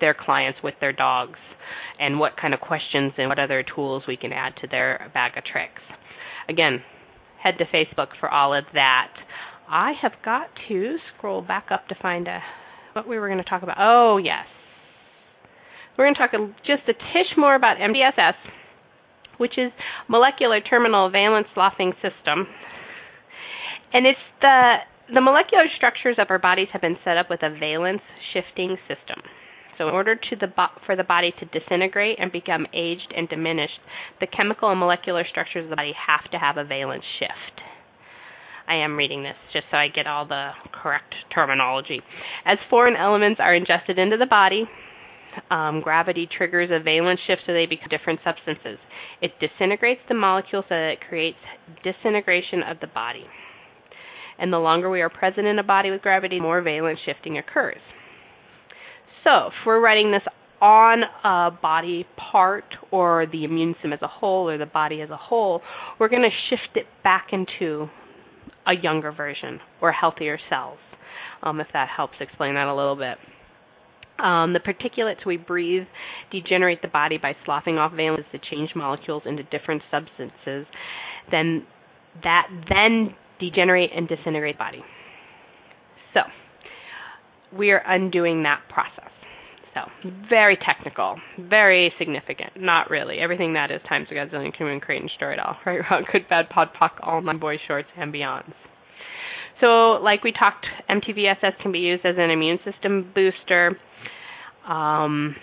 their 0.00 0.16
clients, 0.18 0.58
with 0.64 0.74
their 0.80 0.94
dogs, 0.94 1.38
and 2.00 2.18
what 2.18 2.32
kind 2.40 2.54
of 2.54 2.60
questions 2.60 3.12
and 3.18 3.28
what 3.28 3.38
other 3.38 3.62
tools 3.74 4.02
we 4.08 4.16
can 4.16 4.32
add 4.32 4.54
to 4.62 4.68
their 4.68 5.10
bag 5.12 5.36
of 5.36 5.44
tricks. 5.44 5.82
Again, 6.48 6.82
head 7.42 7.54
to 7.58 7.66
Facebook 7.66 8.08
for 8.18 8.30
all 8.30 8.56
of 8.56 8.64
that. 8.72 9.12
I 9.68 9.92
have 10.00 10.12
got 10.24 10.48
to 10.68 10.96
scroll 11.14 11.42
back 11.42 11.66
up 11.70 11.88
to 11.88 11.94
find 12.00 12.26
a, 12.26 12.40
what 12.92 13.08
we 13.08 13.18
were 13.18 13.28
going 13.28 13.42
to 13.42 13.48
talk 13.48 13.62
about. 13.62 13.76
Oh, 13.78 14.18
yes. 14.18 14.46
We're 15.96 16.04
going 16.06 16.14
to 16.14 16.20
talk 16.20 16.30
just 16.66 16.88
a 16.88 16.94
tish 16.94 17.36
more 17.36 17.54
about 17.54 17.76
MTVSS, 17.76 18.34
which 19.38 19.58
is 19.58 19.70
Molecular 20.08 20.60
Terminal 20.60 21.10
Valence 21.10 21.46
Sloughing 21.54 21.92
System. 22.00 22.46
And 23.92 24.06
it's 24.06 24.18
the 24.40 24.76
the 25.12 25.20
molecular 25.20 25.64
structures 25.76 26.16
of 26.18 26.28
our 26.30 26.38
bodies 26.38 26.68
have 26.72 26.80
been 26.80 26.96
set 27.04 27.16
up 27.16 27.28
with 27.28 27.42
a 27.42 27.50
valence 27.50 28.02
shifting 28.32 28.76
system. 28.86 29.18
So, 29.76 29.88
in 29.88 29.94
order 29.94 30.14
to 30.14 30.36
the 30.36 30.46
bo- 30.46 30.76
for 30.86 30.94
the 30.94 31.04
body 31.04 31.32
to 31.40 31.46
disintegrate 31.46 32.18
and 32.20 32.30
become 32.30 32.66
aged 32.72 33.12
and 33.16 33.28
diminished, 33.28 33.80
the 34.20 34.26
chemical 34.26 34.70
and 34.70 34.78
molecular 34.78 35.24
structures 35.28 35.64
of 35.64 35.70
the 35.70 35.76
body 35.76 35.92
have 36.06 36.30
to 36.30 36.38
have 36.38 36.58
a 36.58 36.64
valence 36.64 37.04
shift. 37.18 37.69
I 38.70 38.76
am 38.84 38.96
reading 38.96 39.24
this 39.24 39.34
just 39.52 39.66
so 39.72 39.76
I 39.76 39.88
get 39.88 40.06
all 40.06 40.26
the 40.26 40.50
correct 40.72 41.12
terminology. 41.34 42.00
As 42.46 42.56
foreign 42.70 42.94
elements 42.94 43.40
are 43.42 43.52
ingested 43.52 43.98
into 43.98 44.16
the 44.16 44.26
body, 44.26 44.64
um, 45.50 45.80
gravity 45.80 46.28
triggers 46.30 46.70
a 46.70 46.80
valence 46.80 47.18
shift 47.26 47.42
so 47.46 47.52
they 47.52 47.66
become 47.66 47.88
different 47.90 48.20
substances. 48.22 48.78
It 49.20 49.32
disintegrates 49.40 50.02
the 50.08 50.14
molecules 50.14 50.66
so 50.68 50.74
that 50.76 50.92
it 50.92 51.00
creates 51.08 51.38
disintegration 51.82 52.62
of 52.62 52.78
the 52.80 52.86
body. 52.86 53.24
And 54.38 54.52
the 54.52 54.58
longer 54.58 54.88
we 54.88 55.02
are 55.02 55.10
present 55.10 55.48
in 55.48 55.58
a 55.58 55.64
body 55.64 55.90
with 55.90 56.00
gravity, 56.00 56.38
the 56.38 56.42
more 56.42 56.62
valence 56.62 57.00
shifting 57.04 57.38
occurs. 57.38 57.82
So, 59.24 59.48
if 59.48 59.52
we're 59.66 59.80
writing 59.80 60.12
this 60.12 60.22
on 60.62 61.02
a 61.24 61.50
body 61.50 62.06
part 62.16 62.64
or 62.90 63.26
the 63.30 63.44
immune 63.44 63.74
system 63.74 63.92
as 63.92 64.02
a 64.02 64.08
whole 64.08 64.48
or 64.48 64.58
the 64.58 64.66
body 64.66 65.02
as 65.02 65.10
a 65.10 65.16
whole, 65.16 65.60
we're 65.98 66.08
going 66.08 66.22
to 66.22 66.30
shift 66.48 66.76
it 66.76 66.86
back 67.02 67.28
into 67.32 67.88
a 68.66 68.72
younger 68.80 69.12
version 69.12 69.60
or 69.80 69.92
healthier 69.92 70.38
cells, 70.48 70.78
um, 71.42 71.60
if 71.60 71.66
that 71.72 71.88
helps 71.94 72.14
explain 72.20 72.54
that 72.54 72.66
a 72.66 72.74
little 72.74 72.96
bit. 72.96 73.18
Um, 74.22 74.52
the 74.52 74.60
particulates 74.60 75.24
we 75.24 75.38
breathe 75.38 75.86
degenerate 76.30 76.82
the 76.82 76.88
body 76.88 77.16
by 77.16 77.34
sloughing 77.46 77.78
off 77.78 77.92
valence 77.92 78.26
to 78.32 78.38
change 78.50 78.70
molecules 78.76 79.22
into 79.24 79.42
different 79.44 79.82
substances. 79.90 80.66
Then 81.30 81.64
that 82.22 82.48
then 82.68 83.14
degenerate 83.38 83.90
and 83.96 84.06
disintegrate 84.06 84.56
the 84.56 84.58
body. 84.58 84.84
So 86.12 86.20
we 87.56 87.70
are 87.70 87.82
undoing 87.86 88.42
that 88.42 88.60
process. 88.68 89.10
So 89.74 89.82
very 90.28 90.56
technical, 90.56 91.16
very 91.38 91.92
significant. 91.98 92.52
Not 92.56 92.90
really. 92.90 93.18
Everything 93.18 93.52
that 93.54 93.70
is 93.70 93.80
times 93.88 94.08
a 94.10 94.14
gazillion 94.14 94.52
can 94.52 94.66
win, 94.66 94.80
create, 94.80 95.00
and 95.00 95.08
destroy 95.08 95.34
it 95.34 95.38
all. 95.38 95.56
Right, 95.66 95.80
wrong, 95.90 96.04
good, 96.12 96.28
bad, 96.28 96.48
pod, 96.50 96.68
poc, 96.80 96.90
all 97.02 97.20
my 97.20 97.36
boys, 97.36 97.60
shorts, 97.68 97.88
and 97.96 98.12
beyonds. 98.12 98.52
So, 99.60 100.02
like 100.02 100.24
we 100.24 100.32
talked, 100.32 100.66
MTVSS 100.88 101.60
can 101.62 101.70
be 101.70 101.80
used 101.80 102.04
as 102.04 102.16
an 102.18 102.30
immune 102.30 102.58
system 102.64 103.12
booster. 103.14 103.76
Um, 104.66 105.36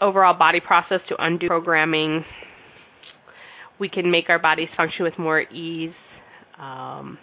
overall 0.00 0.36
body 0.36 0.60
process 0.60 1.00
to 1.08 1.14
undo 1.18 1.46
programming. 1.46 2.24
We 3.78 3.88
can 3.88 4.10
make 4.10 4.28
our 4.28 4.38
bodies 4.38 4.68
function 4.76 5.04
with 5.04 5.18
more 5.18 5.40
ease. 5.40 5.94
Um, 6.58 7.18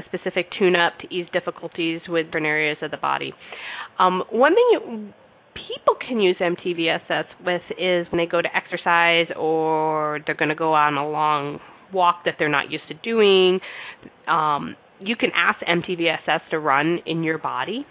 a 0.00 0.08
specific 0.08 0.46
tune-up 0.58 0.98
to 1.00 1.14
ease 1.14 1.26
difficulties 1.32 2.00
with 2.08 2.26
different 2.26 2.46
areas 2.46 2.78
of 2.82 2.90
the 2.90 2.96
body. 2.96 3.32
Um, 3.98 4.22
one 4.30 4.54
thing 4.54 4.68
you, 4.72 5.12
people 5.54 5.94
can 6.06 6.20
use 6.20 6.36
MTVSS 6.40 7.24
with 7.44 7.62
is 7.78 8.06
when 8.10 8.18
they 8.18 8.26
go 8.30 8.40
to 8.40 8.48
exercise 8.54 9.26
or 9.36 10.20
they're 10.26 10.34
going 10.34 10.48
to 10.48 10.54
go 10.54 10.74
on 10.74 10.94
a 10.94 11.08
long 11.08 11.60
walk 11.92 12.22
that 12.24 12.34
they're 12.38 12.48
not 12.48 12.70
used 12.70 12.84
to 12.88 12.94
doing. 12.94 13.60
Um, 14.26 14.76
you 15.00 15.16
can 15.16 15.30
ask 15.34 15.58
MTVSS 15.60 16.40
to 16.50 16.58
run 16.58 16.98
in 17.06 17.22
your 17.22 17.38
body 17.38 17.86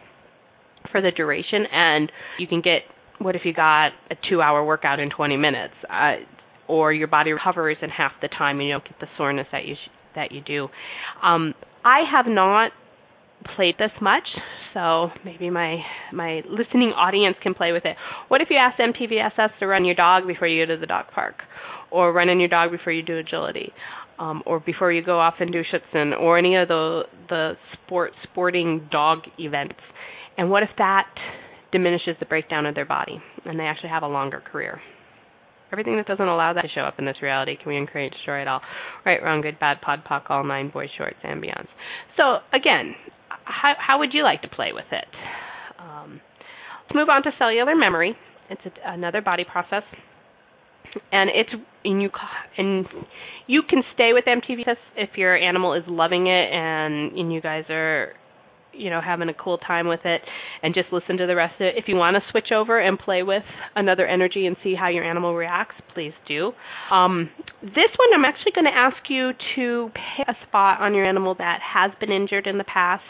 for 0.91 1.01
the 1.01 1.12
duration, 1.12 1.66
and 1.72 2.12
you 2.38 2.47
can 2.47 2.62
get 2.62 2.82
what 3.20 3.36
if 3.36 3.41
you 3.43 3.53
got 3.53 3.88
a 4.10 4.16
two-hour 4.30 4.64
workout 4.64 4.99
in 4.99 5.10
20 5.10 5.36
minutes, 5.36 5.74
uh, 5.89 6.14
or 6.68 6.93
your 6.93 7.07
body 7.07 7.32
recovers 7.32 7.78
in 7.82 7.89
half 7.89 8.14
the 8.22 8.30
time, 8.30 8.60
and 8.60 8.68
you 8.68 8.74
don't 8.74 8.84
get 8.84 8.99
the 8.99 9.07
soreness 9.18 9.47
that 9.51 9.66
you 9.66 9.76
sh- 9.76 9.91
that 10.16 10.32
you 10.32 10.41
do. 10.41 10.68
Um, 11.22 11.53
I 11.84 12.00
have 12.12 12.26
not 12.28 12.72
played 13.56 13.76
this 13.78 13.92
much, 14.02 14.28
so 14.74 15.10
maybe 15.24 15.50
my 15.50 15.78
my 16.14 16.42
listening 16.50 16.90
audience 16.90 17.38
can 17.42 17.54
play 17.54 17.72
with 17.72 17.86
it. 17.86 17.96
What 18.28 18.42
if 18.42 18.50
you 18.50 18.58
ask 18.58 18.80
MTVSS 18.80 19.58
to 19.60 19.68
run 19.68 19.86
your 19.86 19.96
dog 19.96 20.28
before 20.28 20.48
you 20.48 20.66
go 20.66 20.74
to 20.74 20.80
the 20.80 20.86
dog 20.86 21.06
park, 21.14 21.36
or 21.92 22.12
run 22.12 22.30
in 22.30 22.40
your 22.40 22.50
dog 22.50 22.72
before 22.72 22.94
you 22.94 23.02
do 23.02 23.18
agility, 23.18 23.72
um, 24.20 24.44
or 24.46 24.60
before 24.60 24.92
you 24.92 25.04
go 25.04 25.20
off 25.20 25.36
and 25.40 25.52
do 25.52 25.62
Schutzhund, 25.64 26.20
or 26.20 26.38
any 26.38 26.56
of 26.56 26.68
the 26.68 27.04
the 27.30 27.54
sport 27.74 28.12
sporting 28.24 28.88
dog 28.92 29.20
events? 29.38 29.80
And 30.38 30.50
what 30.50 30.64
if 30.64 30.70
that 30.78 31.08
diminishes 31.72 32.16
the 32.20 32.26
breakdown 32.26 32.66
of 32.66 32.76
their 32.76 32.86
body 32.86 33.22
and 33.46 33.60
they 33.60 33.66
actually 33.66 33.90
have 33.90 34.04
a 34.04 34.08
longer 34.08 34.42
career? 34.52 34.82
Everything 35.72 35.97
that 35.97 36.07
doesn't 36.07 36.28
allow 36.28 36.53
that 36.53 36.63
to 36.63 36.67
show 36.74 36.82
up 36.82 36.95
in 36.97 37.05
this 37.05 37.17
reality 37.22 37.55
can 37.55 37.74
we 37.74 37.88
create, 37.88 38.11
destroy 38.11 38.41
it 38.41 38.47
all. 38.47 38.61
Right, 39.05 39.22
wrong, 39.22 39.41
good, 39.41 39.59
bad, 39.59 39.82
pod, 39.82 40.03
poc, 40.09 40.24
all 40.30 40.43
nine, 40.43 40.70
boys, 40.70 40.89
shorts, 40.97 41.17
ambience. 41.24 41.67
So 42.17 42.38
again, 42.53 42.95
how 43.45 43.74
how 43.78 43.99
would 43.99 44.13
you 44.13 44.24
like 44.24 44.41
to 44.41 44.47
play 44.47 44.70
with 44.74 44.86
it? 44.91 45.05
Um, 45.80 46.22
let's 46.88 46.95
move 46.95 47.09
on 47.09 47.24
to 47.24 47.32
cellular 47.38 47.76
memory. 47.76 48.15
It's 48.49 48.61
a, 48.65 48.93
another 48.93 49.22
body 49.22 49.45
process, 49.49 49.84
and 51.11 51.30
it's 51.30 51.49
and 51.86 52.01
you 52.01 52.09
and 52.57 52.86
you 53.47 53.61
can 53.67 53.84
stay 53.93 54.11
with 54.13 54.26
MTV 54.26 54.63
if 54.97 55.09
your 55.17 55.36
animal 55.36 55.74
is 55.74 55.84
loving 55.88 56.28
it 56.28 56.51
and 56.51 57.17
and 57.17 57.34
you 57.34 57.41
guys 57.41 57.65
are 57.70 58.13
you 58.74 58.89
know 58.89 59.01
having 59.03 59.30
a 59.30 59.34
cool 59.34 59.57
time 59.57 59.88
with 59.88 60.01
it 60.05 60.22
and 60.63 60.74
just 60.74 60.91
listen 60.91 61.17
to 61.17 61.28
the 61.28 61.36
rest 61.36 61.55
of 61.59 61.67
it. 61.67 61.76
If 61.78 61.86
you 61.88 61.95
want 61.95 62.15
to 62.15 62.22
switch 62.32 62.51
over 62.55 62.80
and 62.80 62.97
play 62.97 63.24
with 63.24 63.43
another 63.76 64.07
energy 64.07 64.45
and 64.45 64.55
see 64.63 64.76
how 64.76 64.89
your 64.89 65.03
animal 65.03 65.36
reacts 65.36 65.76
please 65.93 66.13
do. 66.28 66.51
Um, 66.91 67.30
this 67.61 67.91
one 67.97 68.09
i'm 68.13 68.26
actually 68.26 68.53
going 68.53 68.65
to 68.65 68.76
ask 68.76 68.97
you 69.09 69.32
to 69.55 69.91
pick 69.93 70.28
a 70.28 70.47
spot 70.47 70.80
on 70.80 70.93
your 70.93 71.05
animal 71.05 71.36
that 71.36 71.59
has 71.61 71.91
been 71.99 72.11
injured 72.11 72.47
in 72.47 72.57
the 72.57 72.63
past 72.63 73.03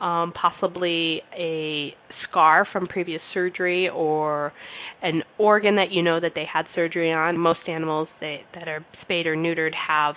um, 0.00 0.32
possibly 0.32 1.22
a 1.36 1.94
scar 2.28 2.66
from 2.72 2.86
previous 2.86 3.20
surgery 3.32 3.88
or 3.88 4.52
an 5.02 5.22
organ 5.38 5.76
that 5.76 5.90
you 5.90 6.02
know 6.02 6.20
that 6.20 6.32
they 6.34 6.44
had 6.50 6.64
surgery 6.74 7.12
on. 7.12 7.38
Most 7.38 7.60
animals 7.68 8.08
they, 8.20 8.40
that 8.54 8.68
are 8.68 8.84
spayed 9.02 9.26
or 9.26 9.36
neutered 9.36 9.72
have 9.74 10.14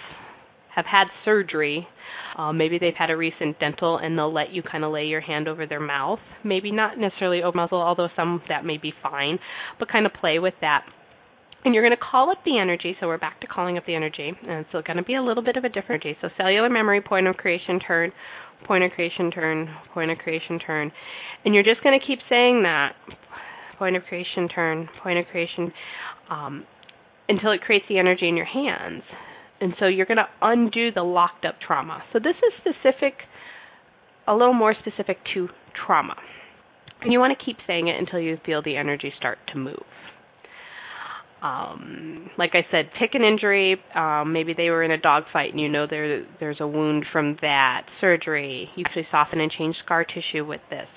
have 0.77 0.85
had 0.85 1.07
surgery 1.25 1.87
uh, 2.37 2.53
maybe 2.53 2.77
they've 2.77 2.93
had 2.97 3.09
a 3.09 3.17
recent 3.17 3.59
dental 3.59 3.97
and 3.97 4.17
they'll 4.17 4.33
let 4.33 4.51
you 4.51 4.61
kind 4.61 4.83
of 4.83 4.91
lay 4.91 5.05
your 5.05 5.21
hand 5.21 5.47
over 5.47 5.65
their 5.65 5.79
mouth. 5.79 6.19
Maybe 6.43 6.71
not 6.71 6.97
necessarily 6.97 7.41
over 7.41 7.57
muzzle, 7.57 7.81
although 7.81 8.09
some 8.15 8.35
of 8.35 8.41
that 8.47 8.63
may 8.63 8.77
be 8.77 8.93
fine, 9.01 9.39
but 9.79 9.89
kind 9.89 10.05
of 10.05 10.13
play 10.13 10.37
with 10.37 10.53
that. 10.61 10.85
And 11.65 11.73
you're 11.73 11.83
going 11.83 11.97
to 11.97 12.03
call 12.11 12.29
up 12.29 12.37
the 12.45 12.59
energy, 12.59 12.95
so 12.99 13.07
we're 13.07 13.17
back 13.17 13.41
to 13.41 13.47
calling 13.47 13.77
up 13.77 13.85
the 13.87 13.95
energy, 13.95 14.31
and 14.47 14.65
it's 14.65 14.71
going 14.71 14.97
to 14.97 15.03
be 15.03 15.15
a 15.15 15.21
little 15.21 15.43
bit 15.43 15.57
of 15.57 15.63
a 15.63 15.69
different 15.69 16.05
energy. 16.05 16.17
So 16.21 16.29
cellular 16.37 16.69
memory, 16.69 17.01
point 17.01 17.27
of 17.27 17.35
creation, 17.35 17.79
turn, 17.79 18.11
point 18.65 18.83
of 18.83 18.91
creation, 18.91 19.31
turn, 19.31 19.67
point 19.93 20.11
of 20.11 20.19
creation, 20.19 20.59
turn. 20.59 20.91
And 21.43 21.55
you're 21.55 21.63
just 21.63 21.83
going 21.83 21.99
to 21.99 22.05
keep 22.05 22.19
saying 22.29 22.61
that 22.63 22.93
point 23.79 23.95
of 23.95 24.03
creation, 24.03 24.47
turn, 24.47 24.87
point 25.01 25.17
of 25.17 25.25
creation, 25.31 25.73
um, 26.29 26.63
until 27.27 27.51
it 27.51 27.61
creates 27.61 27.85
the 27.89 27.97
energy 27.97 28.29
in 28.29 28.37
your 28.37 28.45
hands. 28.45 29.03
And 29.59 29.73
so 29.79 29.87
you're 29.87 30.05
going 30.05 30.17
to 30.17 30.29
undo 30.41 30.91
the 30.91 31.03
locked 31.03 31.45
up 31.45 31.55
trauma. 31.65 32.03
So 32.13 32.19
this 32.19 32.35
is 32.35 32.53
specific, 32.59 33.13
a 34.27 34.33
little 34.33 34.53
more 34.53 34.75
specific 34.79 35.17
to 35.33 35.49
trauma. 35.85 36.15
And 37.01 37.11
you 37.11 37.19
want 37.19 37.37
to 37.37 37.43
keep 37.43 37.57
saying 37.65 37.87
it 37.87 37.97
until 37.97 38.19
you 38.19 38.37
feel 38.45 38.61
the 38.61 38.77
energy 38.77 39.13
start 39.17 39.37
to 39.53 39.57
move. 39.57 39.83
Um, 41.41 42.31
like 42.37 42.51
I 42.53 42.65
said, 42.71 42.89
pick 42.99 43.11
an 43.13 43.23
injury. 43.23 43.77
Um, 43.93 44.33
maybe 44.33 44.53
they 44.55 44.69
were 44.71 44.83
in 44.83 44.89
a 44.89 44.97
dog 44.97 45.23
fight 45.31 45.51
and 45.51 45.59
you 45.59 45.69
know 45.69 45.85
there 45.87 46.25
there's 46.39 46.57
a 46.59 46.67
wound 46.67 47.05
from 47.11 47.37
that 47.41 47.83
surgery. 48.01 48.69
You 48.75 48.83
actually 48.87 49.07
soften 49.11 49.39
and 49.39 49.51
change 49.51 49.75
scar 49.85 50.03
tissue 50.03 50.45
with 50.45 50.61
this. 50.71 50.87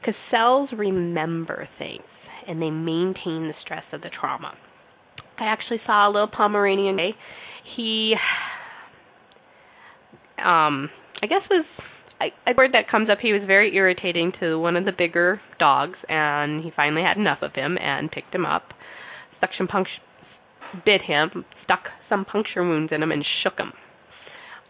Because 0.00 0.14
cells 0.30 0.68
remember 0.76 1.68
things 1.78 2.02
and 2.46 2.62
they 2.62 2.70
maintain 2.70 3.48
the 3.48 3.54
stress 3.64 3.82
of 3.92 4.02
the 4.02 4.10
trauma. 4.20 4.52
I 5.38 5.46
actually 5.46 5.80
saw 5.84 6.08
a 6.08 6.12
little 6.12 6.28
Pomeranian 6.28 6.96
he 7.74 8.14
um 10.38 10.90
I 11.22 11.26
guess 11.26 11.42
was 11.50 11.64
a 12.20 12.52
word 12.56 12.72
that 12.72 12.88
comes 12.90 13.10
up 13.10 13.18
he 13.20 13.32
was 13.32 13.42
very 13.46 13.74
irritating 13.74 14.32
to 14.40 14.58
one 14.58 14.76
of 14.76 14.84
the 14.84 14.92
bigger 14.96 15.40
dogs 15.58 15.98
and 16.08 16.62
he 16.62 16.70
finally 16.74 17.02
had 17.02 17.16
enough 17.16 17.38
of 17.42 17.52
him 17.54 17.76
and 17.80 18.10
picked 18.10 18.34
him 18.34 18.46
up 18.46 18.72
suction 19.40 19.66
puncture 19.66 19.90
bit 20.84 21.02
him 21.02 21.44
stuck 21.64 21.84
some 22.08 22.24
puncture 22.24 22.62
wounds 22.62 22.92
in 22.92 23.02
him 23.02 23.12
and 23.12 23.24
shook 23.42 23.58
him. 23.58 23.72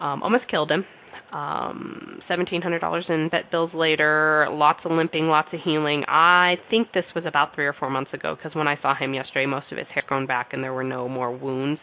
Um 0.00 0.22
almost 0.22 0.48
killed 0.50 0.70
him 0.70 0.84
um 1.32 2.20
seventeen 2.28 2.62
hundred 2.62 2.78
dollars 2.78 3.04
in 3.08 3.28
vet 3.30 3.50
bills 3.50 3.70
later 3.74 4.46
lots 4.50 4.78
of 4.84 4.92
limping 4.92 5.26
lots 5.26 5.48
of 5.52 5.58
healing 5.64 6.04
i 6.06 6.54
think 6.70 6.88
this 6.94 7.04
was 7.14 7.24
about 7.26 7.54
three 7.54 7.66
or 7.66 7.72
four 7.72 7.90
months 7.90 8.12
ago 8.14 8.36
because 8.36 8.54
when 8.54 8.68
i 8.68 8.76
saw 8.80 8.94
him 8.94 9.12
yesterday 9.12 9.44
most 9.44 9.66
of 9.72 9.78
his 9.78 9.86
hair 9.92 10.04
grown 10.06 10.26
back 10.26 10.50
and 10.52 10.62
there 10.62 10.72
were 10.72 10.84
no 10.84 11.08
more 11.08 11.36
wounds 11.36 11.80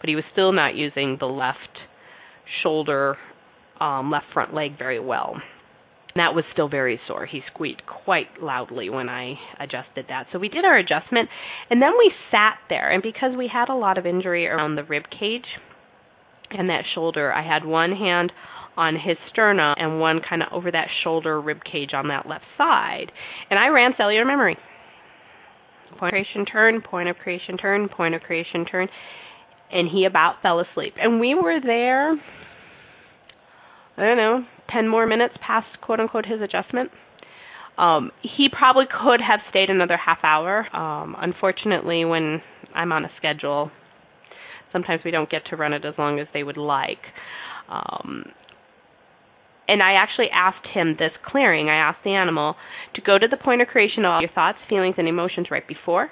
but 0.00 0.08
he 0.08 0.14
was 0.14 0.24
still 0.32 0.52
not 0.52 0.74
using 0.74 1.16
the 1.20 1.26
left 1.26 1.58
shoulder 2.62 3.16
um 3.80 4.10
left 4.10 4.26
front 4.32 4.54
leg 4.54 4.78
very 4.78 5.00
well 5.00 5.36
that 6.16 6.34
was 6.34 6.44
still 6.52 6.68
very 6.68 6.98
sore. 7.06 7.26
He 7.26 7.42
squeaked 7.52 7.82
quite 7.86 8.42
loudly 8.42 8.88
when 8.88 9.08
I 9.08 9.34
adjusted 9.60 10.06
that. 10.08 10.26
So 10.32 10.38
we 10.38 10.48
did 10.48 10.64
our 10.64 10.78
adjustment 10.78 11.28
and 11.70 11.80
then 11.80 11.92
we 11.98 12.10
sat 12.30 12.56
there 12.68 12.90
and 12.90 13.02
because 13.02 13.32
we 13.36 13.50
had 13.52 13.68
a 13.68 13.74
lot 13.74 13.98
of 13.98 14.06
injury 14.06 14.46
around 14.46 14.76
the 14.76 14.84
rib 14.84 15.04
cage 15.10 15.44
and 16.50 16.70
that 16.70 16.84
shoulder, 16.94 17.32
I 17.32 17.46
had 17.46 17.64
one 17.64 17.92
hand 17.92 18.32
on 18.76 18.94
his 18.94 19.16
sternum 19.30 19.74
and 19.78 20.00
one 20.00 20.20
kind 20.28 20.42
of 20.42 20.48
over 20.52 20.70
that 20.70 20.88
shoulder 21.02 21.40
rib 21.40 21.58
cage 21.70 21.90
on 21.94 22.08
that 22.08 22.26
left 22.28 22.44
side. 22.58 23.10
And 23.50 23.58
I 23.58 23.68
ran 23.68 23.92
cellular 23.96 24.24
memory. 24.24 24.56
Point 25.98 26.14
of 26.14 26.24
creation 26.24 26.44
turn, 26.44 26.82
point 26.82 27.08
of 27.08 27.16
creation 27.16 27.56
turn, 27.56 27.88
point 27.88 28.14
of 28.14 28.20
creation 28.22 28.64
turn. 28.64 28.88
And 29.72 29.88
he 29.90 30.04
about 30.04 30.36
fell 30.42 30.60
asleep. 30.60 30.94
And 30.98 31.20
we 31.20 31.34
were 31.34 31.58
there 31.64 32.16
I 33.96 34.02
don't 34.02 34.16
know, 34.16 34.44
10 34.72 34.88
more 34.88 35.06
minutes 35.06 35.34
past 35.44 35.66
quote 35.80 36.00
unquote 36.00 36.26
his 36.26 36.40
adjustment. 36.40 36.90
Um, 37.78 38.10
he 38.22 38.48
probably 38.50 38.84
could 38.84 39.20
have 39.26 39.40
stayed 39.50 39.70
another 39.70 39.96
half 39.96 40.18
hour. 40.22 40.66
Um, 40.74 41.14
unfortunately, 41.18 42.04
when 42.04 42.42
I'm 42.74 42.92
on 42.92 43.04
a 43.04 43.10
schedule, 43.16 43.70
sometimes 44.72 45.02
we 45.04 45.10
don't 45.10 45.30
get 45.30 45.42
to 45.50 45.56
run 45.56 45.72
it 45.72 45.84
as 45.84 45.94
long 45.98 46.18
as 46.18 46.26
they 46.32 46.42
would 46.42 46.56
like. 46.56 46.98
Um, 47.68 48.24
and 49.68 49.82
I 49.82 49.92
actually 49.92 50.28
asked 50.32 50.66
him 50.72 50.96
this 50.98 51.12
clearing. 51.24 51.68
I 51.68 51.76
asked 51.76 52.04
the 52.04 52.14
animal 52.14 52.54
to 52.94 53.00
go 53.00 53.18
to 53.18 53.26
the 53.28 53.36
point 53.36 53.62
of 53.62 53.68
creation 53.68 54.04
of 54.04 54.10
all 54.10 54.20
your 54.20 54.30
thoughts, 54.30 54.58
feelings, 54.68 54.94
and 54.98 55.08
emotions 55.08 55.48
right 55.50 55.66
before, 55.66 56.10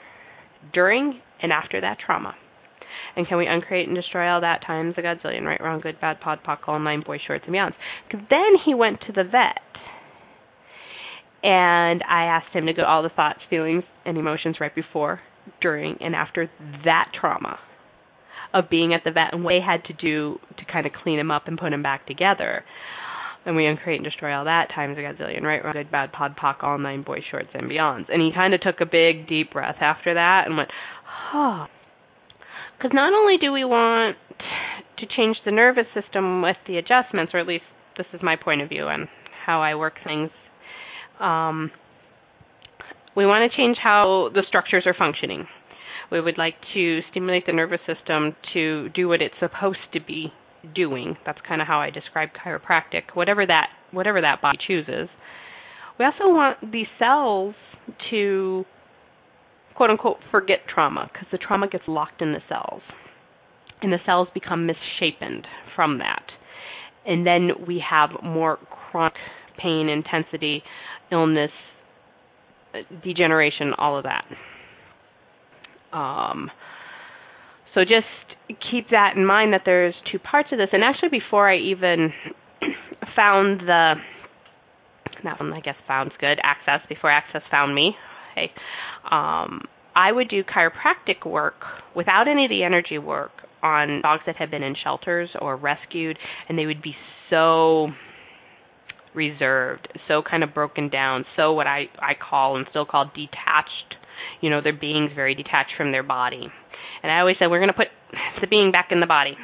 during, 0.73 1.21
and 1.41 1.53
after 1.53 1.81
that 1.81 1.99
trauma. 2.05 2.35
And 3.17 3.29
can 3.29 3.39
we 3.39 3.47
uncreate 3.47 3.87
and 3.87 3.97
destroy 3.97 4.29
all 4.29 4.41
that 4.41 4.67
times 4.67 4.95
a 4.99 5.03
godzillion, 5.03 5.45
right, 5.45 5.61
wrong, 5.61 5.81
good, 5.81 6.01
bad, 6.01 6.21
pod, 6.21 6.41
poc, 6.47 6.59
all 6.67 6.81
nine, 6.81 7.03
boy, 7.07 7.19
shorts, 7.25 7.45
and 7.47 7.55
beyonds? 7.55 7.75
Then 8.11 8.59
he 8.65 8.75
went 8.75 9.01
to 9.07 9.13
the 9.13 9.23
vet, 9.23 9.63
and 11.43 12.03
I 12.09 12.25
asked 12.25 12.53
him 12.53 12.67
to 12.67 12.73
go 12.73 12.85
all 12.85 13.03
the 13.03 13.11
thoughts, 13.11 13.41
feelings, 13.49 13.85
and 14.05 14.19
emotions 14.19 14.57
right 14.61 14.75
before, 14.75 15.21
during, 15.61 15.97
and 16.01 16.17
after 16.17 16.51
that 16.85 17.13
trauma 17.19 17.59
of 18.53 18.71
being 18.71 18.95
at 18.95 19.03
the 19.05 19.11
vet 19.11 19.33
and 19.33 19.45
what 19.45 19.51
they 19.51 19.61
had 19.61 19.85
to 19.85 19.93
do 19.93 20.39
to 20.57 20.65
kind 20.73 20.87
of 20.87 20.93
clean 21.03 21.19
him 21.19 21.31
up 21.31 21.47
and 21.47 21.59
put 21.59 21.73
him 21.73 21.83
back 21.83 22.07
together. 22.07 22.65
And 23.47 23.57
we 23.57 23.67
uncreate 23.67 24.01
and 24.01 24.05
destroy 24.05 24.33
all 24.33 24.47
that 24.47 24.69
times 24.75 24.97
a 24.97 25.03
gazillion, 25.03 25.43
right? 25.43 25.63
Good, 25.73 25.91
bad, 25.91 26.13
pod, 26.13 26.35
poc, 26.37 26.63
all 26.63 26.79
nine, 26.79 27.03
boy, 27.03 27.19
shorts, 27.31 27.51
and 27.53 27.71
beyonds. 27.71 28.07
And 28.09 28.23
he 28.23 28.31
kind 28.35 28.55
of 28.55 28.61
took 28.63 28.81
a 28.81 28.87
big, 28.87 29.29
deep 29.29 29.53
breath 29.53 29.77
after 29.81 30.15
that 30.15 30.45
and 30.47 30.57
went, 30.57 30.71
oh. 31.35 31.67
Because 32.77 32.93
not 32.95 33.13
only 33.13 33.37
do 33.39 33.53
we 33.53 33.65
want 33.65 34.17
to 34.99 35.07
change 35.15 35.37
the 35.45 35.51
nervous 35.51 35.87
system 35.95 36.41
with 36.43 36.57
the 36.67 36.79
adjustments, 36.79 37.33
or 37.35 37.41
at 37.41 37.47
least 37.47 37.65
this 37.99 38.07
is 38.15 38.21
my 38.23 38.37
point 38.37 38.63
of 38.63 38.69
view 38.69 38.89
and 38.89 39.09
how 39.45 39.61
I 39.61 39.75
work 39.75 39.95
things, 40.03 40.31
um, 41.21 41.71
we 43.15 43.27
want 43.27 43.51
to 43.51 43.57
change 43.57 43.77
how 43.83 44.31
the 44.33 44.43
structures 44.49 44.85
are 44.87 44.95
functioning. 44.99 45.47
We 46.11 46.21
would 46.21 46.39
like 46.39 46.55
to 46.75 47.01
stimulate 47.11 47.47
the 47.47 47.53
nervous 47.53 47.81
system 47.87 48.35
to 48.55 48.89
do 48.91 49.09
what 49.09 49.21
it's 49.21 49.35
supposed 49.39 49.79
to 49.93 50.01
be 50.01 50.33
doing. 50.75 51.17
That's 51.27 51.39
kind 51.47 51.61
of 51.61 51.67
how 51.67 51.81
I 51.81 51.91
describe 51.91 52.31
chiropractic. 52.33 53.15
Whatever 53.15 53.47
that 53.47 53.69
whatever 53.91 54.21
that 54.21 54.41
body 54.43 54.59
chooses. 54.67 55.09
We 55.99 56.05
also 56.05 56.25
want 56.25 56.73
these 56.73 56.87
cells 56.99 57.55
to 58.11 58.65
quote 59.77 59.91
unquote 59.91 60.19
forget 60.31 60.61
trauma 60.73 61.11
because 61.12 61.29
the 61.31 61.39
trauma 61.39 61.69
gets 61.69 61.85
locked 61.87 62.23
in 62.23 62.33
the 62.33 62.41
cells. 62.49 62.83
And 63.83 63.93
the 63.93 63.99
cells 64.07 64.29
become 64.33 64.67
misshapen 64.67 65.43
from 65.77 65.99
that. 65.99 66.25
And 67.07 67.27
then 67.27 67.51
we 67.67 67.85
have 67.89 68.11
more 68.23 68.59
chronic 68.91 69.15
pain, 69.59 69.89
intensity, 69.89 70.62
illness, 71.12 71.51
degeneration, 73.05 73.73
all 73.77 73.99
of 73.99 74.05
that. 74.05 74.25
Um, 75.97 76.51
so 77.75 77.83
just 77.83 78.07
keep 78.49 78.91
that 78.91 79.15
in 79.17 79.25
mind 79.25 79.53
that 79.53 79.63
there's 79.65 79.95
two 80.11 80.19
parts 80.19 80.49
of 80.53 80.59
this. 80.59 80.69
And 80.73 80.83
actually, 80.85 81.09
before 81.11 81.51
I 81.51 81.59
even 81.59 82.13
found 83.17 83.61
the 83.61 83.95
that 85.25 85.41
one, 85.41 85.53
I 85.53 85.61
guess 85.61 85.77
sounds 85.87 86.13
good. 86.21 86.39
Access 86.43 86.87
before 86.89 87.11
Access 87.11 87.43
found 87.51 87.75
me. 87.75 87.93
Hey, 88.35 88.51
um, 89.11 89.63
I 89.97 90.13
would 90.13 90.29
do 90.29 90.43
chiropractic 90.43 91.25
work 91.25 91.55
without 91.95 92.29
any 92.29 92.45
of 92.45 92.51
the 92.51 92.63
energy 92.63 92.99
work 92.99 93.31
on 93.63 94.03
dogs 94.03 94.23
that 94.27 94.37
had 94.37 94.51
been 94.51 94.63
in 94.63 94.75
shelters 94.83 95.31
or 95.41 95.57
rescued, 95.57 96.19
and 96.49 96.59
they 96.59 96.67
would 96.67 96.83
be 96.83 96.95
so 97.31 97.89
reserved, 99.15 99.89
so 100.09 100.23
kind 100.29 100.43
of 100.43 100.53
broken 100.53 100.89
down, 100.89 101.25
so 101.37 101.53
what 101.53 101.67
I 101.67 101.85
I 101.99 102.13
call 102.15 102.57
and 102.57 102.67
still 102.71 102.85
call 102.85 103.11
detached. 103.15 103.95
You 104.41 104.51
know, 104.51 104.61
their 104.61 104.75
beings 104.75 105.11
very 105.15 105.35
detached 105.35 105.73
from 105.77 105.93
their 105.93 106.03
body. 106.03 106.49
And 107.05 107.13
I 107.13 107.21
always 107.21 107.37
said 107.39 107.49
we're 107.49 107.61
going 107.61 107.69
to 107.69 107.75
put 107.75 107.89
the 108.41 108.47
being 108.47 108.73
back 108.73 108.89
in 108.91 109.01
the 109.01 109.07
body. 109.07 109.37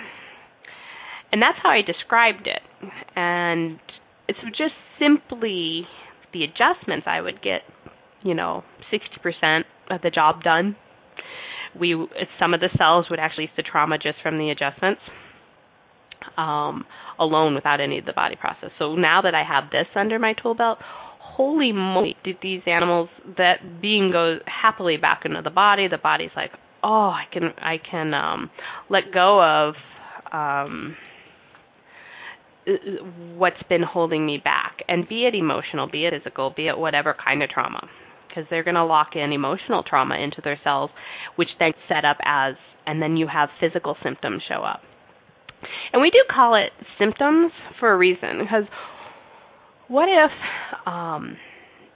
And 1.30 1.42
that's 1.42 1.58
how 1.62 1.68
I 1.68 1.82
described 1.82 2.46
it. 2.48 2.62
And 3.14 3.78
it's 4.26 4.38
just 4.56 4.72
simply 4.98 5.86
the 6.32 6.42
adjustments 6.44 7.06
I 7.06 7.20
would 7.20 7.42
get, 7.42 7.60
you 8.22 8.34
know, 8.34 8.64
60% 8.90 9.60
of 9.90 10.00
the 10.00 10.10
job 10.10 10.42
done. 10.42 10.74
We 11.78 11.94
some 12.40 12.54
of 12.54 12.60
the 12.60 12.70
cells 12.76 13.06
would 13.10 13.20
actually 13.20 13.50
the 13.56 13.62
trauma 13.62 13.98
just 13.98 14.16
from 14.22 14.38
the 14.38 14.50
adjustments. 14.50 15.02
Um, 16.36 16.84
alone 17.18 17.54
without 17.54 17.80
any 17.80 17.98
of 17.98 18.06
the 18.06 18.12
body 18.12 18.36
process. 18.36 18.70
So 18.78 18.94
now 18.94 19.22
that 19.22 19.34
I 19.34 19.44
have 19.44 19.70
this 19.70 19.86
under 19.94 20.18
my 20.18 20.34
tool 20.34 20.54
belt, 20.54 20.78
holy 21.18 21.72
moly, 21.72 22.16
did 22.24 22.36
these 22.42 22.62
animals 22.66 23.08
that 23.36 23.80
being 23.80 24.10
goes 24.10 24.40
happily 24.46 24.96
back 24.96 25.22
into 25.24 25.40
the 25.42 25.50
body, 25.50 25.88
the 25.88 25.98
body's 25.98 26.30
like, 26.34 26.50
oh, 26.82 27.10
I 27.10 27.24
can 27.32 27.52
I 27.58 27.76
can 27.78 28.14
um 28.14 28.50
let 28.88 29.12
go 29.12 29.42
of 29.42 29.74
um 30.32 30.96
what's 33.36 33.62
been 33.68 33.82
holding 33.82 34.24
me 34.24 34.38
back 34.42 34.78
and 34.88 35.08
be 35.08 35.24
it 35.26 35.34
emotional, 35.34 35.88
be 35.90 36.06
it 36.06 36.12
physical, 36.12 36.52
be 36.54 36.68
it 36.68 36.78
whatever 36.78 37.16
kind 37.24 37.42
of 37.42 37.50
trauma 37.50 37.88
because 38.28 38.44
they're 38.48 38.62
going 38.62 38.76
to 38.76 38.84
lock 38.84 39.16
in 39.16 39.32
emotional 39.32 39.82
trauma 39.82 40.16
into 40.16 40.40
their 40.44 40.58
cells 40.62 40.90
which 41.34 41.48
then 41.58 41.72
set 41.88 42.04
up 42.04 42.16
as 42.24 42.54
and 42.86 43.02
then 43.02 43.16
you 43.16 43.26
have 43.26 43.48
physical 43.60 43.96
symptoms 44.02 44.42
show 44.48 44.62
up. 44.62 44.80
And 45.92 46.00
we 46.00 46.10
do 46.10 46.22
call 46.30 46.54
it 46.54 46.70
symptoms 46.98 47.52
for 47.78 47.92
a 47.92 47.96
reason 47.96 48.38
because 48.40 48.64
what 49.88 50.08
if 50.08 50.30
um 50.86 51.36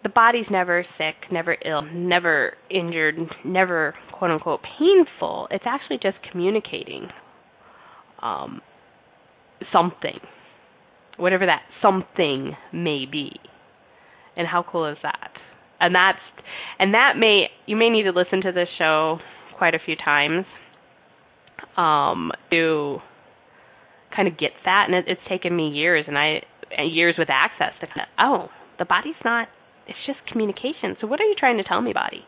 the 0.04 0.10
body's 0.10 0.44
never 0.50 0.86
sick, 0.98 1.14
never 1.32 1.56
ill, 1.64 1.82
never 1.82 2.52
injured, 2.70 3.16
never 3.44 3.94
quote 4.12 4.30
unquote 4.30 4.60
painful. 4.78 5.48
It's 5.50 5.64
actually 5.66 5.98
just 6.00 6.18
communicating 6.30 7.08
um, 8.22 8.60
something, 9.72 10.20
whatever 11.16 11.46
that 11.46 11.62
something 11.82 12.52
may 12.72 13.06
be. 13.10 13.32
And 14.36 14.46
how 14.46 14.64
cool 14.70 14.90
is 14.90 14.98
that? 15.02 15.30
And 15.80 15.94
that's 15.94 16.18
and 16.78 16.92
that 16.92 17.14
may 17.18 17.46
you 17.66 17.76
may 17.76 17.88
need 17.88 18.02
to 18.02 18.10
listen 18.10 18.42
to 18.42 18.52
this 18.52 18.68
show 18.78 19.18
quite 19.56 19.74
a 19.74 19.78
few 19.84 19.96
times 19.96 20.44
um, 21.78 22.30
to 22.50 22.98
kind 24.14 24.28
of 24.28 24.38
get 24.38 24.50
that. 24.66 24.86
And 24.86 24.96
it, 24.96 25.04
it's 25.08 25.20
taken 25.30 25.56
me 25.56 25.68
years, 25.68 26.04
and 26.06 26.18
I 26.18 26.42
years 26.84 27.14
with 27.18 27.28
access 27.30 27.72
to 27.80 27.86
kind 27.86 28.00
of 28.00 28.08
oh 28.18 28.48
the 28.78 28.84
body's 28.84 29.14
not 29.24 29.48
it's 29.86 29.98
just 30.06 30.18
communication. 30.30 30.96
So 31.00 31.06
what 31.06 31.20
are 31.20 31.24
you 31.24 31.34
trying 31.38 31.58
to 31.58 31.64
tell 31.64 31.80
me, 31.80 31.92
body? 31.92 32.24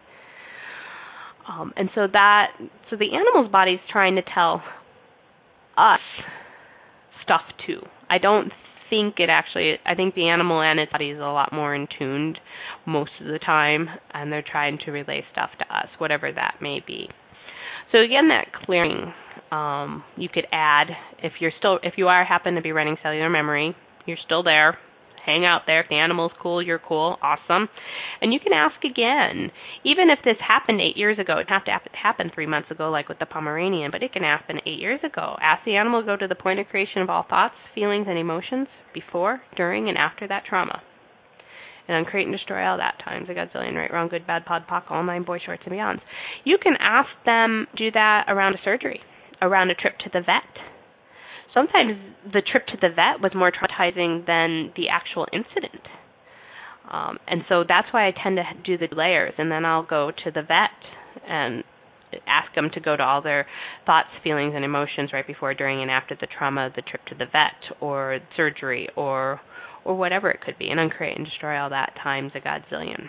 Um, 1.49 1.73
and 1.77 1.89
so 1.95 2.07
that 2.13 2.53
so 2.91 2.97
the 2.97 3.15
animal's 3.15 3.51
body's 3.51 3.79
trying 3.91 4.17
to 4.17 4.23
tell 4.23 4.63
us 5.77 6.01
stuff 7.23 7.43
too. 7.67 7.81
I 8.11 8.19
don't 8.19 8.53
think 8.91 9.15
it 9.19 9.29
actually 9.29 9.75
I 9.85 9.95
think 9.95 10.15
the 10.15 10.29
animal 10.29 10.61
and 10.61 10.81
its 10.81 10.93
body 10.93 11.11
is 11.11 11.19
a 11.19 11.23
lot 11.23 11.53
more 11.53 11.75
in 11.75 11.87
tuned 11.99 12.39
most 12.87 13.11
of 13.21 13.27
the 13.27 13.39
time 13.39 13.89
and 14.13 14.33
they're 14.33 14.45
trying 14.49 14.79
to 14.87 14.91
relay 14.91 15.25
stuff 15.33 15.51
to 15.59 15.77
us, 15.77 15.87
whatever 15.99 16.33
that 16.33 16.57
may 16.61 16.81
be. 16.85 17.09
So 17.93 17.99
again 17.99 18.29
that 18.29 18.47
clearing 18.65 19.13
um, 19.53 20.03
you 20.17 20.29
could 20.29 20.47
add 20.51 20.89
if 21.23 21.35
you're 21.41 21.53
still 21.59 21.79
if 21.83 21.95
you 21.97 22.09
are 22.09 22.25
happen 22.25 22.55
to 22.55 22.63
be 22.63 22.73
running 22.73 22.97
cellular 23.03 23.31
memory, 23.31 23.77
you're 24.07 24.19
still 24.25 24.43
there, 24.43 24.79
hang 25.27 25.45
out 25.45 25.63
there. 25.67 25.81
If 25.81 25.89
the 25.89 25.97
animal's 25.97 26.33
cool, 26.41 26.63
you're 26.63 26.79
cool. 26.79 27.19
Awesome. 27.21 27.69
And 28.23 28.33
you 28.33 28.41
can 28.41 28.53
ask 28.53 28.77
again. 28.85 29.51
Even 29.85 30.09
if 30.09 30.21
this 30.25 30.37
happened 30.41 30.81
eight 30.81 30.97
years 30.97 31.19
ago, 31.19 31.39
it 31.39 31.49
doesn't 31.49 31.67
have 31.67 31.85
to 31.85 31.91
happen 32.01 32.31
three 32.33 32.47
months 32.47 32.71
ago, 32.71 32.91
like 32.91 33.09
with 33.09 33.19
the 33.19 33.27
Pomeranian, 33.27 33.91
but 33.91 34.03
it 34.03 34.13
can 34.13 34.23
happen 34.23 34.61
eight 34.65 34.79
years 34.79 35.01
ago. 35.05 35.37
Ask 35.43 35.65
the 35.65 35.77
animal 35.77 36.01
to 36.01 36.07
go 36.07 36.17
to 36.17 36.29
the 36.29 36.35
point 36.35 36.61
of 36.61 36.69
creation 36.69 37.03
of 37.03 37.11
all 37.11 37.27
thoughts, 37.29 37.55
feelings, 37.75 38.07
and 38.09 38.19
emotions 38.19 38.69
before, 38.95 39.41
during, 39.57 39.89
and 39.89 39.99
after 39.99 40.27
that 40.29 40.45
trauma. 40.49 40.81
And 41.89 41.99
uncreate 41.99 42.27
and 42.27 42.35
destroy 42.35 42.65
all 42.65 42.79
that 42.79 42.99
times 43.05 43.29
a 43.29 43.33
godzillion, 43.33 43.75
right, 43.75 43.93
wrong, 43.93 44.09
good, 44.09 44.27
bad, 44.27 44.45
pod, 44.45 44.65
poc, 44.71 44.91
all 44.91 45.05
nine, 45.05 45.25
boy, 45.25 45.39
shorts, 45.45 45.63
and 45.67 45.75
beyonds. 45.75 46.01
You 46.45 46.59
can 46.61 46.75
ask 46.81 47.09
them 47.25 47.67
do 47.77 47.91
that 47.93 48.25
around 48.29 48.55
a 48.55 48.59
surgery, 48.65 49.01
around 49.41 49.71
a 49.71 49.75
trip 49.75 49.99
to 49.99 50.11
the 50.13 50.21
vet 50.21 50.76
sometimes 51.57 51.97
the 52.31 52.43
trip 52.43 52.67
to 52.67 52.77
the 52.81 52.89
vet 52.89 53.23
was 53.23 53.33
more 53.35 53.51
traumatizing 53.51 54.27
than 54.27 54.73
the 54.77 54.89
actual 54.91 55.27
incident. 55.33 55.83
Um, 56.93 57.19
and 57.27 57.43
so 57.49 57.65
that's 57.67 57.89
why 57.93 58.07
I 58.07 58.13
tend 58.23 58.37
to 58.37 58.45
do 58.63 58.77
the 58.79 58.95
layers, 58.95 59.33
and 59.39 59.51
then 59.51 59.65
I'll 59.65 59.87
go 59.87 60.13
to 60.25 60.31
the 60.31 60.43
vet 60.43 60.77
and 61.27 61.65
ask 62.29 62.55
them 62.55 62.71
to 62.75 62.81
go 62.81 62.97
to 62.97 63.03
all 63.03 63.23
their 63.23 63.47
thoughts, 63.87 64.09
feelings, 64.23 64.53
and 64.55 64.65
emotions 64.65 65.11
right 65.13 65.27
before, 65.27 65.55
during, 65.55 65.83
and 65.83 65.91
after 65.91 66.17
the 66.21 66.29
trauma, 66.39 66.71
the 66.77 66.83
trip 66.83 67.05
to 67.07 67.15
the 67.15 67.25
vet, 67.25 67.81
or 67.81 68.21
surgery, 68.37 68.89
or 68.95 69.41
or 69.85 69.97
whatever 69.97 70.31
it 70.31 70.41
could 70.41 70.59
be, 70.59 70.69
and 70.69 70.81
uncreate 70.81 71.17
and 71.17 71.25
destroy 71.25 71.57
all 71.59 71.71
that 71.71 71.93
times 72.03 72.33
a 72.35 72.41
godzillion. 72.41 73.09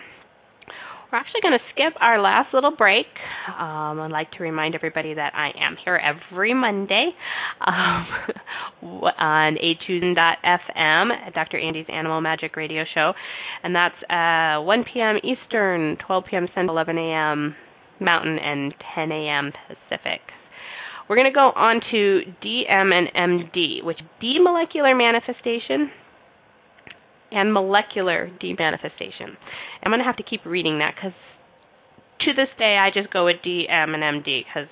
We're 1.10 1.18
actually 1.18 1.40
going 1.40 1.58
to 1.58 1.64
skip 1.72 1.94
our 2.00 2.20
last 2.20 2.52
little 2.52 2.74
break. 2.74 3.06
Um, 3.48 4.00
I'd 4.00 4.10
like 4.10 4.30
to 4.32 4.42
remind 4.42 4.74
everybody 4.74 5.14
that 5.14 5.34
I 5.34 5.48
am 5.58 5.76
here 5.82 5.96
every 5.96 6.52
Monday 6.52 7.10
um, 7.66 8.06
on 9.18 9.56
atune.fm, 9.56 11.34
Dr. 11.34 11.58
Andy's 11.58 11.86
Animal 11.88 12.20
Magic 12.20 12.56
Radio 12.56 12.84
Show, 12.94 13.12
and 13.62 13.74
that's 13.74 13.94
uh, 14.10 14.62
1 14.62 14.84
p.m. 14.92 15.16
Eastern, 15.24 15.96
12 16.06 16.24
p.m. 16.30 16.46
Central, 16.54 16.76
11 16.76 16.98
a.m. 16.98 17.56
Mountain, 18.00 18.38
and 18.38 18.74
10 18.94 19.10
a.m. 19.10 19.52
Pacific. 19.66 20.20
We're 21.08 21.16
going 21.16 21.32
to 21.32 21.34
go 21.34 21.52
on 21.56 21.80
to 21.90 22.20
DM 22.44 22.92
and 22.92 23.08
MD, 23.50 23.82
which 23.82 23.98
demolecular 24.22 24.96
manifestation 24.96 25.90
and 27.30 27.52
molecular 27.52 28.30
demanifestation. 28.42 29.36
I'm 29.82 29.90
going 29.90 30.00
to 30.00 30.04
have 30.04 30.16
to 30.16 30.22
keep 30.22 30.44
reading 30.44 30.78
that 30.78 30.94
because 30.94 31.12
to 32.20 32.32
this 32.32 32.48
day 32.58 32.76
I 32.78 32.90
just 32.92 33.12
go 33.12 33.26
with 33.26 33.36
DM 33.46 33.94
and 33.94 34.24
MD 34.24 34.42
because 34.44 34.68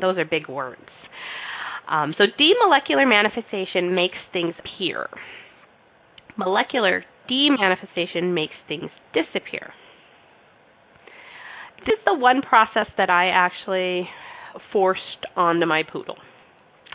those 0.00 0.18
are 0.18 0.24
big 0.24 0.48
words. 0.48 0.80
Um, 1.88 2.14
so 2.16 2.24
demolecular 2.24 3.08
manifestation 3.08 3.94
makes 3.94 4.16
things 4.32 4.54
appear. 4.58 5.08
Molecular 6.36 7.04
demanifestation 7.30 8.34
makes 8.34 8.54
things 8.68 8.90
disappear. 9.12 9.72
This 11.80 11.94
is 11.94 12.04
the 12.06 12.14
one 12.14 12.42
process 12.42 12.86
that 12.96 13.10
I 13.10 13.28
actually 13.28 14.08
forced 14.72 15.26
onto 15.36 15.66
my 15.66 15.82
poodle. 15.82 16.16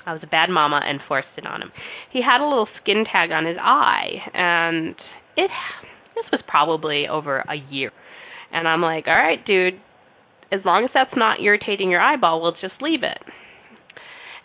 I 0.08 0.14
was 0.14 0.22
a 0.24 0.28
bad 0.28 0.50
mama 0.50 0.80
and 0.84 1.02
forced 1.08 1.28
it 1.38 1.46
on 1.46 1.62
him. 1.62 1.72
He 2.12 2.22
had 2.24 2.42
a 2.42 2.48
little 2.48 2.68
skin 2.82 3.04
tag 3.12 3.32
on 3.32 3.46
his 3.46 3.58
eye, 3.60 4.08
and 4.34 4.96
it 5.36 5.52
this 6.16 6.26
was 6.32 6.42
probably 6.48 7.08
over 7.08 7.40
a 7.40 7.56
year. 7.70 7.92
And 8.52 8.68
I'm 8.68 8.82
like, 8.82 9.06
all 9.06 9.14
right, 9.14 9.46
dude, 9.46 9.76
as 10.52 10.62
long 10.66 10.86
as 10.86 10.90
that's 10.94 11.16
not 11.16 11.42
irritating 11.42 11.92
your 11.92 12.02
eyeball, 12.02 12.42
we'll 12.42 12.54
just 12.54 12.82
leave 12.82 13.04
it. 13.04 13.20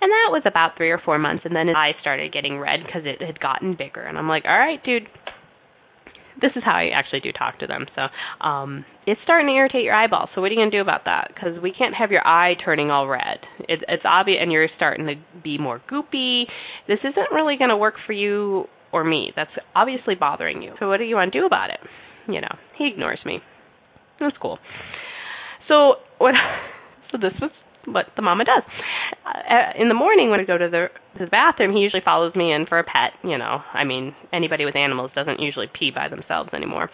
And 0.01 0.11
that 0.11 0.35
was 0.35 0.43
about 0.45 0.77
three 0.77 0.91
or 0.91 0.99
four 0.99 1.19
months, 1.19 1.45
and 1.45 1.55
then 1.55 1.69
his 1.69 1.77
eye 1.79 1.93
started 2.01 2.33
getting 2.33 2.59
red 2.59 2.81
because 2.85 3.03
it 3.05 3.25
had 3.25 3.39
gotten 3.39 3.77
bigger. 3.77 4.03
And 4.03 4.19
I'm 4.19 4.29
like, 4.29 4.45
all 4.45 4.59
right, 4.59 4.83
dude, 4.85 5.07
this 6.41 6.53
is 6.57 6.63
how 6.65 6.73
I 6.73 6.91
actually 6.95 7.21
do 7.21 7.33
talk 7.33 7.59
to 7.59 7.67
them. 7.67 7.87
So 7.95 8.47
um, 8.47 8.85
it's 9.07 9.21
starting 9.25 9.49
to 9.49 9.53
irritate 9.53 9.85
your 9.85 9.95
eyeball. 9.95 10.29
So 10.35 10.41
what 10.41 10.49
are 10.51 10.55
you 10.55 10.61
to 10.71 10.77
do 10.77 10.81
about 10.81 11.05
that? 11.05 11.29
Because 11.35 11.61
we 11.63 11.73
can't 11.73 11.95
have 11.95 12.11
your 12.11 12.27
eye 12.27 12.55
turning 12.65 12.91
all 12.91 13.09
red. 13.09 13.39
It, 13.61 13.85
it's 13.89 14.05
obvious, 14.05 14.39
and 14.41 14.51
you're 14.51 14.69
starting 14.77 15.07
to 15.07 15.15
be 15.43 15.59
more 15.59 15.81
goopy. 15.91 16.45
This 16.89 16.99
isn't 17.01 17.33
really 17.33 17.57
to 17.71 17.77
work 17.77 17.95
for 18.07 18.13
you 18.13 18.65
or 18.93 19.05
me. 19.05 19.33
That's 19.37 19.51
obviously 19.75 20.15
bothering 20.15 20.63
you. 20.63 20.75
So 20.79 20.89
what 20.89 20.99
do 20.99 21.05
you 21.05 21.17
want 21.17 21.33
to 21.33 21.41
do 21.41 21.47
about 21.47 21.71
it? 21.71 21.81
You 22.29 22.41
know, 22.41 22.55
he 22.79 22.89
ignores 22.89 23.19
me. 23.25 23.41
That's 24.21 24.37
cool. 24.41 24.59
So 25.69 25.95
what? 26.19 26.35
So 27.11 27.19
this 27.19 27.35
was 27.43 27.51
what 27.87 28.07
the 28.17 28.23
mama 28.23 28.45
does. 28.45 28.63
Uh, 29.27 29.79
in 29.81 29.89
the 29.89 29.95
morning 29.95 30.31
when 30.31 30.41
I 30.41 30.45
go 30.45 30.59
to 30.59 30.69
the 30.69 30.87
to 31.19 31.25
the 31.25 31.31
bathroom, 31.31 31.75
he 31.75 31.83
usually 31.83 32.03
follows 32.05 32.35
me 32.35 32.53
in 32.53 32.67
for 32.67 32.79
a 32.79 32.85
pet. 32.85 33.13
You 33.23 33.39
know, 33.39 33.61
I 33.73 33.85
mean, 33.85 34.15
anybody 34.33 34.65
with 34.65 34.77
animals 34.77 35.11
doesn't 35.15 35.41
usually 35.41 35.67
pee 35.79 35.91
by 35.95 36.09
themselves 36.09 36.51
anymore. 36.53 36.91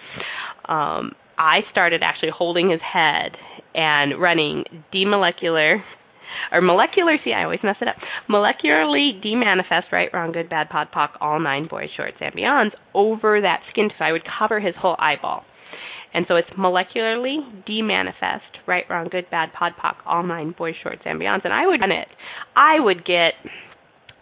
Um, 0.68 1.12
I 1.39 1.61
started 1.70 2.03
actually 2.03 2.32
holding 2.36 2.70
his 2.70 2.80
head 2.80 3.36
and 3.74 4.20
running 4.20 4.64
demolecular 4.93 5.82
or 6.53 6.61
molecular. 6.61 7.16
See, 7.24 7.32
I 7.32 7.45
always 7.45 7.61
mess 7.62 7.76
it 7.80 7.89
up. 7.89 7.97
Molecularly 8.28 9.24
demanifest, 9.24 9.93
right, 9.93 10.11
wrong, 10.12 10.32
good, 10.32 10.49
bad, 10.51 10.68
pod, 10.68 10.89
poc, 10.95 11.11
all 11.20 11.39
nine 11.41 11.68
boys, 11.68 11.89
shorts, 11.97 12.16
and 12.20 12.34
beyonds 12.34 12.70
over 12.95 13.41
that 13.41 13.61
skin. 13.70 13.91
So 13.99 14.05
I 14.05 14.12
would 14.12 14.22
cover 14.39 14.61
his 14.61 14.74
whole 14.76 14.97
eyeball. 14.99 15.45
And 16.14 16.24
so 16.26 16.36
it's 16.36 16.48
molecularly 16.50 17.38
demanifest, 17.68 18.64
right, 18.66 18.84
wrong, 18.88 19.09
good, 19.11 19.26
bad, 19.30 19.52
pod, 19.52 19.72
poc, 19.82 19.96
all 20.06 20.22
nine 20.22 20.54
boys, 20.56 20.74
shorts, 20.82 21.02
and 21.04 21.20
beyonds. 21.20 21.44
And 21.44 21.52
I 21.52 21.66
would 21.66 21.80
run 21.80 21.92
it. 21.92 22.09
I 22.56 22.80
would 22.80 23.04
get, 23.04 23.34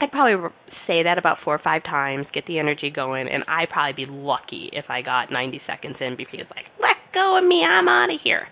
I'd 0.01 0.11
probably 0.11 0.51
say 0.87 1.05
that 1.05 1.19
about 1.19 1.39
four 1.45 1.55
or 1.55 1.61
five 1.63 1.85
times, 1.85 2.27
get 2.35 2.47
the 2.47 2.59
energy 2.59 2.91
going, 2.95 3.29
and 3.29 3.45
I'd 3.47 3.71
probably 3.71 4.05
be 4.05 4.11
lucky 4.11 4.71
if 4.73 4.87
I 4.89 5.03
got 5.03 5.31
90 5.31 5.61
seconds 5.67 5.97
in 6.01 6.17
because 6.17 6.41
like, 6.51 6.67
let 6.81 6.97
go 7.15 7.39
of 7.39 7.45
me, 7.45 7.63
I'm 7.63 7.89
out 7.89 8.13
of 8.13 8.21
here. 8.23 8.49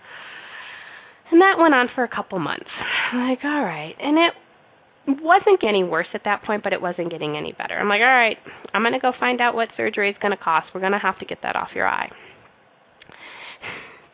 And 1.32 1.40
that 1.40 1.56
went 1.58 1.74
on 1.74 1.88
for 1.94 2.04
a 2.04 2.08
couple 2.08 2.38
months. 2.38 2.70
I'm 3.12 3.28
like, 3.28 3.40
all 3.42 3.64
right. 3.64 3.94
And 3.98 4.16
it 4.16 5.22
wasn't 5.22 5.60
getting 5.60 5.90
worse 5.90 6.06
at 6.14 6.22
that 6.24 6.44
point, 6.44 6.62
but 6.62 6.72
it 6.72 6.80
wasn't 6.80 7.10
getting 7.10 7.36
any 7.36 7.52
better. 7.52 7.74
I'm 7.74 7.88
like, 7.88 8.00
all 8.00 8.06
right, 8.06 8.36
I'm 8.72 8.82
going 8.82 8.92
to 8.92 9.00
go 9.00 9.12
find 9.18 9.40
out 9.40 9.54
what 9.54 9.68
surgery 9.76 10.10
is 10.10 10.16
going 10.22 10.36
to 10.36 10.42
cost. 10.42 10.68
We're 10.72 10.80
going 10.80 10.92
to 10.92 10.98
have 10.98 11.18
to 11.18 11.26
get 11.26 11.38
that 11.42 11.56
off 11.56 11.68
your 11.74 11.88
eye 11.88 12.10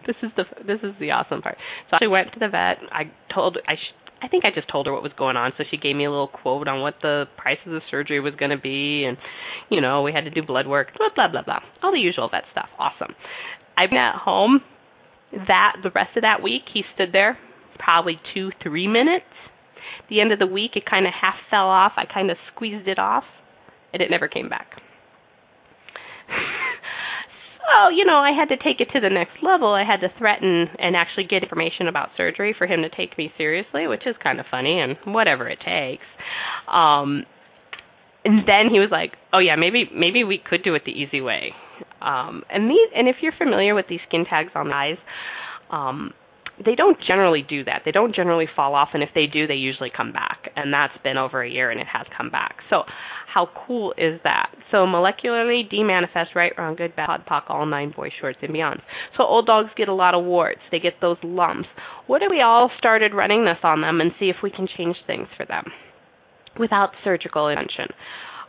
this 0.07 0.17
is 0.23 0.31
the 0.37 0.45
this 0.67 0.81
is 0.83 0.95
the 0.99 1.11
awesome 1.11 1.43
part. 1.43 1.57
So 1.91 1.99
I 2.01 2.07
went 2.07 2.33
to 2.33 2.39
the 2.39 2.49
vet. 2.49 2.79
I 2.93 3.11
told 3.33 3.59
I 3.67 3.75
sh- 3.75 3.95
I 4.23 4.29
think 4.29 4.45
I 4.45 4.51
just 4.55 4.71
told 4.71 4.87
her 4.87 4.93
what 4.93 5.03
was 5.03 5.13
going 5.17 5.37
on, 5.37 5.53
so 5.57 5.65
she 5.71 5.77
gave 5.77 5.97
me 5.97 6.05
a 6.05 6.11
little 6.11 6.29
quote 6.29 6.69
on 6.69 6.81
what 6.81 6.95
the 7.01 7.25
price 7.37 7.59
of 7.67 7.73
the 7.73 7.81
surgery 7.91 8.21
was 8.21 8.35
going 8.35 8.51
to 8.51 8.59
be, 8.59 9.05
and 9.05 9.17
you 9.71 9.81
know 9.81 10.03
we 10.03 10.13
had 10.13 10.25
to 10.25 10.31
do 10.31 10.43
blood 10.43 10.67
work, 10.67 10.89
blah 10.97 11.09
blah 11.15 11.31
blah 11.31 11.43
blah, 11.43 11.61
all 11.83 11.93
the 11.93 11.99
usual 11.99 12.29
vet 12.31 12.45
stuff. 12.53 12.69
Awesome. 12.79 13.15
I've 13.77 13.91
been 13.91 13.99
at 13.99 14.17
home. 14.17 14.61
That 15.33 15.77
the 15.83 15.91
rest 15.91 16.17
of 16.17 16.23
that 16.23 16.43
week 16.43 16.63
he 16.75 16.83
stood 16.95 17.11
there, 17.13 17.39
probably 17.79 18.21
two 18.35 18.51
three 18.63 18.89
minutes. 18.89 19.25
The 20.09 20.21
end 20.21 20.33
of 20.33 20.39
the 20.39 20.47
week 20.47 20.73
it 20.75 20.85
kind 20.89 21.07
of 21.07 21.13
half 21.19 21.37
fell 21.51 21.69
off. 21.69 21.93
I 21.97 22.05
kind 22.13 22.31
of 22.31 22.37
squeezed 22.53 22.89
it 22.89 22.99
off, 22.99 23.25
and 23.93 24.03
it 24.03 24.11
never 24.11 24.29
came 24.29 24.49
back. 24.49 24.67
Well, 27.71 27.93
you 27.93 28.05
know, 28.05 28.19
I 28.19 28.33
had 28.33 28.49
to 28.49 28.57
take 28.57 28.81
it 28.81 28.89
to 28.93 29.01
the 29.01 29.11
next 29.11 29.43
level. 29.43 29.73
I 29.73 29.85
had 29.85 30.01
to 30.01 30.09
threaten 30.19 30.67
and 30.79 30.97
actually 30.97 31.25
get 31.25 31.43
information 31.43 31.87
about 31.87 32.09
surgery 32.17 32.55
for 32.57 32.67
him 32.67 32.83
to 32.83 32.89
take 32.91 33.17
me 33.17 33.33
seriously, 33.39 33.87
which 33.87 34.07
is 34.07 34.17
kind 34.23 34.41
of 34.41 34.47
funny 34.51 34.81
and 34.81 34.97
whatever 35.15 35.49
it 35.49 35.59
takes. 35.61 36.07
Um 36.67 37.25
and 38.23 38.41
then 38.47 38.69
he 38.71 38.79
was 38.79 38.91
like, 38.91 39.13
"Oh 39.33 39.39
yeah, 39.39 39.57
maybe 39.57 39.89
maybe 39.95 40.25
we 40.25 40.39
could 40.39 40.63
do 40.63 40.75
it 40.75 40.83
the 40.85 40.93
easy 40.93 41.21
way." 41.21 41.55
Um 42.03 42.43
and 42.51 42.69
these 42.69 42.91
and 42.95 43.09
if 43.09 43.17
you're 43.23 43.33
familiar 43.39 43.75
with 43.75 43.87
these 43.89 44.01
skin 44.09 44.25
tags 44.29 44.51
on 44.55 44.69
the 44.69 44.75
eyes, 44.75 44.99
um 45.71 46.13
they 46.65 46.75
don't 46.75 46.99
generally 47.07 47.45
do 47.47 47.65
that. 47.65 47.83
They 47.85 47.91
don't 47.91 48.15
generally 48.15 48.47
fall 48.55 48.75
off, 48.75 48.91
and 48.93 49.03
if 49.03 49.11
they 49.15 49.27
do, 49.27 49.47
they 49.47 49.55
usually 49.55 49.91
come 49.95 50.13
back. 50.13 50.51
And 50.57 50.73
that's 50.73 50.93
been 51.03 51.17
over 51.17 51.43
a 51.43 51.49
year, 51.49 51.71
and 51.71 51.81
it 51.81 51.87
has 51.87 52.07
come 52.17 52.31
back. 52.31 52.57
So, 52.69 52.83
how 53.33 53.49
cool 53.67 53.95
is 53.97 54.21
that? 54.25 54.51
So, 54.71 54.79
molecularly 54.79 55.63
demanifest 55.73 56.35
right, 56.35 56.53
wrong, 56.59 56.77
good, 56.77 56.95
bad, 56.97 57.07
pod, 57.07 57.27
poc, 57.27 57.43
all 57.49 57.65
nine 57.67 57.93
boys, 57.97 58.13
shorts, 58.21 58.39
and 58.43 58.53
beyonds. 58.53 58.83
So, 59.17 59.25
old 59.25 59.47
dogs 59.47 59.71
get 59.77 59.89
a 59.89 59.95
lot 59.95 60.15
of 60.15 60.25
warts. 60.25 60.61
They 60.71 60.81
get 60.81 60.95
those 61.01 61.17
lumps. 61.23 61.69
What 62.07 62.23
if 62.23 62.29
we 62.31 62.43
all 62.43 62.71
started 62.79 63.15
running 63.15 63.45
this 63.45 63.59
on 63.63 63.81
them 63.81 64.01
and 64.01 64.11
see 64.19 64.29
if 64.29 64.37
we 64.43 64.51
can 64.51 64.69
change 64.77 64.97
things 65.07 65.29
for 65.37 65.47
them 65.47 65.65
without 66.59 66.91
surgical 67.05 67.49
intervention? 67.49 67.87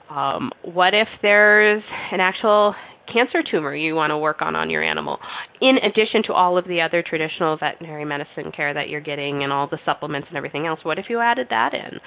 Um, 0.09 0.51
what 0.63 0.93
if 0.93 1.07
there's 1.21 1.83
an 2.11 2.19
actual 2.19 2.75
cancer 3.11 3.43
tumor 3.49 3.75
you 3.75 3.95
want 3.95 4.11
to 4.11 4.17
work 4.17 4.41
on 4.41 4.55
on 4.55 4.69
your 4.69 4.83
animal, 4.83 5.17
in 5.61 5.77
addition 5.77 6.23
to 6.27 6.33
all 6.33 6.57
of 6.57 6.65
the 6.65 6.81
other 6.81 7.03
traditional 7.07 7.57
veterinary 7.57 8.05
medicine 8.05 8.51
care 8.55 8.73
that 8.73 8.89
you're 8.89 9.01
getting 9.01 9.43
and 9.43 9.51
all 9.51 9.67
the 9.67 9.79
supplements 9.85 10.27
and 10.29 10.37
everything 10.37 10.65
else. 10.65 10.79
What 10.83 10.99
if 10.99 11.05
you 11.09 11.19
added 11.19 11.47
that 11.49 11.73
in? 11.73 11.99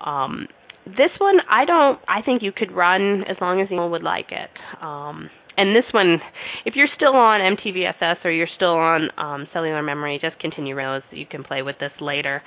Um, 0.00 0.46
this 0.86 1.10
one, 1.18 1.36
I 1.50 1.64
don't. 1.64 1.98
I 2.08 2.22
think 2.22 2.42
you 2.42 2.52
could 2.52 2.72
run 2.72 3.24
as 3.28 3.36
long 3.40 3.60
as 3.60 3.68
you 3.70 3.84
would 3.84 4.04
like 4.04 4.30
it. 4.30 4.50
Um, 4.80 5.28
and 5.56 5.74
this 5.74 5.84
one, 5.92 6.18
if 6.64 6.74
you're 6.76 6.88
still 6.94 7.14
on 7.14 7.40
MTVSS 7.40 8.24
or 8.24 8.30
you're 8.30 8.46
still 8.54 8.76
on 8.76 9.08
um, 9.16 9.48
cellular 9.52 9.82
memory, 9.82 10.18
just 10.20 10.38
continue. 10.38 10.76
Realize 10.76 11.02
you 11.10 11.26
can 11.26 11.42
play 11.42 11.62
with 11.62 11.76
this 11.80 11.92
later. 12.00 12.42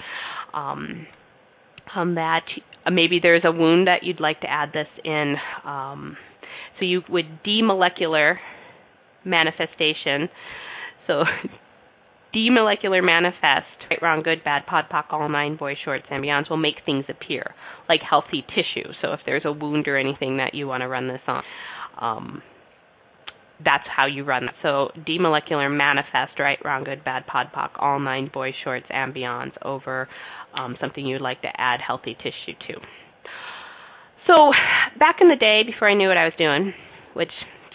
Um, 0.53 1.07
on 1.95 2.15
that, 2.15 2.41
maybe 2.91 3.19
there's 3.21 3.41
a 3.43 3.51
wound 3.51 3.87
that 3.87 4.03
you'd 4.03 4.19
like 4.19 4.41
to 4.41 4.49
add 4.49 4.69
this 4.73 4.87
in. 5.03 5.35
Um, 5.65 6.17
so 6.79 6.85
you 6.85 7.01
would 7.09 7.43
demolecular 7.45 8.35
manifestation. 9.25 10.29
So 11.07 11.23
demolecular 12.35 13.03
manifest, 13.03 13.67
right, 13.89 14.01
wrong, 14.01 14.21
good, 14.23 14.43
bad, 14.43 14.65
pod, 14.65 14.85
poc, 14.91 15.05
all 15.11 15.29
nine, 15.29 15.57
boys, 15.57 15.77
shorts, 15.83 16.05
beyonds 16.11 16.49
will 16.49 16.57
make 16.57 16.75
things 16.85 17.05
appear 17.09 17.53
like 17.87 18.01
healthy 18.07 18.45
tissue. 18.49 18.89
So 19.01 19.13
if 19.13 19.19
there's 19.25 19.43
a 19.45 19.51
wound 19.51 19.87
or 19.87 19.97
anything 19.97 20.37
that 20.37 20.53
you 20.53 20.67
want 20.67 20.81
to 20.81 20.87
run 20.87 21.07
this 21.07 21.21
on, 21.27 21.43
um, 21.99 22.43
that's 23.63 23.83
how 23.93 24.05
you 24.05 24.23
run 24.23 24.45
that. 24.45 24.55
So 24.61 24.89
demolecular 25.07 25.75
manifest, 25.75 26.39
right, 26.39 26.59
wrong, 26.63 26.83
good, 26.83 27.03
bad, 27.03 27.25
pod, 27.27 27.47
poc, 27.53 27.71
all 27.79 27.99
nine, 27.99 28.29
boys, 28.33 28.53
shorts, 28.63 28.85
beyonds 28.91 29.51
over 29.63 30.07
um, 30.57 30.77
something 30.79 31.05
you'd 31.05 31.21
like 31.21 31.41
to 31.41 31.49
add 31.57 31.79
healthy 31.85 32.15
tissue 32.15 32.57
to. 32.67 32.79
So 34.27 34.51
back 34.97 35.17
in 35.21 35.29
the 35.29 35.35
day, 35.35 35.63
before 35.65 35.89
I 35.89 35.95
knew 35.95 36.07
what 36.07 36.17
I 36.17 36.25
was 36.25 36.33
doing, 36.37 36.73
which 37.13 37.31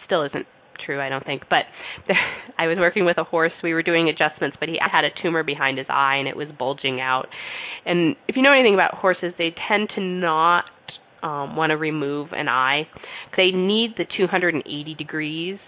still 0.07 0.25
isn't 0.25 0.47
true, 0.85 1.01
I 1.01 1.09
don't 1.09 1.25
think, 1.25 1.43
but 1.49 1.65
I 2.59 2.67
was 2.67 2.79
working 2.79 3.05
with 3.05 3.19
a 3.19 3.25
horse. 3.25 3.53
We 3.63 3.75
were 3.75 3.83
doing 3.83 4.09
adjustments, 4.09 4.57
but 4.61 4.69
he 4.69 4.79
had 4.81 5.05
a 5.05 5.11
tumor 5.23 5.43
behind 5.43 5.79
his 5.79 5.87
eye 5.89 6.17
and 6.17 6.29
it 6.29 6.37
was 6.37 6.49
bulging 6.59 7.01
out. 7.01 7.27
And 7.87 8.17
if 8.29 8.37
you 8.37 8.43
know 8.43 8.53
anything 8.53 8.75
about 8.75 8.95
horses, 8.95 9.33
they 9.39 9.55
tend 9.69 9.91
to 9.97 10.01
not 10.01 10.65
um, 11.23 11.57
want 11.57 11.71
to 11.71 11.77
remove 11.77 12.29
an 12.33 12.49
eye. 12.49 12.87
They 13.37 13.51
need 13.51 13.95
the 13.97 14.05
280 14.17 14.95
degrees 14.95 15.59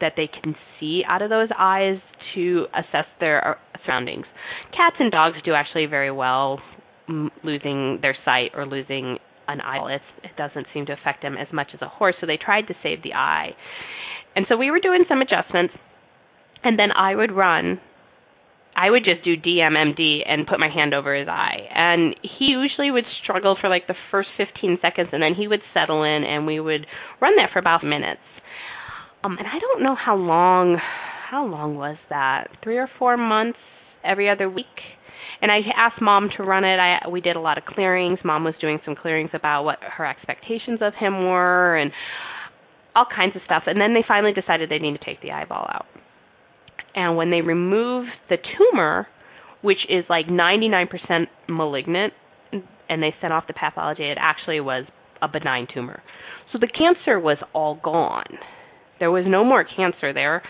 that 0.00 0.14
they 0.16 0.28
can 0.42 0.54
see 0.80 1.02
out 1.06 1.22
of 1.22 1.30
those 1.30 1.48
eyes 1.56 1.98
to 2.34 2.66
assess 2.74 3.04
their 3.20 3.46
uh, 3.46 3.54
surroundings. 3.84 4.24
Cats 4.74 4.96
and 4.98 5.10
dogs 5.10 5.36
do 5.44 5.52
actually 5.52 5.86
very 5.86 6.10
well 6.10 6.60
losing 7.44 7.98
their 8.00 8.16
sight 8.24 8.52
or 8.54 8.64
losing 8.64 9.18
an. 9.48 9.60
It's, 9.90 10.04
it 10.24 10.36
doesn't 10.36 10.66
seem 10.72 10.86
to 10.86 10.92
affect 10.92 11.22
him 11.22 11.36
as 11.36 11.48
much 11.52 11.68
as 11.74 11.82
a 11.82 11.88
horse, 11.88 12.14
so 12.20 12.26
they 12.26 12.36
tried 12.36 12.68
to 12.68 12.74
save 12.82 13.02
the 13.02 13.14
eye. 13.14 13.50
And 14.34 14.46
so 14.48 14.56
we 14.56 14.70
were 14.70 14.80
doing 14.80 15.04
some 15.08 15.20
adjustments, 15.20 15.74
and 16.64 16.78
then 16.78 16.90
I 16.92 17.14
would 17.14 17.32
run. 17.32 17.80
I 18.74 18.88
would 18.88 19.04
just 19.04 19.24
do 19.24 19.36
DMMD 19.36 20.20
and 20.26 20.46
put 20.46 20.58
my 20.58 20.70
hand 20.72 20.94
over 20.94 21.14
his 21.14 21.28
eye. 21.28 21.68
And 21.74 22.16
he 22.22 22.46
usually 22.46 22.90
would 22.90 23.04
struggle 23.22 23.56
for 23.60 23.68
like 23.68 23.86
the 23.86 23.94
first 24.10 24.30
15 24.36 24.78
seconds, 24.80 25.10
and 25.12 25.22
then 25.22 25.34
he 25.36 25.48
would 25.48 25.60
settle 25.74 26.02
in, 26.02 26.24
and 26.24 26.46
we 26.46 26.58
would 26.58 26.86
run 27.20 27.36
that 27.36 27.50
for 27.52 27.58
about 27.58 27.84
minutes. 27.84 28.20
Um, 29.24 29.36
and 29.38 29.46
I 29.46 29.58
don't 29.60 29.82
know 29.82 29.94
how 29.94 30.16
long. 30.16 30.78
How 31.30 31.46
long 31.46 31.76
was 31.76 31.96
that? 32.10 32.48
Three 32.62 32.76
or 32.76 32.88
four 32.98 33.16
months 33.16 33.58
every 34.04 34.28
other 34.28 34.50
week 34.50 34.66
and 35.42 35.50
I 35.50 35.58
asked 35.76 36.00
mom 36.00 36.30
to 36.36 36.44
run 36.44 36.64
it. 36.64 36.78
I 36.78 37.08
we 37.08 37.20
did 37.20 37.34
a 37.34 37.40
lot 37.40 37.58
of 37.58 37.64
clearings. 37.64 38.20
Mom 38.24 38.44
was 38.44 38.54
doing 38.60 38.78
some 38.84 38.94
clearings 38.94 39.30
about 39.34 39.64
what 39.64 39.78
her 39.82 40.06
expectations 40.06 40.78
of 40.80 40.94
him 40.94 41.24
were 41.24 41.76
and 41.76 41.90
all 42.94 43.06
kinds 43.14 43.34
of 43.34 43.42
stuff. 43.44 43.64
And 43.66 43.80
then 43.80 43.92
they 43.92 44.04
finally 44.06 44.32
decided 44.32 44.70
they 44.70 44.78
need 44.78 44.96
to 44.96 45.04
take 45.04 45.20
the 45.20 45.32
eyeball 45.32 45.66
out. 45.68 45.86
And 46.94 47.16
when 47.16 47.30
they 47.30 47.40
removed 47.40 48.10
the 48.28 48.36
tumor, 48.36 49.08
which 49.62 49.78
is 49.88 50.04
like 50.08 50.26
99% 50.26 50.86
malignant, 51.48 52.12
and 52.88 53.02
they 53.02 53.14
sent 53.20 53.32
off 53.32 53.44
the 53.48 53.54
pathology, 53.54 54.04
it 54.04 54.18
actually 54.20 54.60
was 54.60 54.84
a 55.22 55.28
benign 55.28 55.66
tumor. 55.72 56.02
So 56.52 56.58
the 56.58 56.68
cancer 56.68 57.18
was 57.18 57.38
all 57.54 57.80
gone. 57.82 58.38
There 59.00 59.10
was 59.10 59.24
no 59.26 59.44
more 59.44 59.64
cancer 59.64 60.12
there, 60.12 60.42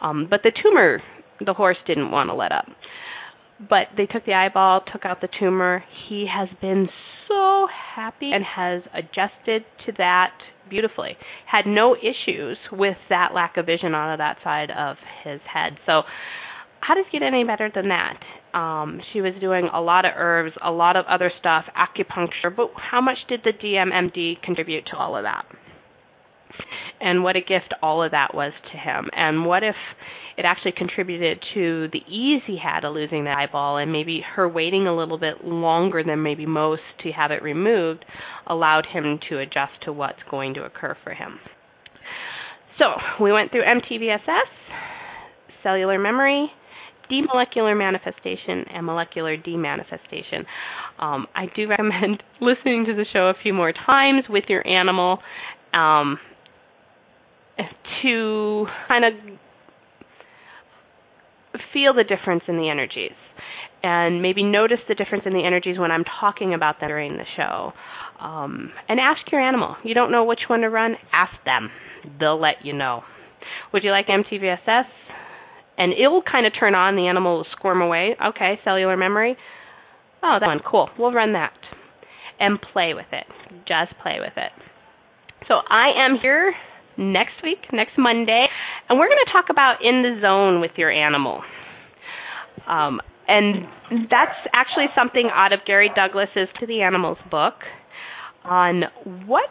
um, 0.00 0.26
but 0.28 0.40
the 0.44 0.52
tumor, 0.62 1.02
the 1.44 1.54
horse 1.54 1.78
didn't 1.86 2.10
want 2.10 2.28
to 2.28 2.34
let 2.34 2.52
up 2.52 2.66
but 3.58 3.88
they 3.96 4.06
took 4.06 4.24
the 4.24 4.34
eyeball, 4.34 4.82
took 4.92 5.04
out 5.04 5.20
the 5.20 5.28
tumor. 5.40 5.84
He 6.08 6.26
has 6.32 6.48
been 6.60 6.88
so 7.28 7.66
happy 7.94 8.30
and 8.32 8.44
has 8.44 8.82
adjusted 8.94 9.64
to 9.86 9.92
that 9.98 10.32
beautifully. 10.68 11.16
Had 11.50 11.66
no 11.66 11.96
issues 11.96 12.58
with 12.72 12.96
that 13.08 13.30
lack 13.34 13.56
of 13.56 13.66
vision 13.66 13.94
on 13.94 14.18
that 14.18 14.36
side 14.44 14.70
of 14.70 14.96
his 15.24 15.40
head. 15.52 15.78
So 15.86 16.02
how 16.80 16.94
does 16.94 17.04
it 17.12 17.18
get 17.20 17.26
any 17.26 17.44
better 17.44 17.70
than 17.74 17.88
that? 17.88 18.20
Um, 18.56 19.00
she 19.12 19.20
was 19.20 19.32
doing 19.40 19.68
a 19.72 19.80
lot 19.80 20.04
of 20.04 20.12
herbs, 20.16 20.54
a 20.64 20.70
lot 20.70 20.96
of 20.96 21.04
other 21.06 21.30
stuff, 21.40 21.64
acupuncture, 21.76 22.54
but 22.54 22.70
how 22.76 23.00
much 23.00 23.18
did 23.28 23.40
the 23.44 23.52
DMMD 23.52 24.42
contribute 24.42 24.86
to 24.92 24.96
all 24.96 25.16
of 25.16 25.24
that? 25.24 25.44
And 27.00 27.22
what 27.22 27.36
a 27.36 27.40
gift 27.40 27.74
all 27.82 28.02
of 28.02 28.12
that 28.12 28.34
was 28.34 28.52
to 28.72 28.78
him. 28.78 29.10
And 29.12 29.44
what 29.44 29.62
if 29.62 29.74
it 30.36 30.44
actually 30.44 30.72
contributed 30.76 31.42
to 31.54 31.88
the 31.92 32.00
ease 32.12 32.42
he 32.46 32.58
had 32.62 32.84
of 32.84 32.94
losing 32.94 33.24
the 33.24 33.30
eyeball 33.30 33.78
and 33.78 33.90
maybe 33.90 34.22
her 34.34 34.48
waiting 34.48 34.86
a 34.86 34.94
little 34.94 35.18
bit 35.18 35.44
longer 35.44 36.02
than 36.04 36.22
maybe 36.22 36.44
most 36.44 36.82
to 37.02 37.10
have 37.10 37.30
it 37.30 37.42
removed 37.42 38.04
allowed 38.46 38.86
him 38.92 39.18
to 39.30 39.38
adjust 39.38 39.72
to 39.84 39.92
what's 39.92 40.18
going 40.30 40.54
to 40.54 40.62
occur 40.62 40.96
for 41.02 41.14
him. 41.14 41.38
So 42.78 42.84
we 43.22 43.32
went 43.32 43.50
through 43.50 43.62
MTVSS, 43.62 44.50
cellular 45.62 45.98
memory, 45.98 46.50
demolecular 47.10 47.76
manifestation, 47.76 48.64
and 48.72 48.84
molecular 48.84 49.36
demanifestation. 49.38 50.44
Um, 50.98 51.26
I 51.34 51.46
do 51.54 51.68
recommend 51.68 52.22
listening 52.40 52.84
to 52.86 52.94
the 52.94 53.06
show 53.12 53.28
a 53.28 53.34
few 53.42 53.54
more 53.54 53.72
times 53.72 54.24
with 54.28 54.44
your 54.48 54.66
animal 54.66 55.18
um, 55.72 56.18
to 58.02 58.66
kind 58.88 59.04
of 59.04 59.12
feel 61.76 61.92
the 61.92 62.04
difference 62.04 62.42
in 62.48 62.56
the 62.56 62.70
energies 62.70 63.12
and 63.82 64.22
maybe 64.22 64.42
notice 64.42 64.78
the 64.88 64.94
difference 64.94 65.24
in 65.26 65.34
the 65.34 65.44
energies 65.44 65.78
when 65.78 65.90
I'm 65.90 66.04
talking 66.20 66.54
about 66.54 66.80
them 66.80 66.88
during 66.88 67.18
the 67.18 67.26
show. 67.36 67.72
Um, 68.18 68.72
and 68.88 68.98
ask 68.98 69.20
your 69.30 69.42
animal. 69.42 69.76
You 69.84 69.92
don't 69.92 70.10
know 70.10 70.24
which 70.24 70.40
one 70.48 70.60
to 70.60 70.70
run? 70.70 70.96
Ask 71.12 71.34
them. 71.44 71.70
They'll 72.18 72.40
let 72.40 72.64
you 72.64 72.72
know. 72.72 73.02
Would 73.74 73.84
you 73.84 73.90
like 73.90 74.06
MTVSS? 74.06 74.84
And 75.76 75.92
it 75.92 76.08
will 76.08 76.22
kind 76.22 76.46
of 76.46 76.54
turn 76.58 76.74
on. 76.74 76.96
The 76.96 77.06
animal 77.06 77.36
will 77.36 77.46
squirm 77.52 77.82
away. 77.82 78.16
Okay, 78.30 78.58
cellular 78.64 78.96
memory. 78.96 79.36
Oh, 80.22 80.38
that 80.40 80.46
one. 80.46 80.60
Cool. 80.68 80.88
We'll 80.98 81.12
run 81.12 81.34
that. 81.34 81.52
And 82.40 82.58
play 82.72 82.94
with 82.94 83.12
it. 83.12 83.26
Just 83.68 83.92
play 84.02 84.16
with 84.18 84.32
it. 84.36 84.52
So 85.46 85.56
I 85.68 85.92
am 86.06 86.16
here 86.20 86.54
next 86.96 87.34
week, 87.42 87.58
next 87.72 87.92
Monday, 87.98 88.46
and 88.88 88.98
we're 88.98 89.08
going 89.08 89.24
to 89.26 89.32
talk 89.32 89.46
about 89.50 89.84
in 89.84 90.02
the 90.02 90.18
zone 90.22 90.60
with 90.60 90.72
your 90.76 90.90
animal. 90.90 91.42
Um, 92.66 93.00
and 93.28 93.66
that's 94.10 94.36
actually 94.52 94.86
something 94.94 95.28
out 95.32 95.52
of 95.52 95.60
Gary 95.66 95.90
Douglas's 95.94 96.48
To 96.60 96.66
the 96.66 96.82
Animals 96.82 97.18
book 97.30 97.54
on 98.44 98.84
what 99.26 99.48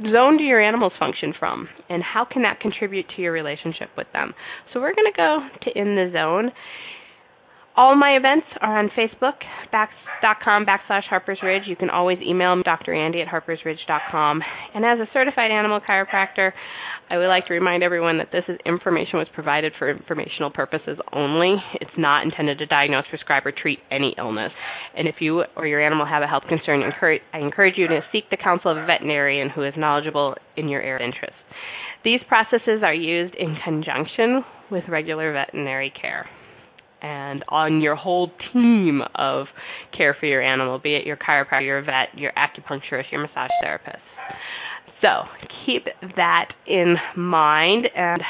zone 0.00 0.38
do 0.38 0.44
your 0.44 0.60
animals 0.60 0.92
function 0.98 1.34
from 1.38 1.68
and 1.88 2.02
how 2.02 2.24
can 2.24 2.42
that 2.42 2.60
contribute 2.60 3.06
to 3.16 3.22
your 3.22 3.32
relationship 3.32 3.88
with 3.96 4.06
them. 4.12 4.34
So 4.72 4.80
we're 4.80 4.94
going 4.94 5.12
to 5.12 5.16
go 5.16 5.40
to 5.62 5.78
In 5.78 5.96
the 5.96 6.10
Zone. 6.12 6.52
All 7.78 7.94
my 7.94 8.16
events 8.16 8.48
are 8.60 8.76
on 8.76 8.90
Facebook, 8.98 9.38
back.com 9.70 10.66
backslash 10.66 11.04
Harper's 11.08 11.38
Ridge. 11.44 11.62
You 11.68 11.76
can 11.76 11.90
always 11.90 12.18
email 12.26 12.60
Dr. 12.64 12.92
Andy 12.92 13.22
at 13.22 13.28
harpersridge.com. 13.28 14.42
And 14.74 14.84
as 14.84 14.98
a 14.98 15.06
certified 15.12 15.52
animal 15.52 15.78
chiropractor, 15.88 16.50
I 17.08 17.18
would 17.18 17.28
like 17.28 17.46
to 17.46 17.54
remind 17.54 17.84
everyone 17.84 18.18
that 18.18 18.32
this 18.32 18.42
is 18.48 18.58
information 18.66 19.20
was 19.20 19.28
provided 19.32 19.74
for 19.78 19.88
informational 19.88 20.50
purposes 20.50 20.98
only. 21.12 21.54
It's 21.80 21.96
not 21.96 22.24
intended 22.24 22.58
to 22.58 22.66
diagnose, 22.66 23.04
prescribe, 23.10 23.46
or 23.46 23.52
treat 23.52 23.78
any 23.92 24.12
illness. 24.18 24.50
And 24.96 25.06
if 25.06 25.14
you 25.20 25.44
or 25.54 25.64
your 25.64 25.80
animal 25.80 26.04
have 26.04 26.24
a 26.24 26.26
health 26.26 26.44
concern, 26.48 26.82
I 26.82 27.38
encourage 27.38 27.78
you 27.78 27.86
to 27.86 28.00
seek 28.10 28.28
the 28.28 28.38
counsel 28.42 28.72
of 28.72 28.76
a 28.78 28.86
veterinarian 28.86 29.50
who 29.50 29.62
is 29.62 29.74
knowledgeable 29.76 30.34
in 30.56 30.68
your 30.68 30.82
area 30.82 31.06
of 31.06 31.12
interest. 31.14 31.38
These 32.02 32.22
processes 32.26 32.82
are 32.82 32.92
used 32.92 33.36
in 33.36 33.54
conjunction 33.64 34.42
with 34.68 34.82
regular 34.88 35.32
veterinary 35.32 35.92
care 35.94 36.26
and 37.02 37.44
on 37.48 37.80
your 37.80 37.94
whole 37.94 38.30
team 38.52 39.02
of 39.14 39.46
care 39.96 40.16
for 40.18 40.26
your 40.26 40.42
animal, 40.42 40.78
be 40.78 40.94
it 40.94 41.06
your 41.06 41.16
chiropractor, 41.16 41.64
your 41.64 41.82
vet, 41.82 42.16
your 42.16 42.32
acupuncturist, 42.32 43.10
your 43.12 43.20
massage 43.20 43.50
therapist. 43.62 44.02
So 45.00 45.22
keep 45.64 45.84
that 46.16 46.48
in 46.66 46.96
mind 47.16 47.86
and 47.94 48.22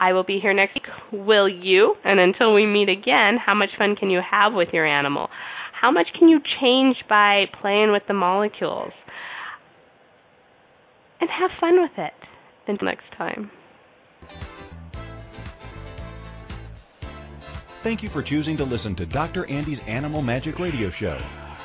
I 0.00 0.12
will 0.12 0.24
be 0.24 0.38
here 0.40 0.52
next 0.52 0.74
week. 0.74 0.84
Will 1.12 1.48
you? 1.48 1.94
And 2.04 2.18
until 2.20 2.52
we 2.54 2.66
meet 2.66 2.88
again, 2.88 3.38
how 3.44 3.54
much 3.54 3.70
fun 3.78 3.96
can 3.96 4.10
you 4.10 4.20
have 4.28 4.52
with 4.52 4.68
your 4.72 4.86
animal? 4.86 5.28
How 5.72 5.90
much 5.90 6.08
can 6.18 6.28
you 6.28 6.40
change 6.60 6.96
by 7.08 7.44
playing 7.60 7.92
with 7.92 8.02
the 8.08 8.14
molecules? 8.14 8.92
And 11.20 11.30
have 11.30 11.50
fun 11.60 11.80
with 11.80 11.92
it. 11.96 12.12
Until 12.66 12.86
next 12.86 13.04
time. 13.16 13.50
Thank 17.84 18.02
you 18.02 18.08
for 18.08 18.22
choosing 18.22 18.56
to 18.56 18.64
listen 18.64 18.94
to 18.94 19.04
Dr. 19.04 19.44
Andy's 19.44 19.80
Animal 19.80 20.22
Magic 20.22 20.58
Radio 20.58 20.88
Show. 20.88 21.20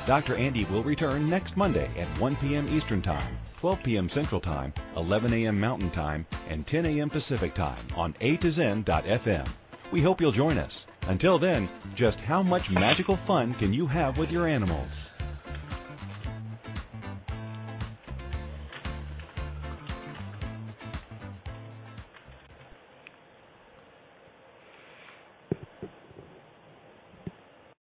Dr. 0.05 0.35
Andy 0.35 0.65
will 0.65 0.83
return 0.83 1.29
next 1.29 1.55
Monday 1.55 1.89
at 1.97 2.07
1 2.19 2.35
p.m. 2.35 2.67
Eastern 2.75 3.01
Time, 3.01 3.37
12 3.61 3.83
p.m. 3.83 4.09
Central 4.09 4.41
Time, 4.41 4.73
11 4.97 5.31
a.m. 5.31 5.57
Mountain 5.57 5.91
Time, 5.91 6.25
and 6.49 6.67
10 6.67 6.87
a.m. 6.87 7.09
Pacific 7.09 7.53
Time 7.53 7.77
on 7.95 8.13
A 8.19 8.35
to 8.35 8.51
Zen.fm. 8.51 9.47
We 9.91 10.01
hope 10.01 10.19
you'll 10.19 10.33
join 10.33 10.57
us. 10.57 10.87
Until 11.07 11.39
then, 11.39 11.69
just 11.95 12.19
how 12.19 12.43
much 12.43 12.69
magical 12.69 13.15
fun 13.15 13.53
can 13.53 13.71
you 13.71 13.87
have 13.87 14.17
with 14.17 14.29
your 14.29 14.45
animals? 14.45 15.08